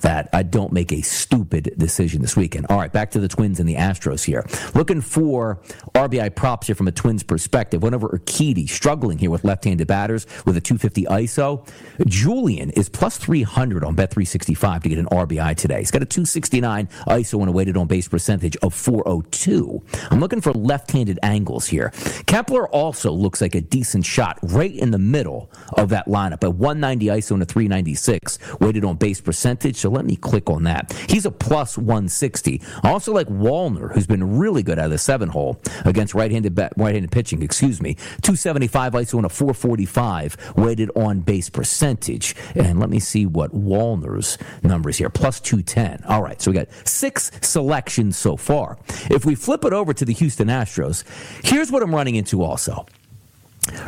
that 0.00 0.28
I 0.32 0.42
don't 0.42 0.72
make 0.72 0.92
a 0.92 1.02
stupid 1.02 1.74
decision 1.76 2.22
this 2.22 2.36
weekend. 2.36 2.66
All 2.68 2.78
right, 2.78 2.92
back 2.92 3.10
to 3.12 3.20
the 3.20 3.28
Twins 3.28 3.60
and 3.60 3.68
the 3.68 3.76
Astros 3.76 4.24
here. 4.24 4.44
Looking 4.74 5.00
for 5.00 5.60
RBI 5.94 6.34
props 6.34 6.66
here 6.66 6.76
from 6.76 6.88
a 6.88 6.92
Twins 6.92 7.22
perspective. 7.22 7.82
Whenever 7.82 8.08
Urquidy 8.08 8.68
struggling 8.68 9.18
here 9.18 9.30
with 9.30 9.44
left-handed 9.44 9.86
batters 9.86 10.26
with 10.44 10.56
a 10.56 10.60
250 10.60 11.04
ISO, 11.04 11.66
Julien 12.06 12.70
is 12.70 12.88
plus 12.88 13.16
300 13.16 13.84
on 13.84 13.96
Bet365 13.96 14.82
to 14.82 14.88
get 14.88 14.98
an 14.98 15.06
RBI 15.06 15.56
today. 15.56 15.78
He's 15.78 15.90
got 15.90 16.02
a 16.02 16.06
269 16.06 16.88
ISO 17.06 17.40
and 17.40 17.48
a 17.48 17.52
weighted 17.52 17.76
on 17.76 17.86
base 17.86 18.08
percentage 18.08 18.56
of 18.58 18.74
402. 18.74 19.82
I'm 20.10 20.20
looking 20.20 20.40
for 20.40 20.52
left-handed 20.52 21.18
angles 21.22 21.66
here. 21.66 21.92
Kepler 22.26 22.68
also 22.68 23.10
looks 23.10 23.40
like 23.40 23.54
a 23.54 23.60
decent 23.60 24.04
shot 24.04 24.38
right 24.42 24.74
in 24.74 24.90
the 24.90 24.98
middle 24.98 25.50
of 25.74 25.88
that 25.90 26.06
lineup. 26.06 26.42
A 26.44 26.50
190 26.50 27.06
ISO 27.06 27.32
and 27.32 27.42
a 27.42 27.46
396 27.46 28.38
weighted 28.60 28.84
on 28.84 28.96
base 28.96 29.20
percentage. 29.20 29.76
So 29.76 29.85
let 29.88 30.04
me 30.04 30.16
click 30.16 30.50
on 30.50 30.64
that. 30.64 30.92
He's 31.08 31.26
a 31.26 31.30
plus 31.30 31.76
160. 31.76 32.62
I 32.82 32.90
also 32.90 33.12
like 33.12 33.28
Wallner, 33.28 33.92
who's 33.92 34.06
been 34.06 34.38
really 34.38 34.62
good 34.62 34.78
out 34.78 34.86
of 34.86 34.90
the 34.90 34.98
seven 34.98 35.28
hole 35.28 35.60
against 35.84 36.14
right-handed 36.14 36.58
right-handed 36.76 37.10
pitching. 37.10 37.42
Excuse 37.42 37.80
me, 37.80 37.94
275 37.94 38.92
ISO 38.92 39.14
and 39.14 39.26
a 39.26 39.28
445 39.28 40.54
weighted 40.56 40.90
on 40.96 41.20
base 41.20 41.48
percentage. 41.50 42.34
And 42.54 42.80
let 42.80 42.90
me 42.90 43.00
see 43.00 43.26
what 43.26 43.52
Wallner's 43.52 44.38
numbers 44.62 44.96
here. 44.98 45.10
Plus 45.10 45.40
210. 45.40 46.04
All 46.08 46.22
right, 46.22 46.40
so 46.40 46.50
we 46.50 46.56
got 46.56 46.68
six 46.84 47.30
selections 47.42 48.16
so 48.16 48.36
far. 48.36 48.78
If 49.10 49.24
we 49.24 49.34
flip 49.34 49.64
it 49.64 49.72
over 49.72 49.92
to 49.94 50.04
the 50.04 50.12
Houston 50.12 50.48
Astros, 50.48 51.04
here's 51.44 51.70
what 51.70 51.82
I'm 51.82 51.94
running 51.94 52.16
into 52.16 52.42
also. 52.42 52.86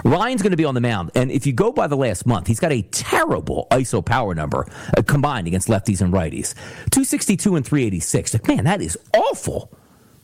Ryan's 0.04 0.42
going 0.42 0.50
to 0.50 0.56
be 0.56 0.64
on 0.64 0.74
the 0.74 0.80
mound, 0.80 1.10
and 1.14 1.30
if 1.30 1.46
you 1.46 1.52
go 1.52 1.72
by 1.72 1.86
the 1.86 1.96
last 1.96 2.26
month, 2.26 2.46
he's 2.46 2.60
got 2.60 2.72
a 2.72 2.82
terrible 2.82 3.66
ISO 3.70 4.04
power 4.04 4.34
number 4.34 4.66
uh, 4.96 5.02
combined 5.02 5.46
against 5.46 5.68
lefties 5.68 6.00
and 6.00 6.12
righties 6.12 6.54
262 6.90 7.56
and 7.56 7.66
386. 7.66 8.36
Man, 8.46 8.64
that 8.64 8.80
is 8.80 8.98
awful. 9.14 9.72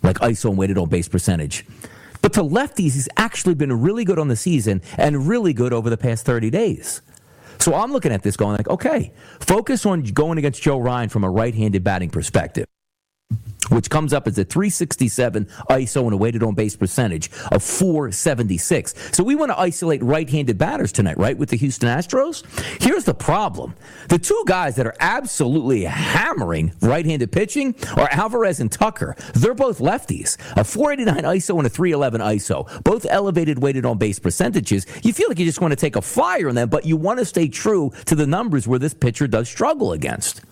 Like 0.03 0.19
ISO 0.19 0.51
and 0.51 0.59
weighted 0.59 0.79
on 0.79 0.89
base 0.89 1.09
percentage. 1.09 1.65
But 2.21 2.33
to 2.35 2.43
lefties, 2.43 2.95
he's 2.95 3.09
actually 3.17 3.55
been 3.55 3.73
really 3.83 4.05
good 4.05 4.19
on 4.19 4.29
the 4.29 4.37
season 4.37 4.83
and 4.97 5.29
really 5.29 5.53
good 5.53 5.73
over 5.73 5.91
the 5.91 5.97
past 5.97 6.25
30 6.25 6.51
days. 6.51 7.03
So 7.59 7.75
I'm 7.75 7.93
looking 7.93 8.13
at 8.13 8.23
this 8.23 8.37
going 8.37 8.57
like, 8.57 8.69
okay, 8.69 9.13
focus 9.41 9.87
on 9.87 10.03
going 10.03 10.39
against 10.39 10.63
Joe 10.63 10.79
Ryan 10.79 11.09
from 11.09 11.25
a 11.25 11.31
right 11.31 11.55
handed 11.55 11.85
batting 11.85 12.11
perspective. 12.11 12.67
Which 13.71 13.91
comes 13.91 14.13
up 14.13 14.27
as 14.27 14.39
a 14.39 14.45
367 14.45 15.47
ISO 15.71 16.05
and 16.05 16.13
a 16.13 16.17
weighted 16.17 16.43
on 16.43 16.55
base 16.55 16.77
percentage 16.77 17.31
of 17.51 17.63
476. 17.63 18.95
So 19.13 19.25
we 19.25 19.35
want 19.35 19.51
to 19.51 19.59
isolate 19.59 20.03
right 20.03 20.29
handed 20.29 20.59
batters 20.59 20.93
tonight, 20.93 21.19
right, 21.19 21.37
with 21.37 21.51
the 21.51 21.57
Houston 21.57 21.89
Astros? 21.89 22.45
Here's 22.83 23.05
the 23.05 23.15
problem 23.15 23.75
the 24.09 24.19
two 24.19 24.43
guys 24.47 24.77
that 24.77 24.87
are 24.87 24.95
absolutely 25.01 25.85
hammering 25.85 26.73
right 26.81 27.05
handed 27.05 27.33
pitching 27.33 27.75
are 27.97 28.09
Alvarez 28.11 28.61
and 28.61 28.71
Tucker. 28.71 29.17
They're 29.35 29.55
both 29.55 29.79
lefties, 29.79 30.37
a 30.57 30.65
489 30.65 31.37
ISO 31.37 31.57
and 31.59 31.67
a 31.67 31.71
311 31.71 32.21
ISO, 32.21 32.85
both 32.85 33.07
elevated 33.09 33.63
weighted 33.63 33.87
on 33.87 33.99
base 33.99 34.19
percentages. 34.19 34.87
You 35.03 35.13
feel 35.13 35.29
like 35.29 35.39
you 35.39 35.47
just 35.47 35.61
want 35.61 35.73
to 35.73 35.77
take 35.77 35.97
a 35.97 36.03
flyer 36.03 36.49
on 36.49 36.55
them, 36.55 36.69
but 36.69 36.85
you 36.85 36.97
want 36.97 37.19
to 37.19 37.25
stay 37.25 37.49
true 37.49 37.93
to 38.07 38.15
the 38.15 38.27
numbers 38.27 38.69
where 38.69 38.79
this 38.79 38.95
pitcher 38.95 39.27
does 39.27 39.49
struggle 39.49 39.93
against. 39.93 40.43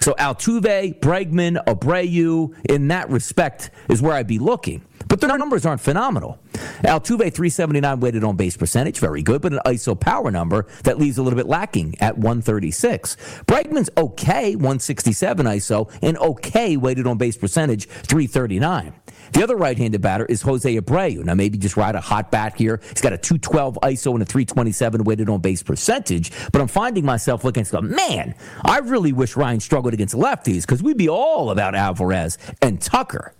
So 0.00 0.14
Altuve, 0.14 0.98
Bregman, 0.98 1.62
Abreu, 1.66 2.54
in 2.68 2.88
that 2.88 3.10
respect, 3.10 3.70
is 3.88 4.00
where 4.00 4.14
I'd 4.14 4.26
be 4.26 4.38
looking. 4.38 4.82
But 5.08 5.20
their 5.20 5.36
numbers 5.36 5.66
aren't 5.66 5.80
phenomenal. 5.80 6.38
Altuve 6.84 7.34
379 7.34 8.00
weighted 8.00 8.24
on 8.24 8.36
base 8.36 8.56
percentage, 8.56 8.98
very 8.98 9.22
good, 9.22 9.42
but 9.42 9.52
an 9.52 9.60
ISO 9.66 9.98
power 9.98 10.30
number 10.30 10.66
that 10.84 10.98
leaves 10.98 11.18
a 11.18 11.22
little 11.22 11.36
bit 11.36 11.46
lacking 11.46 11.96
at 12.00 12.16
136. 12.16 13.16
Bregman's 13.46 13.90
okay, 13.98 14.54
167 14.54 15.46
ISO, 15.46 15.90
and 16.02 16.16
okay 16.18 16.76
weighted 16.76 17.06
on 17.06 17.18
base 17.18 17.36
percentage, 17.36 17.86
339. 17.86 18.94
The 19.32 19.42
other 19.42 19.56
right-handed 19.56 20.00
batter 20.00 20.24
is 20.26 20.42
Jose 20.42 20.76
Abreu. 20.76 21.24
Now 21.24 21.34
maybe 21.34 21.58
just 21.58 21.76
ride 21.76 21.94
a 21.94 22.00
hot 22.00 22.30
bat 22.30 22.56
here. 22.56 22.80
He's 22.90 23.00
got 23.00 23.12
a 23.12 23.18
212 23.18 23.78
ISO 23.82 24.12
and 24.12 24.22
a 24.22 24.26
327 24.26 25.04
weighted 25.04 25.28
on 25.28 25.40
base 25.40 25.62
percentage. 25.62 26.32
But 26.52 26.60
I'm 26.60 26.68
finding 26.68 27.04
myself 27.04 27.44
looking 27.44 27.64
going, 27.70 27.90
man, 27.90 28.34
I 28.64 28.78
really 28.78 29.12
wish 29.12 29.36
Ryan 29.36 29.60
struggled 29.60 29.94
against 29.94 30.14
lefties 30.14 30.62
because 30.62 30.82
we'd 30.82 30.96
be 30.96 31.08
all 31.08 31.50
about 31.50 31.74
Alvarez 31.74 32.38
and 32.62 32.80
Tucker. 32.80 33.32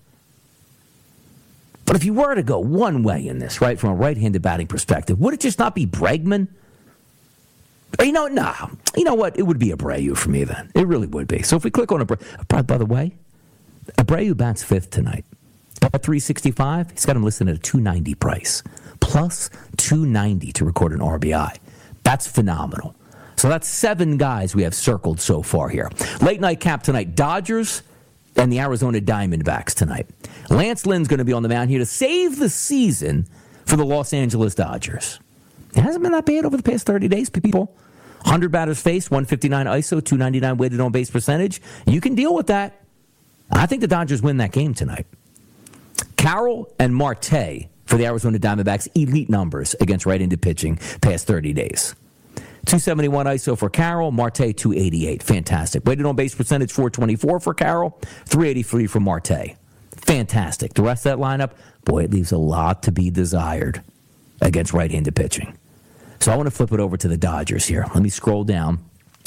But 1.87 1.97
if 1.97 2.05
you 2.05 2.15
were 2.15 2.35
to 2.35 2.43
go 2.43 2.61
one 2.61 3.03
way 3.03 3.27
in 3.27 3.41
this, 3.41 3.61
right, 3.61 3.79
from 3.79 3.91
a 3.91 3.95
right-handed 3.95 4.43
batting 4.43 4.69
perspective, 4.69 5.19
would 5.19 5.35
it 5.35 5.41
just 5.41 5.59
not 5.59 5.75
be 5.75 5.87
Bregman? 5.87 6.49
You 8.01 8.13
know, 8.13 8.29
nah. 8.29 8.69
You 8.97 9.03
know 9.03 9.15
what? 9.15 9.37
It 9.37 9.43
would 9.43 9.59
be 9.59 9.71
Abreu 9.71 10.17
for 10.17 10.29
me 10.29 10.45
then. 10.45 10.71
It 10.77 10.87
really 10.87 11.09
would 11.09 11.27
be. 11.27 11.43
So 11.43 11.57
if 11.57 11.65
we 11.65 11.71
click 11.71 11.91
on 11.91 12.01
Abreu, 12.01 12.67
by 12.67 12.79
the 12.79 12.87
way, 12.87 13.17
Abreu 13.99 14.37
bats 14.37 14.63
fifth 14.63 14.91
tonight. 14.91 15.25
Bet365, 15.93 16.93
he's 16.93 17.07
got 17.07 17.17
him 17.17 17.23
listed 17.23 17.49
at 17.49 17.57
a 17.57 17.59
290 17.59 18.15
price, 18.15 18.63
plus 19.01 19.51
290 19.77 20.53
to 20.53 20.65
record 20.65 20.93
an 20.93 21.01
RBI. 21.01 21.57
That's 22.03 22.27
phenomenal. 22.27 22.95
So 23.37 23.49
that's 23.49 23.67
seven 23.67 24.19
guys 24.19 24.55
we 24.55 24.65
have 24.65 24.75
circled 24.75 25.21
so 25.21 25.43
far 25.43 25.69
here. 25.69 25.91
Late 26.21 26.41
night 26.41 26.61
cap 26.61 26.83
tonight 26.83 27.15
Dodgers 27.15 27.83
and 28.37 28.53
the 28.53 28.61
Arizona 28.61 29.01
Diamondbacks 29.01 29.75
tonight. 29.75 30.09
Lance 30.51 30.87
Lynn's 30.87 31.09
going 31.09 31.19
to 31.19 31.25
be 31.25 31.33
on 31.33 31.43
the 31.43 31.49
mound 31.49 31.71
here 31.71 31.79
to 31.79 31.87
save 31.87 32.39
the 32.39 32.49
season 32.49 33.27
for 33.65 33.77
the 33.77 33.85
Los 33.85 34.13
Angeles 34.13 34.55
Dodgers. 34.55 35.21
It 35.75 35.81
hasn't 35.81 36.03
been 36.03 36.13
that 36.13 36.27
bad 36.27 36.45
over 36.45 36.57
the 36.57 36.63
past 36.63 36.87
30 36.87 37.09
days, 37.09 37.31
people. 37.31 37.77
100 38.23 38.53
batters 38.53 38.81
faced, 38.81 39.11
159 39.11 39.67
ISO, 39.67 40.05
299 40.05 40.57
weighted 40.59 40.81
on 40.81 40.93
base 40.93 41.11
percentage. 41.11 41.63
You 41.87 42.01
can 42.01 42.15
deal 42.15 42.35
with 42.35 42.49
that. 42.49 42.83
I 43.51 43.67
think 43.67 43.81
the 43.81 43.89
Dodgers 43.89 44.21
win 44.21 44.37
that 44.39 44.53
game 44.53 44.75
tonight. 44.75 45.07
Carroll 46.21 46.71
and 46.79 46.95
Marte 46.95 47.71
for 47.87 47.97
the 47.97 48.05
Arizona 48.05 48.39
Diamondbacks, 48.39 48.87
elite 48.95 49.31
numbers 49.31 49.75
against 49.81 50.05
right 50.05 50.21
handed 50.21 50.43
pitching 50.43 50.77
past 51.01 51.27
30 51.27 51.55
days. 51.55 51.95
271 52.67 53.25
ISO 53.25 53.57
for 53.57 53.71
Carroll, 53.71 54.11
Marte 54.11 54.55
288. 54.55 55.23
Fantastic. 55.23 55.87
Weighted 55.87 56.05
on 56.05 56.17
base 56.17 56.35
percentage 56.35 56.73
424 56.73 57.41
for 57.41 57.55
Carroll, 57.55 57.99
383 58.27 58.87
for 58.87 59.01
Marte. 59.01 59.57
Fantastic. 59.93 60.75
The 60.75 60.83
rest 60.83 61.07
of 61.07 61.19
that 61.19 61.25
lineup, 61.25 61.53
boy, 61.87 62.05
it 62.05 62.11
leaves 62.11 62.33
a 62.33 62.39
lot 62.39 62.83
to 62.83 62.93
be 62.93 63.09
desired 63.09 63.83
against 64.43 64.75
right 64.75 64.91
handed 64.91 65.17
pitching. 65.17 65.57
So 66.21 66.33
I 66.33 66.37
want 66.37 66.49
to 66.49 66.51
flip 66.51 66.71
it 66.73 66.81
over 66.81 66.99
to 66.99 67.09
the 67.09 67.17
Dodgers 67.17 67.65
here. 67.65 67.87
Let 67.95 68.03
me 68.03 68.11
scroll 68.11 68.45
down 68.45 68.85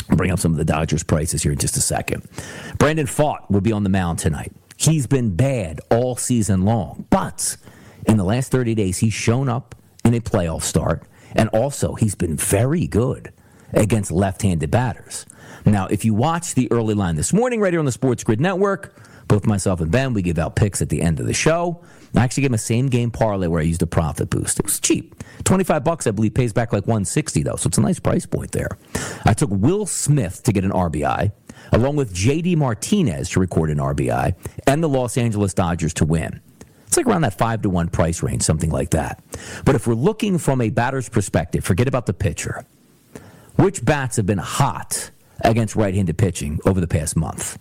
and 0.09 0.17
bring 0.17 0.29
up 0.29 0.37
some 0.37 0.51
of 0.51 0.59
the 0.59 0.65
Dodgers 0.65 1.01
prices 1.01 1.41
here 1.41 1.53
in 1.53 1.57
just 1.57 1.75
a 1.75 1.81
second. 1.81 2.21
Brandon 2.77 3.07
Pfaadt 3.07 3.49
will 3.49 3.61
be 3.61 3.71
on 3.71 3.81
the 3.81 3.89
mound 3.89 4.19
tonight. 4.19 4.51
He's 4.83 5.07
been 5.07 5.35
bad 5.35 5.79
all 5.89 6.17
season 6.17 6.63
long, 6.65 7.05
but 7.09 7.55
in 8.05 8.17
the 8.17 8.25
last 8.25 8.51
30 8.51 8.75
days, 8.75 8.97
he's 8.97 9.13
shown 9.13 9.47
up 9.47 9.75
in 10.03 10.13
a 10.13 10.19
playoff 10.19 10.63
start, 10.63 11.03
and 11.33 11.47
also 11.49 11.93
he's 11.95 12.15
been 12.15 12.35
very 12.35 12.85
good 12.87 13.31
against 13.71 14.11
left 14.11 14.41
handed 14.41 14.71
batters. 14.71 15.25
Now, 15.65 15.87
if 15.87 16.03
you 16.03 16.13
watch 16.13 16.53
the 16.53 16.69
early 16.69 16.95
line 16.95 17.15
this 17.15 17.31
morning 17.31 17.61
right 17.61 17.71
here 17.71 17.79
on 17.79 17.85
the 17.85 17.93
Sports 17.93 18.25
Grid 18.25 18.41
Network, 18.41 18.93
both 19.29 19.45
myself 19.45 19.79
and 19.79 19.89
Ben, 19.89 20.13
we 20.13 20.21
give 20.21 20.37
out 20.37 20.57
picks 20.57 20.81
at 20.81 20.89
the 20.89 21.01
end 21.01 21.21
of 21.21 21.27
the 21.27 21.33
show. 21.33 21.81
I 22.13 22.21
actually 22.21 22.41
gave 22.41 22.51
him 22.51 22.55
a 22.55 22.59
same 22.59 22.87
game 22.87 23.09
parlay 23.09 23.47
where 23.47 23.61
I 23.61 23.63
used 23.63 23.81
a 23.81 23.87
profit 23.87 24.29
boost. 24.29 24.59
It 24.59 24.65
was 24.65 24.81
cheap. 24.81 25.15
25 25.45 25.83
bucks, 25.85 26.07
I 26.07 26.11
believe, 26.11 26.33
pays 26.33 26.51
back 26.51 26.73
like 26.73 26.85
160 26.85 27.41
though. 27.43 27.55
So 27.55 27.67
it's 27.67 27.77
a 27.77 27.81
nice 27.81 27.99
price 27.99 28.25
point 28.25 28.51
there. 28.51 28.77
I 29.25 29.33
took 29.33 29.49
Will 29.49 29.85
Smith 29.85 30.43
to 30.43 30.51
get 30.51 30.65
an 30.65 30.71
RBI 30.71 31.31
along 31.71 31.95
with 31.95 32.13
JD 32.13 32.57
Martinez 32.57 33.29
to 33.31 33.39
record 33.39 33.69
an 33.69 33.77
RBI, 33.77 34.35
and 34.67 34.83
the 34.83 34.89
Los 34.89 35.17
Angeles 35.17 35.53
Dodgers 35.53 35.93
to 35.95 36.05
win. 36.05 36.41
It's 36.87 36.97
like 36.97 37.07
around 37.07 37.21
that 37.21 37.37
five 37.37 37.63
to 37.63 37.69
one 37.69 37.89
price 37.89 38.21
range, 38.21 38.43
something 38.43 38.69
like 38.69 38.91
that. 38.91 39.23
But 39.65 39.73
if 39.73 39.87
we're 39.87 39.95
looking 39.95 40.37
from 40.37 40.61
a 40.61 40.69
batter's 40.69 41.09
perspective, 41.09 41.63
forget 41.63 41.87
about 41.87 42.05
the 42.05 42.13
pitcher. 42.13 42.65
Which 43.55 43.83
bats 43.83 44.17
have 44.17 44.25
been 44.25 44.37
hot 44.37 45.09
against 45.41 45.75
right 45.75 45.93
handed 45.93 46.17
pitching 46.17 46.59
over 46.65 46.79
the 46.79 46.87
past 46.87 47.15
month? 47.15 47.57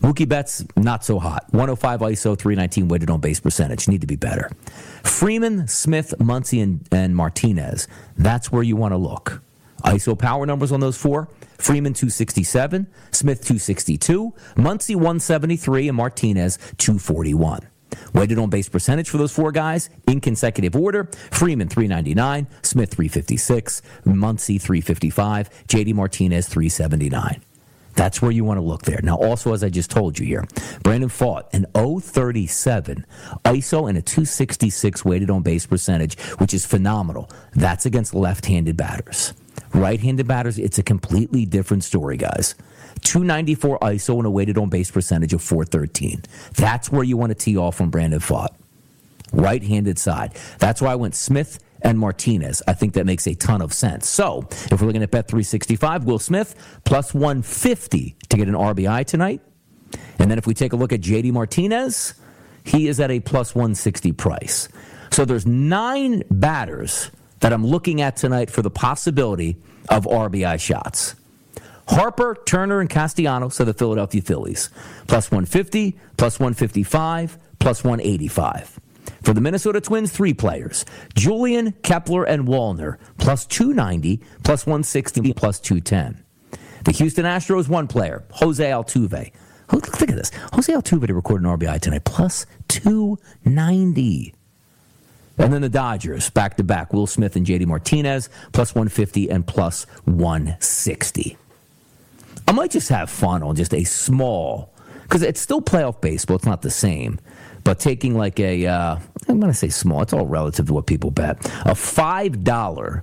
Mookie 0.00 0.28
Betts, 0.28 0.64
not 0.76 1.04
so 1.04 1.18
hot. 1.18 1.46
105 1.50 2.00
ISO, 2.00 2.38
319 2.38 2.88
weighted 2.88 3.10
on 3.10 3.20
base 3.20 3.40
percentage. 3.40 3.88
Need 3.88 4.02
to 4.02 4.06
be 4.06 4.16
better. 4.16 4.50
Freeman, 5.02 5.66
Smith, 5.66 6.14
Muncy, 6.18 6.62
and, 6.62 6.86
and 6.92 7.16
Martinez. 7.16 7.88
That's 8.16 8.52
where 8.52 8.62
you 8.62 8.76
want 8.76 8.92
to 8.92 8.98
look. 8.98 9.42
ISO 9.84 10.18
power 10.18 10.46
numbers 10.46 10.72
on 10.72 10.80
those 10.80 10.96
four 10.96 11.28
Freeman 11.62 11.94
267, 11.94 12.88
Smith 13.12 13.38
262, 13.38 14.34
Muncy 14.56 14.96
173, 14.96 15.88
and 15.88 15.96
Martinez 15.96 16.58
241. 16.78 17.60
Weighted 18.12 18.38
on 18.38 18.50
base 18.50 18.68
percentage 18.68 19.08
for 19.08 19.18
those 19.18 19.32
four 19.32 19.52
guys 19.52 19.88
in 20.08 20.20
consecutive 20.20 20.74
order 20.74 21.08
Freeman 21.30 21.68
399, 21.68 22.48
Smith 22.62 22.90
356, 22.92 23.80
Muncy 24.04 24.60
355, 24.60 25.50
JD 25.68 25.94
Martinez 25.94 26.48
379. 26.48 27.40
That's 27.94 28.20
where 28.20 28.32
you 28.32 28.44
want 28.44 28.58
to 28.58 28.62
look 28.62 28.82
there. 28.82 29.00
Now, 29.04 29.16
also, 29.16 29.52
as 29.52 29.62
I 29.62 29.68
just 29.68 29.90
told 29.90 30.18
you 30.18 30.26
here, 30.26 30.44
Brandon 30.82 31.10
Pfaadt 31.10 31.44
an 31.52 31.66
037 31.74 33.06
ISO 33.44 33.88
and 33.88 33.98
a 33.98 34.02
266 34.02 35.04
weighted 35.04 35.30
on 35.30 35.42
base 35.42 35.66
percentage, 35.66 36.18
which 36.38 36.54
is 36.54 36.66
phenomenal. 36.66 37.30
That's 37.52 37.86
against 37.86 38.14
left 38.14 38.46
handed 38.46 38.76
batters. 38.76 39.34
Right 39.74 40.00
handed 40.00 40.28
batters, 40.28 40.58
it's 40.58 40.78
a 40.78 40.82
completely 40.82 41.46
different 41.46 41.84
story, 41.84 42.16
guys. 42.16 42.54
294 43.02 43.78
ISO 43.80 44.18
and 44.18 44.26
a 44.26 44.30
weighted 44.30 44.58
on 44.58 44.68
base 44.68 44.90
percentage 44.90 45.32
of 45.32 45.42
413. 45.42 46.22
That's 46.54 46.92
where 46.92 47.02
you 47.02 47.16
want 47.16 47.30
to 47.30 47.34
tee 47.34 47.56
off 47.56 47.76
from 47.76 47.90
Brandon 47.90 48.20
Pfaadt. 48.20 48.54
Right 49.32 49.62
handed 49.62 49.98
side. 49.98 50.36
That's 50.58 50.82
why 50.82 50.92
I 50.92 50.94
went 50.94 51.14
Smith 51.14 51.58
and 51.80 51.98
Martinez. 51.98 52.62
I 52.68 52.74
think 52.74 52.94
that 52.94 53.06
makes 53.06 53.26
a 53.26 53.34
ton 53.34 53.62
of 53.62 53.72
sense. 53.72 54.08
So 54.08 54.46
if 54.50 54.80
we're 54.80 54.86
looking 54.86 55.02
at 55.02 55.10
Bet 55.10 55.26
365, 55.26 56.04
Will 56.04 56.18
Smith 56.18 56.54
plus 56.84 57.14
150 57.14 58.16
to 58.28 58.36
get 58.36 58.48
an 58.48 58.54
RBI 58.54 59.06
tonight. 59.06 59.40
And 60.18 60.30
then 60.30 60.38
if 60.38 60.46
we 60.46 60.54
take 60.54 60.72
a 60.72 60.76
look 60.76 60.92
at 60.92 61.00
JD 61.00 61.32
Martinez, 61.32 62.14
he 62.64 62.88
is 62.88 63.00
at 63.00 63.10
a 63.10 63.20
plus 63.20 63.54
160 63.54 64.12
price. 64.12 64.68
So 65.10 65.24
there's 65.24 65.46
nine 65.46 66.22
batters 66.30 67.10
that 67.42 67.52
I'm 67.52 67.66
looking 67.66 68.00
at 68.00 68.16
tonight 68.16 68.50
for 68.50 68.62
the 68.62 68.70
possibility 68.70 69.56
of 69.88 70.04
RBI 70.04 70.60
shots. 70.60 71.16
Harper, 71.88 72.36
Turner, 72.46 72.80
and 72.80 72.88
Castellanos 72.88 73.60
are 73.60 73.64
the 73.64 73.74
Philadelphia 73.74 74.22
Phillies. 74.22 74.70
Plus 75.08 75.30
150, 75.30 75.98
plus 76.16 76.38
155, 76.38 77.36
plus 77.58 77.82
185. 77.82 78.80
For 79.22 79.34
the 79.34 79.40
Minnesota 79.40 79.80
Twins, 79.80 80.12
three 80.12 80.32
players 80.32 80.84
Julien, 81.16 81.72
Kepler, 81.82 82.24
and 82.24 82.46
Wallner. 82.46 82.98
Plus 83.18 83.44
290, 83.46 84.20
plus 84.44 84.64
160, 84.64 85.32
plus 85.32 85.58
210. 85.58 86.24
The 86.84 86.92
Houston 86.92 87.24
Astros, 87.24 87.68
one 87.68 87.88
player, 87.88 88.24
Jose 88.30 88.64
Altuve. 88.64 89.32
Look, 89.72 90.00
look 90.00 90.10
at 90.10 90.16
this. 90.16 90.30
Jose 90.52 90.72
Altuve 90.72 91.08
to 91.08 91.14
record 91.14 91.42
an 91.42 91.48
RBI 91.48 91.80
tonight, 91.80 92.04
plus 92.04 92.46
290. 92.68 94.34
And 95.38 95.52
then 95.52 95.62
the 95.62 95.68
Dodgers, 95.68 96.30
back 96.30 96.56
to 96.58 96.64
back, 96.64 96.92
Will 96.92 97.06
Smith 97.06 97.36
and 97.36 97.46
JD 97.46 97.66
Martinez, 97.66 98.28
plus 98.52 98.74
150 98.74 99.30
and 99.30 99.46
plus 99.46 99.84
160. 100.04 101.36
I 102.46 102.52
might 102.52 102.70
just 102.70 102.88
have 102.90 103.08
fun 103.08 103.42
on 103.42 103.56
just 103.56 103.72
a 103.72 103.84
small, 103.84 104.70
because 105.02 105.22
it's 105.22 105.40
still 105.40 105.62
playoff 105.62 106.00
baseball, 106.00 106.36
it's 106.36 106.44
not 106.44 106.62
the 106.62 106.70
same. 106.70 107.18
But 107.64 107.78
taking 107.78 108.16
like 108.16 108.40
a, 108.40 108.66
uh, 108.66 108.96
I'm 109.28 109.40
going 109.40 109.52
to 109.52 109.58
say 109.58 109.68
small, 109.68 110.02
it's 110.02 110.12
all 110.12 110.26
relative 110.26 110.66
to 110.66 110.74
what 110.74 110.86
people 110.86 111.10
bet, 111.10 111.38
a 111.64 111.74
$5 111.74 113.02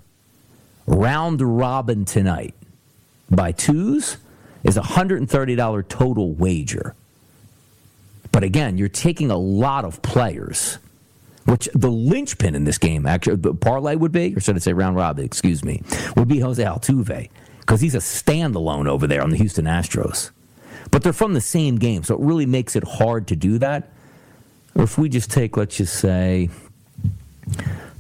round 0.86 1.42
robin 1.42 2.04
tonight 2.04 2.56
by 3.30 3.52
twos 3.52 4.18
is 4.64 4.76
a 4.76 4.82
$130 4.82 5.88
total 5.88 6.34
wager. 6.34 6.96
But 8.32 8.44
again, 8.44 8.78
you're 8.78 8.90
taking 8.90 9.32
a 9.32 9.38
lot 9.38 9.86
of 9.86 10.02
players, 10.02 10.78
which 11.46 11.70
the 11.74 11.90
linchpin 11.90 12.56
in 12.56 12.64
this 12.64 12.78
game, 12.78 13.06
actually, 13.06 13.38
the 13.38 13.54
parlay 13.54 13.96
would 13.96 14.12
be, 14.12 14.36
or 14.36 14.40
should 14.40 14.56
I 14.56 14.60
say 14.60 14.74
round 14.74 14.96
robin, 14.96 15.26
excuse 15.26 15.64
me, 15.64 15.82
would 16.16 16.28
be 16.28 16.40
Jose 16.40 16.64
Altuve, 16.64 17.30
because 17.60 17.82
he's 17.82 17.96
a 17.96 18.00
standalone 18.00 18.88
over 18.88 19.08
there 19.08 19.22
on 19.22 19.30
the 19.30 19.38
Houston 19.38 19.66
Astros. 19.66 20.32
But 20.92 21.04
they're 21.04 21.14
from 21.14 21.34
the 21.34 21.42
same 21.42 21.78
game, 21.78 22.04
so 22.04 22.16
it 22.16 22.22
really 22.22 22.46
makes 22.46 22.76
it 22.76 22.84
hard 22.84 23.28
to 23.28 23.36
do 23.36 23.58
that. 23.60 23.90
Or 24.76 24.84
if 24.84 24.98
we 24.98 25.10
just 25.10 25.32
take, 25.32 25.58
let's 25.58 25.78
just 25.78 26.00
say, 26.00 26.50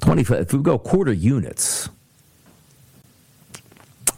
25, 0.01 0.39
if 0.39 0.53
we 0.53 0.59
go 0.59 0.77
quarter 0.77 1.13
units, 1.13 1.89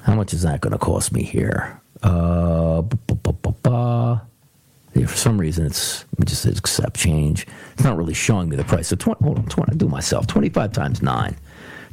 how 0.04 0.16
much 0.16 0.34
is 0.34 0.42
that 0.44 0.62
going 0.62 0.72
to 0.72 0.80
cost 0.80 1.12
me 1.12 1.24
here? 1.24 1.82
Uh, 2.04 2.82
for 4.94 5.18
some 5.18 5.40
reason, 5.40 5.66
it's 5.66 6.06
just 6.26 6.46
accept 6.46 6.98
change. 6.98 7.48
It's 7.74 7.84
not 7.84 7.98
really 7.98 8.14
showing 8.14 8.50
me 8.50 8.56
the 8.56 8.64
price. 8.64 8.90
So 8.90 8.96
20, 8.96 9.24
hold 9.24 9.40
on, 9.40 9.46
20, 9.46 9.72
I 9.72 9.76
do 9.76 9.88
myself. 9.88 10.28
Twenty-five 10.28 10.74
times 10.74 11.02
nine. 11.02 11.38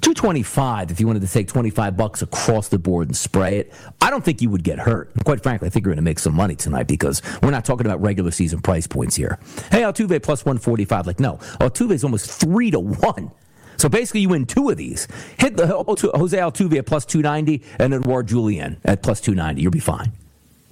225 0.01 0.91
if 0.93 1.01
you 1.01 1.07
wanted 1.07 1.23
to 1.23 1.29
take 1.29 1.49
25 1.49 1.97
bucks 1.97 2.23
across 2.23 2.69
the 2.69 2.79
board 2.79 3.09
and 3.09 3.17
spray 3.17 3.59
it. 3.59 3.73
I 4.01 4.11
don't 4.11 4.25
think 4.25 4.41
you 4.41 4.51
would 4.51 4.63
get 4.63 4.79
hurt. 4.79 5.11
Quite 5.25 5.43
frankly, 5.43 5.67
I 5.67 5.71
think 5.71 5.85
you're 5.85 5.93
going 5.93 6.05
to 6.05 6.09
make 6.09 6.21
some 6.21 6.35
money 6.35 6.55
tonight 6.55 6.87
because 6.87 7.21
we're 7.43 7.51
not 7.51 7.65
talking 7.65 7.87
about 7.87 8.01
regular 8.01 8.31
season 8.31 8.61
price 8.61 8.87
points 8.87 9.17
here. 9.17 9.39
Hey, 9.73 9.83
Altuve 9.83 10.23
plus 10.23 10.45
145. 10.45 11.07
Like, 11.07 11.19
no, 11.21 11.39
Altuve 11.61 11.93
is 11.93 12.05
almost 12.05 12.31
three 12.31 12.71
to 12.71 12.79
one. 12.79 13.33
So 13.77 13.89
basically, 13.89 14.21
you 14.21 14.29
win 14.29 14.47
two 14.47 14.71
of 14.71 14.77
these. 14.77 15.07
Hit 15.39 15.57
the 15.57 15.67
Jose 15.67 16.37
Altuve 16.37 16.79
at 16.79 16.87
plus 16.87 17.05
290 17.05 17.65
and 17.79 17.95
Edouard 17.95 18.27
Julien 18.27 18.81
at 18.85 19.03
plus 19.03 19.21
290. 19.21 19.63
You'll 19.63 19.71
be 19.71 19.79
fine. 19.81 20.13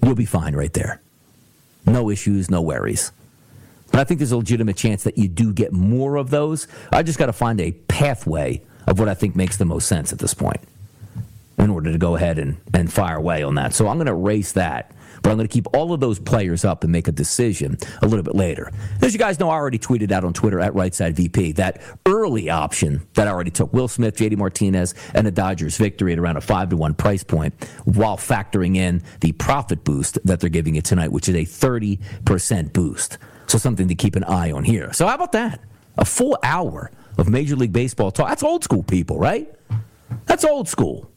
You'll 0.03 0.15
be 0.15 0.25
fine 0.25 0.55
right 0.55 0.73
there. 0.73 1.01
No 1.87 2.11
issues, 2.11 2.51
no 2.51 2.61
worries. 2.61 3.13
But 3.91 4.01
I 4.01 4.05
think 4.05 4.19
there's 4.19 4.33
a 4.33 4.37
legitimate 4.37 4.77
chance 4.77 5.05
that 5.05 5.17
you 5.17 5.29
do 5.29 5.53
get 5.53 5.73
more 5.73 6.17
of 6.17 6.31
those. 6.31 6.67
I 6.93 7.03
just 7.03 7.19
got 7.19 7.27
to 7.27 7.33
find 7.33 7.61
a 7.61 7.73
pathway 7.73 8.63
of 8.87 8.99
what 8.99 9.09
I 9.09 9.15
think 9.15 9.37
makes 9.37 9.57
the 9.57 9.65
most 9.65 9.87
sense 9.89 10.13
at 10.13 10.19
this 10.19 10.35
point 10.35 10.61
in 11.59 11.71
order 11.71 11.93
to 11.93 11.99
go 11.99 12.17
ahead 12.17 12.39
and, 12.39 12.59
and 12.75 12.93
fire 12.93 13.17
away 13.17 13.43
on 13.43 13.55
that. 13.55 13.73
So 13.73 13.89
I'm 13.89 13.97
going 13.97 14.07
to 14.07 14.13
erase 14.13 14.53
that. 14.53 14.93
But 15.27 15.33
I'm 15.33 15.39
going 15.39 15.49
to 15.49 15.53
keep 15.53 15.67
all 15.75 15.93
of 15.93 15.99
those 15.99 16.21
players 16.21 16.65
up 16.65 16.85
and 16.85 16.93
make 16.93 17.09
a 17.09 17.13
decision 17.13 17.79
a 18.01 18.07
little 18.07 18.23
bit 18.23 18.37
later. 18.37 18.71
As 19.03 19.13
you 19.13 19.19
guys 19.19 19.41
know, 19.41 19.51
I 19.51 19.55
already 19.55 19.81
tweeted 19.81 20.13
out 20.13 20.23
on 20.23 20.33
Twitter 20.33 20.61
at 20.61 20.73
RightSideVP 20.73 21.57
that 21.57 21.83
early 22.07 22.49
option 22.49 23.05
that 23.15 23.27
I 23.27 23.33
already 23.33 23.51
took 23.51 23.73
Will 23.73 23.89
Smith, 23.89 24.15
JD 24.17 24.37
Martinez, 24.37 24.95
and 25.15 25.27
the 25.27 25.33
Dodgers 25.33 25.79
victory 25.79 26.13
at 26.13 26.21
around 26.21 26.37
a 26.37 26.41
5 26.41 26.69
to 26.69 26.77
1 26.77 26.95
price 26.95 27.25
point 27.25 27.53
while 27.87 28.17
factoring 28.17 28.77
in 28.77 29.03
the 29.19 29.33
profit 29.33 29.83
boost 29.83 30.17
that 30.25 30.39
they're 30.39 30.49
giving 30.49 30.77
you 30.77 30.81
tonight, 30.81 31.11
which 31.11 31.29
is 31.29 31.35
a 31.35 31.45
30% 31.45 32.73
boost. 32.73 33.19
So 33.49 33.59
something 33.59 33.89
to 33.89 33.97
keep 33.97 34.15
an 34.15 34.23
eye 34.23 34.53
on 34.53 34.63
here. 34.63 34.93
So 34.93 35.09
how 35.09 35.17
about 35.17 35.33
that? 35.33 35.61
A 35.99 36.05
full 36.05 36.39
hour 36.45 36.93
of 37.19 37.29
Major 37.29 37.57
League 37.57 37.73
Baseball 37.73 38.13
talk. 38.13 38.29
That's 38.29 38.45
old 38.45 38.63
school 38.63 38.85
people, 38.85 39.19
right? 39.19 39.53
That's 40.27 40.45
old 40.45 40.69
school. 40.69 41.11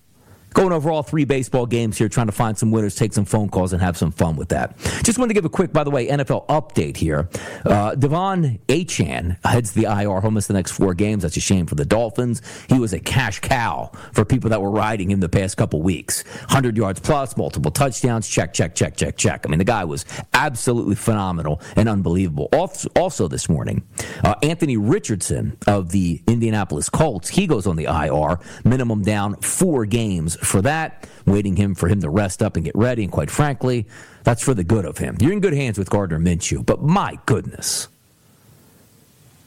Going 0.54 0.72
over 0.72 0.89
all 0.89 1.04
three 1.04 1.26
baseball 1.26 1.66
games 1.66 1.97
here, 1.97 2.10
trying 2.10 2.26
to 2.26 2.32
find 2.32 2.58
some 2.58 2.72
winners, 2.72 2.95
take 2.95 3.14
some 3.14 3.26
phone 3.26 3.50
calls, 3.50 3.72
and 3.72 3.82
have 3.82 3.97
some 3.97 4.12
fun 4.12 4.36
with 4.36 4.50
that. 4.50 4.78
Just 5.04 5.20
wanted 5.20 5.30
to 5.30 5.34
give 5.36 5.45
a 5.45 5.50
quick, 5.50 5.72
by 5.72 5.84
the 5.84 5.91
way, 5.91 6.08
NFL 6.08 6.47
update 6.47 6.97
here. 6.97 7.30
Uh, 7.66 7.91
De'Von 7.95 8.60
Achane 8.68 9.38
heads 9.45 9.74
the 9.74 9.84
IR, 9.84 10.22
home 10.22 10.39
the 10.47 10.54
next 10.54 10.72
four 10.72 10.93
games. 10.93 11.24
That's 11.24 11.38
a 11.38 11.41
shame 11.41 11.66
for 11.66 11.76
the 11.76 11.86
Dolphins. 11.86 12.41
He 12.70 12.80
was 12.80 12.93
a 12.93 13.00
cash 13.00 13.39
cow 13.39 13.91
for 14.14 14.26
people 14.26 14.50
that 14.50 14.62
were 14.62 14.72
riding 14.72 15.12
him 15.12 15.20
the 15.20 15.30
past 15.30 15.58
couple 15.58 15.82
weeks. 15.82 16.24
100 16.24 16.78
yards 16.78 17.00
plus, 17.00 17.36
multiple 17.38 17.72
touchdowns, 17.72 18.28
check, 18.28 18.54
check, 18.54 18.74
check, 18.74 18.95
check, 18.95 19.18
check. 19.18 19.45
I 19.45 19.50
mean, 19.50 19.60
the 19.60 19.66
guy 19.66 19.84
was 19.84 20.06
absolutely 20.34 20.95
phenomenal 20.95 21.62
and 21.76 21.89
unbelievable. 21.89 22.50
Also, 22.54 23.28
this 23.28 23.50
morning, 23.50 23.84
uh, 24.24 24.36
Anthony 24.41 24.78
Richardson 24.78 25.58
of 25.68 25.91
the 25.91 26.22
Indianapolis 26.28 26.89
Colts, 26.89 27.30
he 27.30 27.45
goes 27.45 27.68
on 27.68 27.76
the 27.76 27.86
IR, 27.86 28.39
minimum 28.64 29.04
down 29.04 29.36
four 29.38 29.86
games 29.86 30.38
for 30.40 30.62
that, 30.62 31.08
waiting 31.26 31.56
him 31.56 31.76
for 31.76 31.88
him 31.88 32.02
to 32.02 32.10
rest 32.10 32.42
up 32.42 32.56
and 32.56 32.66
get 32.66 32.76
ready. 32.76 33.04
And 33.04 33.12
quite 33.12 33.32
frankly, 33.32 33.88
that's 34.24 34.42
for 34.42 34.54
the 34.54 34.64
good 34.64 34.86
of 34.86 34.98
him. 34.98 35.18
You're 35.20 35.34
in 35.34 35.40
good 35.40 35.54
hands 35.54 35.78
with 35.78 35.90
Gardner 35.90 36.20
Minshew, 36.20 36.66
but 36.66 36.82
my 36.82 37.18
goodness. 37.26 37.88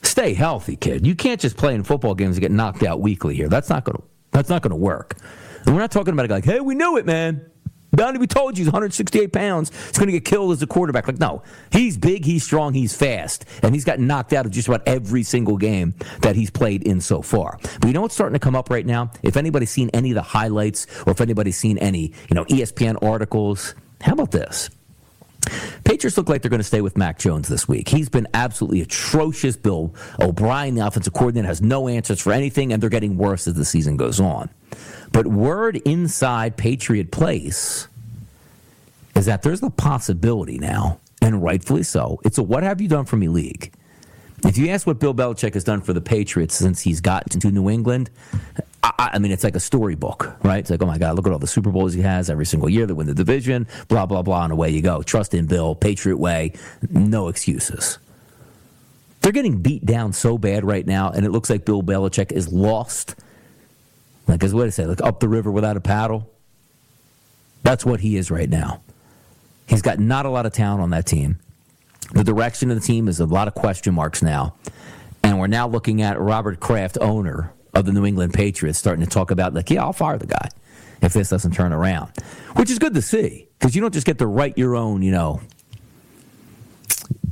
Stay 0.03 0.35
healthy, 0.35 0.77
kid. 0.77 1.07
You 1.07 1.15
can't 1.15 1.41
just 1.41 1.57
play 1.57 1.75
in 1.75 1.85
football 1.85 2.15
games 2.15 2.37
and 2.37 2.43
get 2.43 2.51
knocked 2.51 2.83
out 2.83 3.01
weekly 3.01 3.35
here. 3.35 3.49
That's 3.49 3.71
not 3.71 3.85
gonna 3.85 4.03
that's 4.33 4.49
not 4.49 4.63
gonna 4.63 4.77
work. 4.77 5.17
And 5.65 5.75
we're 5.75 5.81
not 5.81 5.93
talking 5.93 6.13
about 6.13 6.25
a 6.25 6.29
guy 6.29 6.35
like, 6.37 6.45
hey, 6.45 6.61
we 6.61 6.75
knew 6.75 6.97
it, 6.97 7.07
man. 7.07 7.47
Donnie, 7.95 8.19
we 8.19 8.27
told 8.27 8.57
you 8.57 8.65
he's 8.65 8.73
168 8.73 9.33
pounds. 9.33 9.71
He's 9.71 9.99
going 9.99 10.07
to 10.07 10.13
get 10.13 10.25
killed 10.25 10.53
as 10.53 10.63
a 10.63 10.67
quarterback. 10.67 11.07
Like, 11.07 11.19
no, 11.19 11.43
he's 11.71 11.99
big, 11.99 12.25
he's 12.25 12.43
strong, 12.43 12.73
he's 12.73 12.97
fast, 12.97 13.45
and 13.63 13.75
he's 13.75 13.85
gotten 13.85 14.07
knocked 14.07 14.33
out 14.33 14.47
of 14.47 14.53
just 14.53 14.67
about 14.67 14.83
every 14.87 15.23
single 15.23 15.59
game 15.59 15.95
that 16.23 16.35
he's 16.35 16.51
played 16.51 16.83
in 16.85 17.01
so 17.01 17.21
far. 17.21 17.59
But 17.81 17.87
you 17.87 17.93
know 17.93 18.01
what's 18.01 18.15
starting 18.15 18.35
to 18.35 18.39
come 18.39 18.57
up 18.57 18.71
right 18.71 18.87
now? 18.87 19.11
If 19.23 19.37
anybody's 19.37 19.71
seen 19.71 19.91
any 19.93 20.11
of 20.11 20.15
the 20.15 20.23
highlights, 20.23 20.87
or 21.07 21.11
if 21.11 21.21
anybody's 21.21 21.59
seen 21.59 21.77
any, 21.79 22.13
you 22.31 22.35
know, 22.35 22.47
ESPN 22.47 23.03
articles, 23.03 23.75
how 24.01 24.15
about 24.15 24.31
this? 24.31 24.71
Patriots 25.85 26.17
look 26.17 26.29
like 26.29 26.43
they're 26.43 26.51
going 26.51 26.61
to 26.61 26.65
stay 26.65 26.81
with 26.81 26.97
Mac 26.97 27.19
Jones 27.19 27.49
this 27.49 27.67
week. 27.69 27.89
He's 27.89 28.09
been 28.09 28.29
absolutely 28.33 28.81
atrocious. 28.81 29.57
Bill 29.57 29.95
O'Brien, 30.21 30.77
the 30.77 30.87
offensive 30.87 31.13
coordinator, 31.13 31.49
has 31.49 31.61
no 31.61 31.89
answers 31.89 32.21
for 32.21 32.33
anything, 32.33 32.73
and 32.73 32.83
they're 32.83 32.91
getting 32.91 33.17
worse 33.17 33.47
as 33.47 33.55
the 33.55 33.65
season 33.65 33.97
goes 33.97 34.21
on. 34.21 34.49
But 35.13 35.27
word 35.27 35.77
inside 35.85 36.57
Patriot 36.57 37.11
Place 37.11 37.89
is 39.15 39.27
that 39.27 39.43
there's 39.43 39.61
the 39.61 39.71
possibility 39.71 40.59
now, 40.59 40.99
and 41.21 41.43
rightfully 41.43 41.83
so. 41.83 42.21
It's 42.25 42.39
a 42.39 42.43
what 42.43 42.63
have 42.63 42.81
you 42.81 42.89
done 42.89 43.05
for 43.05 43.17
me 43.17 43.29
league. 43.29 43.73
If 44.45 44.59
you 44.59 44.69
ask 44.71 44.87
what 44.87 44.99
Bill 44.99 45.15
Belichick 45.15 45.55
has 45.55 45.63
done 45.63 45.83
for 45.83 45.93
the 45.93 46.01
Patriots 46.01 46.57
since 46.57 46.81
he's 46.81 47.01
gotten 47.01 47.39
to 47.41 47.51
New 47.53 47.71
England, 47.71 48.11
I, 48.83 49.11
I, 49.15 49.19
mean, 49.21 49.31
it's 49.31 49.45
like 49.45 49.55
a 49.55 49.61
storybook, 49.61 50.37
right? 50.43 50.59
It's 50.59 50.71
like, 50.71 50.83
oh 50.83 50.87
my 50.87 50.99
God, 50.99 51.15
look 51.15 51.27
at 51.27 51.33
all 51.33 51.39
the 51.39 51.47
Super 51.47 51.71
Bowls 51.71 51.93
he 51.93 52.03
has 52.03 52.29
every 52.29 52.47
single 52.47 52.69
year. 52.69 52.85
They 52.87 52.93
win 52.93 53.07
the 53.07 53.15
division, 53.15 53.69
blah, 53.87 54.07
blah, 54.07 54.23
blah, 54.23 54.43
and 54.43 54.53
away 54.53 54.71
you 54.71 54.83
go. 54.83 55.03
Trust 55.03 55.35
in 55.35 55.47
Bill, 55.47 55.77
Patriot 55.77 56.17
way, 56.17 56.55
no 56.91 57.29
excuses. 57.29 57.99
They're 59.21 59.31
getting 59.31 59.63
beat 59.63 59.87
down 59.87 60.13
so 60.13 60.37
bad 60.37 60.65
right 60.65 60.85
now, 60.85 61.11
and 61.11 61.25
it 61.25 61.31
looks 61.31 61.49
like 61.49 61.65
Bill 61.65 61.83
Belichick 61.83 62.33
is 62.33 62.53
lost 62.53 63.15
like, 64.33 64.43
as 64.43 64.55
what 64.55 64.67
I 64.67 64.71
say, 64.71 64.87
like 64.87 65.03
up 65.03 65.21
the 65.21 65.29
river 65.29 65.51
without 65.51 65.77
a 65.77 65.81
paddle. 65.81 66.29
That's 67.63 67.85
what 67.85 68.01
he 68.01 68.17
is 68.17 68.31
right 68.31 68.49
now. 68.49 68.81
He's 69.67 69.83
got 69.83 69.99
not 69.99 70.27
a 70.27 70.31
lot 70.31 70.47
of 70.47 70.53
talent 70.53 70.83
on 70.83 70.91
that 70.91 71.07
team. 71.07 71.39
The 72.13 72.25
direction 72.25 72.71
of 72.71 72.81
the 72.81 72.87
team 72.87 73.09
is 73.09 73.21
a 73.21 73.27
lot 73.27 73.47
of 73.47 73.55
question 73.55 73.95
marks 73.95 74.23
now. 74.23 74.55
And 75.23 75.39
we're 75.39 75.47
now 75.47 75.69
looking 75.69 76.03
at 76.03 76.19
Robert 76.19 76.61
Kraft, 76.61 76.99
owner 77.01 77.53
of 77.75 77.85
the 77.85 77.93
New 77.93 78.05
England 78.05 78.35
Patriots, 78.35 78.79
starting 78.79 79.05
to 79.05 79.11
talk 79.11 79.31
about, 79.31 79.55
like, 79.55 79.71
yeah, 79.71 79.83
I'll 79.83 79.93
fire 79.93 80.19
the 80.19 80.27
guy 80.27 80.49
if 81.03 81.13
this 81.13 81.29
doesn't 81.29 81.53
turn 81.53 81.73
around, 81.73 82.11
which 82.57 82.71
is 82.71 82.79
good 82.79 82.95
to 82.95 83.03
see 83.03 83.49
because 83.59 83.75
you 83.75 83.83
don't 83.83 83.95
just 83.95 84.07
get 84.07 84.19
to 84.19 84.27
write 84.27 84.57
your 84.57 84.75
own, 84.75 85.03
you 85.03 85.13
know, 85.13 85.41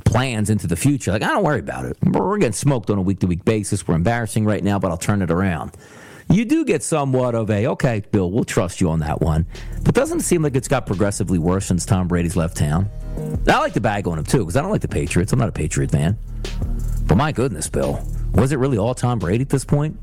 plans 0.05 0.49
into 0.49 0.67
the 0.67 0.75
future. 0.75 1.11
Like, 1.11 1.23
I 1.23 1.27
don't 1.27 1.43
worry 1.43 1.59
about 1.59 1.85
it. 1.85 1.97
We're 2.03 2.37
getting 2.37 2.53
smoked 2.53 2.89
on 2.91 2.97
a 2.97 3.01
week 3.01 3.19
to 3.19 3.27
week 3.27 3.43
basis. 3.43 3.87
We're 3.87 3.95
embarrassing 3.95 4.45
right 4.45 4.63
now, 4.63 4.77
but 4.77 4.91
I'll 4.91 4.97
turn 4.97 5.21
it 5.21 5.31
around 5.31 5.75
you 6.31 6.45
do 6.45 6.63
get 6.63 6.81
somewhat 6.83 7.35
of 7.35 7.49
a 7.49 7.67
okay, 7.67 8.03
Bill. 8.11 8.31
We'll 8.31 8.43
trust 8.43 8.81
you 8.81 8.89
on 8.89 8.99
that 8.99 9.21
one. 9.21 9.45
But 9.83 9.95
doesn't 9.95 10.19
it 10.19 10.23
seem 10.23 10.41
like 10.41 10.55
it's 10.55 10.67
got 10.67 10.85
progressively 10.85 11.39
worse 11.39 11.65
since 11.65 11.85
Tom 11.85 12.07
Brady's 12.07 12.35
left 12.35 12.57
town? 12.57 12.89
I 13.47 13.59
like 13.59 13.73
the 13.73 13.81
bag 13.81 14.07
on 14.07 14.17
him 14.17 14.25
too 14.25 14.39
because 14.39 14.55
I 14.55 14.61
don't 14.61 14.71
like 14.71 14.81
the 14.81 14.87
Patriots. 14.87 15.33
I'm 15.33 15.39
not 15.39 15.49
a 15.49 15.53
Patriot 15.53 15.91
fan. 15.91 16.17
But 17.05 17.15
my 17.15 17.31
goodness, 17.31 17.69
Bill, 17.69 18.05
was 18.33 18.51
it 18.51 18.57
really 18.57 18.77
all 18.77 18.95
Tom 18.95 19.19
Brady 19.19 19.41
at 19.41 19.49
this 19.49 19.65
point? 19.65 19.97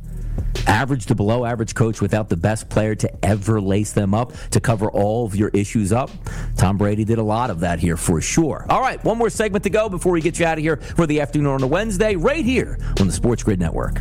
Average 0.67 1.07
to 1.07 1.15
below 1.15 1.45
average 1.45 1.75
coach 1.75 2.01
without 2.01 2.29
the 2.29 2.37
best 2.37 2.69
player 2.69 2.95
to 2.97 3.25
ever 3.25 3.61
lace 3.61 3.93
them 3.93 4.15
up 4.15 4.33
to 4.51 4.61
cover 4.61 4.91
all 4.91 5.25
of 5.25 5.35
your 5.35 5.49
issues 5.49 5.93
up. 5.93 6.11
Tom 6.57 6.77
Brady 6.77 7.05
did 7.05 7.19
a 7.19 7.23
lot 7.23 7.51
of 7.51 7.61
that 7.61 7.79
here 7.79 7.97
for 7.97 8.21
sure. 8.21 8.67
All 8.69 8.81
right, 8.81 9.03
one 9.03 9.19
more 9.19 9.31
segment 9.31 9.65
to 9.65 9.71
go 9.71 9.89
before 9.89 10.13
we 10.13 10.21
get 10.21 10.39
you 10.39 10.47
out 10.47 10.59
of 10.59 10.63
here 10.63 10.77
for 10.77 11.07
the 11.07 11.21
afternoon 11.21 11.49
on 11.49 11.63
a 11.63 11.67
Wednesday, 11.67 12.15
right 12.15 12.45
here 12.45 12.79
on 13.01 13.07
the 13.07 13.13
Sports 13.13 13.43
Grid 13.43 13.59
Network. 13.59 14.01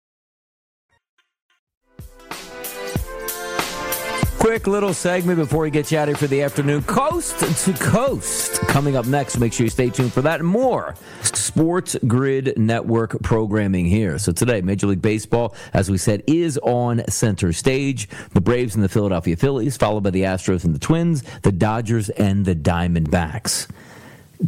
Quick 4.41 4.65
little 4.65 4.91
segment 4.91 5.37
before 5.37 5.61
we 5.61 5.69
get 5.69 5.91
you 5.91 5.99
out 5.99 6.07
here 6.07 6.17
for 6.17 6.25
the 6.25 6.41
afternoon. 6.41 6.81
Coast 6.81 7.37
to 7.63 7.73
Coast. 7.73 8.59
Coming 8.61 8.95
up 8.95 9.05
next. 9.05 9.37
Make 9.37 9.53
sure 9.53 9.65
you 9.65 9.69
stay 9.69 9.91
tuned 9.91 10.11
for 10.11 10.23
that 10.23 10.39
and 10.39 10.49
more. 10.49 10.95
Sports 11.21 11.95
Grid 12.07 12.57
Network 12.57 13.21
programming 13.21 13.85
here. 13.85 14.17
So 14.17 14.31
today, 14.31 14.61
Major 14.61 14.87
League 14.87 14.99
Baseball, 14.99 15.53
as 15.75 15.91
we 15.91 15.99
said, 15.99 16.23
is 16.25 16.57
on 16.63 17.03
center 17.07 17.53
stage. 17.53 18.09
The 18.33 18.41
Braves 18.41 18.73
and 18.73 18.83
the 18.83 18.89
Philadelphia 18.89 19.37
Phillies, 19.37 19.77
followed 19.77 20.01
by 20.01 20.09
the 20.09 20.23
Astros 20.23 20.65
and 20.65 20.73
the 20.73 20.79
Twins, 20.79 21.21
the 21.43 21.51
Dodgers 21.51 22.09
and 22.09 22.43
the 22.43 22.55
Diamondbacks. 22.55 23.69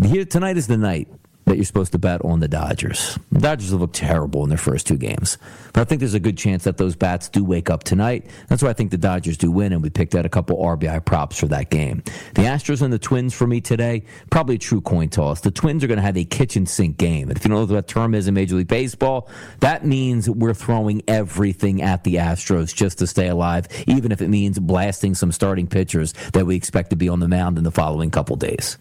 Here 0.04 0.26
tonight 0.26 0.58
is 0.58 0.66
the 0.66 0.78
night 0.78 1.08
that 1.46 1.56
you're 1.56 1.66
supposed 1.66 1.92
to 1.92 2.00
bet 2.00 2.24
on 2.24 2.40
the 2.40 2.48
Dodgers. 2.48 3.18
The 3.32 3.40
Dodgers 3.40 3.72
have 3.72 3.82
looked 3.82 3.96
terrible 3.96 4.44
in 4.44 4.50
their 4.50 4.58
first 4.58 4.88
two 4.88 4.98
games. 4.98 5.38
But 5.74 5.82
I 5.82 5.84
think 5.84 6.00
there's 6.00 6.14
a 6.14 6.20
good 6.20 6.38
chance 6.38 6.64
that 6.64 6.78
those 6.78 6.96
bats 6.96 7.30
do 7.30 7.44
wake 7.44 7.70
up 7.70 7.84
tonight. 7.84 8.30
That's 8.48 8.64
why 8.64 8.70
I 8.70 8.74
think 8.74 8.92
the 8.92 8.98
Dodgers 8.98 9.38
do 9.38 9.52
win, 9.52 9.74
and 9.74 9.82
we 9.82 9.90
picked 9.90 10.16
out 10.16 10.26
a 10.26 10.30
couple 10.30 10.58
RBI 10.58 11.04
props 11.06 11.40
for 11.40 11.48
that 11.48 11.70
game. 11.70 12.04
The 12.36 12.44
Astros 12.44 12.82
and 12.82 12.94
the 12.94 13.00
Twins 13.00 13.34
for 13.34 13.48
me 13.48 13.60
today, 13.60 14.04
probably 14.30 14.56
a 14.56 14.60
true 14.60 14.82
coin 14.82 15.10
toss. 15.10 15.42
The 15.42 15.52
Twins 15.52 15.84
are 15.84 15.88
going 15.88 15.98
to 15.98 16.04
have 16.04 16.18
a 16.18 16.26
kitchen 16.26 16.66
sink 16.66 16.98
game. 16.98 17.30
And 17.30 17.38
if 17.38 17.44
you 17.44 17.50
know 17.50 17.62
what 17.62 17.70
that 17.70 17.88
term 17.88 18.16
is 18.16 18.28
in 18.28 18.34
Major 18.34 18.56
League 18.56 18.68
Baseball, 18.68 19.30
that 19.60 19.86
means 19.86 20.30
we're 20.30 20.54
throwing 20.54 21.02
everything 21.08 21.82
at 21.82 22.04
the 22.04 22.16
Astros 22.16 22.74
just 22.74 23.00
to 23.00 23.08
stay 23.08 23.28
alive, 23.28 23.68
even 23.88 24.12
if 24.12 24.22
it 24.22 24.30
means 24.30 24.60
blasting 24.60 25.16
some 25.16 25.32
starting 25.32 25.68
pitchers 25.68 26.14
that 26.34 26.46
we 26.46 26.56
expect 26.56 26.90
to 26.92 26.96
be 26.96 27.10
on 27.10 27.20
the 27.20 27.28
mound 27.28 27.58
in 27.58 27.64
the 27.64 27.72
following 27.72 28.12
couple 28.12 28.36
days 28.36 28.78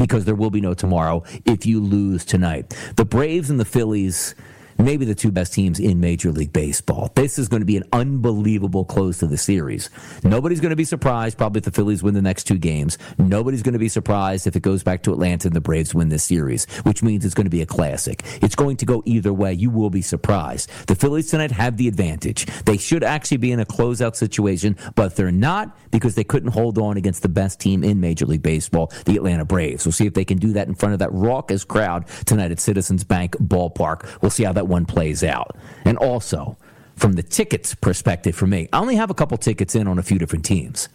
because 0.00 0.24
there 0.24 0.34
will 0.34 0.50
be 0.50 0.60
no 0.60 0.74
tomorrow 0.74 1.22
if 1.44 1.66
you 1.66 1.80
lose 1.80 2.24
tonight. 2.24 2.74
The 2.96 3.04
Braves 3.04 3.50
and 3.50 3.60
the 3.60 3.64
Phillies 3.64 4.34
maybe 4.84 5.04
the 5.04 5.14
two 5.14 5.30
best 5.30 5.52
teams 5.52 5.78
in 5.78 6.00
Major 6.00 6.32
League 6.32 6.52
Baseball. 6.52 7.10
This 7.14 7.38
is 7.38 7.48
going 7.48 7.60
to 7.60 7.66
be 7.66 7.76
an 7.76 7.84
unbelievable 7.92 8.84
close 8.84 9.18
to 9.18 9.26
the 9.26 9.36
series. 9.36 9.90
Nobody's 10.24 10.60
going 10.60 10.70
to 10.70 10.76
be 10.76 10.84
surprised 10.84 11.38
probably 11.38 11.58
if 11.58 11.64
the 11.64 11.70
Phillies 11.70 12.02
win 12.02 12.14
the 12.14 12.22
next 12.22 12.44
two 12.44 12.58
games. 12.58 12.98
Nobody's 13.18 13.62
going 13.62 13.74
to 13.74 13.78
be 13.78 13.88
surprised 13.88 14.46
if 14.46 14.56
it 14.56 14.62
goes 14.62 14.82
back 14.82 15.02
to 15.02 15.12
Atlanta 15.12 15.48
and 15.48 15.54
the 15.54 15.60
Braves 15.60 15.94
win 15.94 16.08
this 16.08 16.24
series, 16.24 16.64
which 16.84 17.02
means 17.02 17.24
it's 17.24 17.34
going 17.34 17.46
to 17.46 17.50
be 17.50 17.62
a 17.62 17.66
classic. 17.66 18.22
It's 18.42 18.54
going 18.54 18.76
to 18.78 18.86
go 18.86 19.02
either 19.04 19.32
way. 19.32 19.52
You 19.52 19.70
will 19.70 19.90
be 19.90 20.02
surprised. 20.02 20.70
The 20.86 20.94
Phillies 20.94 21.30
tonight 21.30 21.52
have 21.52 21.76
the 21.76 21.88
advantage. 21.88 22.46
They 22.64 22.76
should 22.76 23.04
actually 23.04 23.38
be 23.38 23.52
in 23.52 23.60
a 23.60 23.66
closeout 23.66 24.16
situation, 24.16 24.76
but 24.94 25.16
they're 25.16 25.30
not 25.30 25.76
because 25.90 26.14
they 26.14 26.24
couldn't 26.24 26.52
hold 26.52 26.78
on 26.78 26.96
against 26.96 27.22
the 27.22 27.28
best 27.28 27.60
team 27.60 27.84
in 27.84 28.00
Major 28.00 28.26
League 28.26 28.42
Baseball, 28.42 28.92
the 29.04 29.16
Atlanta 29.16 29.44
Braves. 29.44 29.84
We'll 29.84 29.92
see 29.92 30.06
if 30.06 30.14
they 30.14 30.24
can 30.24 30.38
do 30.38 30.52
that 30.54 30.68
in 30.68 30.74
front 30.74 30.94
of 30.94 31.00
that 31.00 31.12
raucous 31.12 31.64
crowd 31.64 32.06
tonight 32.24 32.50
at 32.50 32.60
Citizens 32.60 33.04
Bank 33.04 33.36
Ballpark. 33.36 34.22
We'll 34.22 34.30
see 34.30 34.44
how 34.44 34.52
that 34.52 34.69
one 34.70 34.86
plays 34.86 35.22
out. 35.22 35.56
And 35.84 35.98
also, 35.98 36.56
from 36.96 37.12
the 37.12 37.22
tickets 37.22 37.74
perspective 37.74 38.34
for 38.34 38.46
me, 38.46 38.68
I 38.72 38.78
only 38.78 38.96
have 38.96 39.10
a 39.10 39.14
couple 39.14 39.36
tickets 39.36 39.74
in 39.74 39.86
on 39.86 39.98
a 39.98 40.02
few 40.02 40.18
different 40.18 40.44
teams. 40.44 40.88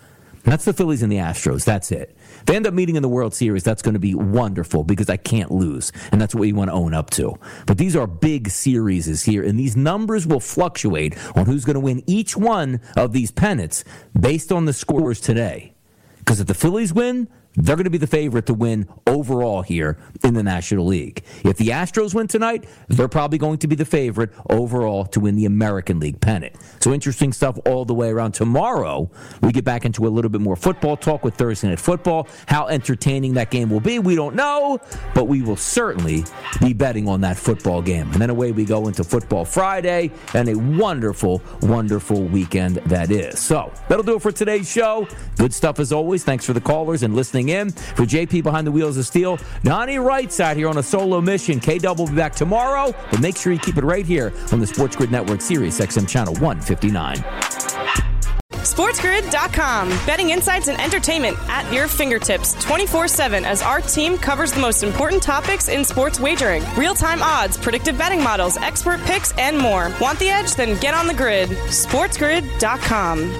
That's 0.45 0.65
the 0.65 0.73
Phillies 0.73 1.01
and 1.01 1.11
the 1.11 1.17
Astros. 1.17 1.65
That's 1.65 1.91
it. 1.91 2.15
If 2.39 2.45
they 2.45 2.55
end 2.55 2.67
up 2.67 2.73
meeting 2.73 2.95
in 2.95 3.01
the 3.01 3.09
World 3.09 3.34
Series, 3.34 3.63
that's 3.63 3.82
going 3.82 3.95
to 3.95 3.99
be 3.99 4.13
wonderful 4.13 4.84
because 4.84 5.09
I 5.09 5.17
can't 5.17 5.49
lose. 5.49 5.91
And 6.11 6.21
that's 6.21 6.36
what 6.36 6.47
you 6.47 6.53
want 6.53 6.69
to 6.69 6.76
own 6.76 6.93
up 6.93 7.09
to. 7.11 7.39
But 7.65 7.80
these 7.80 7.95
are 7.95 8.05
big 8.05 8.49
series 8.49 9.23
here, 9.23 9.43
and 9.43 9.59
these 9.59 9.76
numbers 9.76 10.28
will 10.28 10.39
fluctuate 10.39 11.17
on 11.36 11.47
who's 11.47 11.65
going 11.65 11.73
to 11.73 11.80
win 11.80 12.03
each 12.05 12.38
one 12.38 12.80
of 12.95 13.11
these 13.11 13.32
pennants 13.32 13.84
based 14.19 14.51
on 14.51 14.65
the 14.65 14.73
scores 14.73 15.19
today. 15.19 15.73
Because 16.19 16.39
if 16.39 16.45
the 16.45 16.53
Phillies 16.53 16.93
win, 16.93 17.28
they're 17.56 17.76
going 17.76 17.86
to 17.86 17.89
be 17.89 17.97
the 17.97 18.08
favorite 18.08 18.45
to 18.47 18.53
win 18.53 18.88
overall 19.08 19.62
here 19.62 19.97
in 20.24 20.34
the 20.34 20.43
National 20.43 20.86
League. 20.86 21.24
If 21.43 21.58
the 21.58 21.70
Astros 21.70 22.14
win 22.14 22.28
tonight, 22.28 22.66
they're 22.88 23.08
probably 23.08 23.38
going 23.38 23.58
to 23.60 23.68
be 23.68 23.76
the 23.76 23.86
favorite 23.86 24.32
overall 24.49 25.06
to 25.06 25.20
win 25.20 25.36
the 25.36 25.45
American 25.45 25.99
League 25.99 26.20
pennant. 26.22 26.56
So 26.82 26.93
interesting 26.93 27.34
stuff 27.34 27.58
all 27.66 27.86
the 27.86 27.93
way 27.93 28.10
around. 28.10 28.34
Tomorrow, 28.34 29.10
we 29.41 29.51
get 29.51 29.66
back 29.66 29.86
into 29.86 30.08
a 30.08 30.10
little 30.10 30.30
bit 30.30 30.41
more 30.41 30.56
football 30.56 30.97
talk 30.97 31.24
with 31.24 31.36
Thursday 31.36 31.70
Night 31.70 31.80
Football. 31.80 32.28
How 32.47 32.68
entertaining 32.68 33.34
that 33.36 33.51
game 33.51 33.70
will 33.70 33.80
be, 33.80 33.99
we 33.99 34.16
don't 34.16 34.36
know, 34.36 34.80
but 35.14 35.26
we 35.26 35.41
will 35.41 35.56
certainly 35.56 36.26
be 36.60 36.74
betting 36.74 37.08
on 37.08 37.22
that 37.22 37.38
football 37.38 37.82
game. 37.82 38.12
And 38.12 38.22
then 38.22 38.30
away 38.30 38.51
we 38.51 38.66
go 38.66 38.88
into 38.88 39.03
Football 39.03 39.45
Friday 39.45 40.12
and 40.34 40.49
a 40.49 40.56
wonderful, 40.56 41.41
wonderful 41.62 42.24
weekend 42.24 42.78
that 42.78 43.12
is. 43.12 43.39
So 43.39 43.72
that'll 43.89 44.03
do 44.03 44.16
it 44.16 44.22
for 44.22 44.32
today's 44.32 44.70
show. 44.70 45.08
Good 45.38 45.53
stuff 45.53 45.80
as 45.80 45.91
always. 45.91 46.24
Thanks 46.24 46.45
for 46.45 46.53
the 46.53 46.62
callers 46.62 47.03
and 47.03 47.16
listening 47.16 47.45
in. 47.50 47.72
For 47.72 48.04
JP 48.04 48.43
behind 48.43 48.68
the 48.68 48.72
wheels 48.72 48.98
of 48.98 49.06
steel, 49.06 49.39
Donnie 49.64 50.00
Wright's 50.00 50.39
out 50.39 50.58
here 50.58 50.70
on 50.70 50.78
a 50.78 50.84
solo 50.84 51.22
mission. 51.22 51.60
K 51.60 51.78
Double 51.78 52.06
will 52.06 52.12
be 52.12 52.18
back 52.18 52.36
tomorrow, 52.36 52.93
but 53.12 53.22
make 53.22 53.38
sure 53.38 53.54
you 53.54 53.60
keep 53.60 53.78
it 53.78 53.84
right 53.84 54.06
here 54.06 54.34
on 54.52 54.60
the 54.60 54.68
Sports 54.68 54.96
Grid 54.96 55.12
Network 55.12 55.41
Sirius 55.41 55.80
XM 55.80 56.08
Channel 56.08 56.34
159. 56.36 57.24
SportsGrid.com. 58.66 59.89
Betting 60.08 60.32
insights 60.32 60.70
and 60.70 60.82
entertainment 60.82 61.38
at 61.48 61.72
your 61.72 61.88
fingertips 61.88 62.54
24 62.64 63.08
7 63.08 63.46
as 63.46 63.62
our 63.62 63.80
team 63.80 64.18
covers 64.18 64.52
the 64.52 64.60
most 64.60 64.82
important 64.82 65.22
topics 65.22 65.70
in 65.70 65.86
sports 65.86 66.20
wagering 66.20 66.64
real 66.76 66.96
time 66.96 67.22
odds, 67.22 67.58
predictive 67.58 67.98
betting 67.98 68.24
models, 68.24 68.58
expert 68.58 69.00
picks, 69.02 69.38
and 69.38 69.58
more. 69.58 69.91
Want 70.02 70.18
the 70.20 70.30
edge? 70.30 70.56
Then 70.56 70.80
get 70.80 70.96
on 70.96 71.06
the 71.06 71.14
grid. 71.14 71.50
SportsGrid.com. 71.50 73.39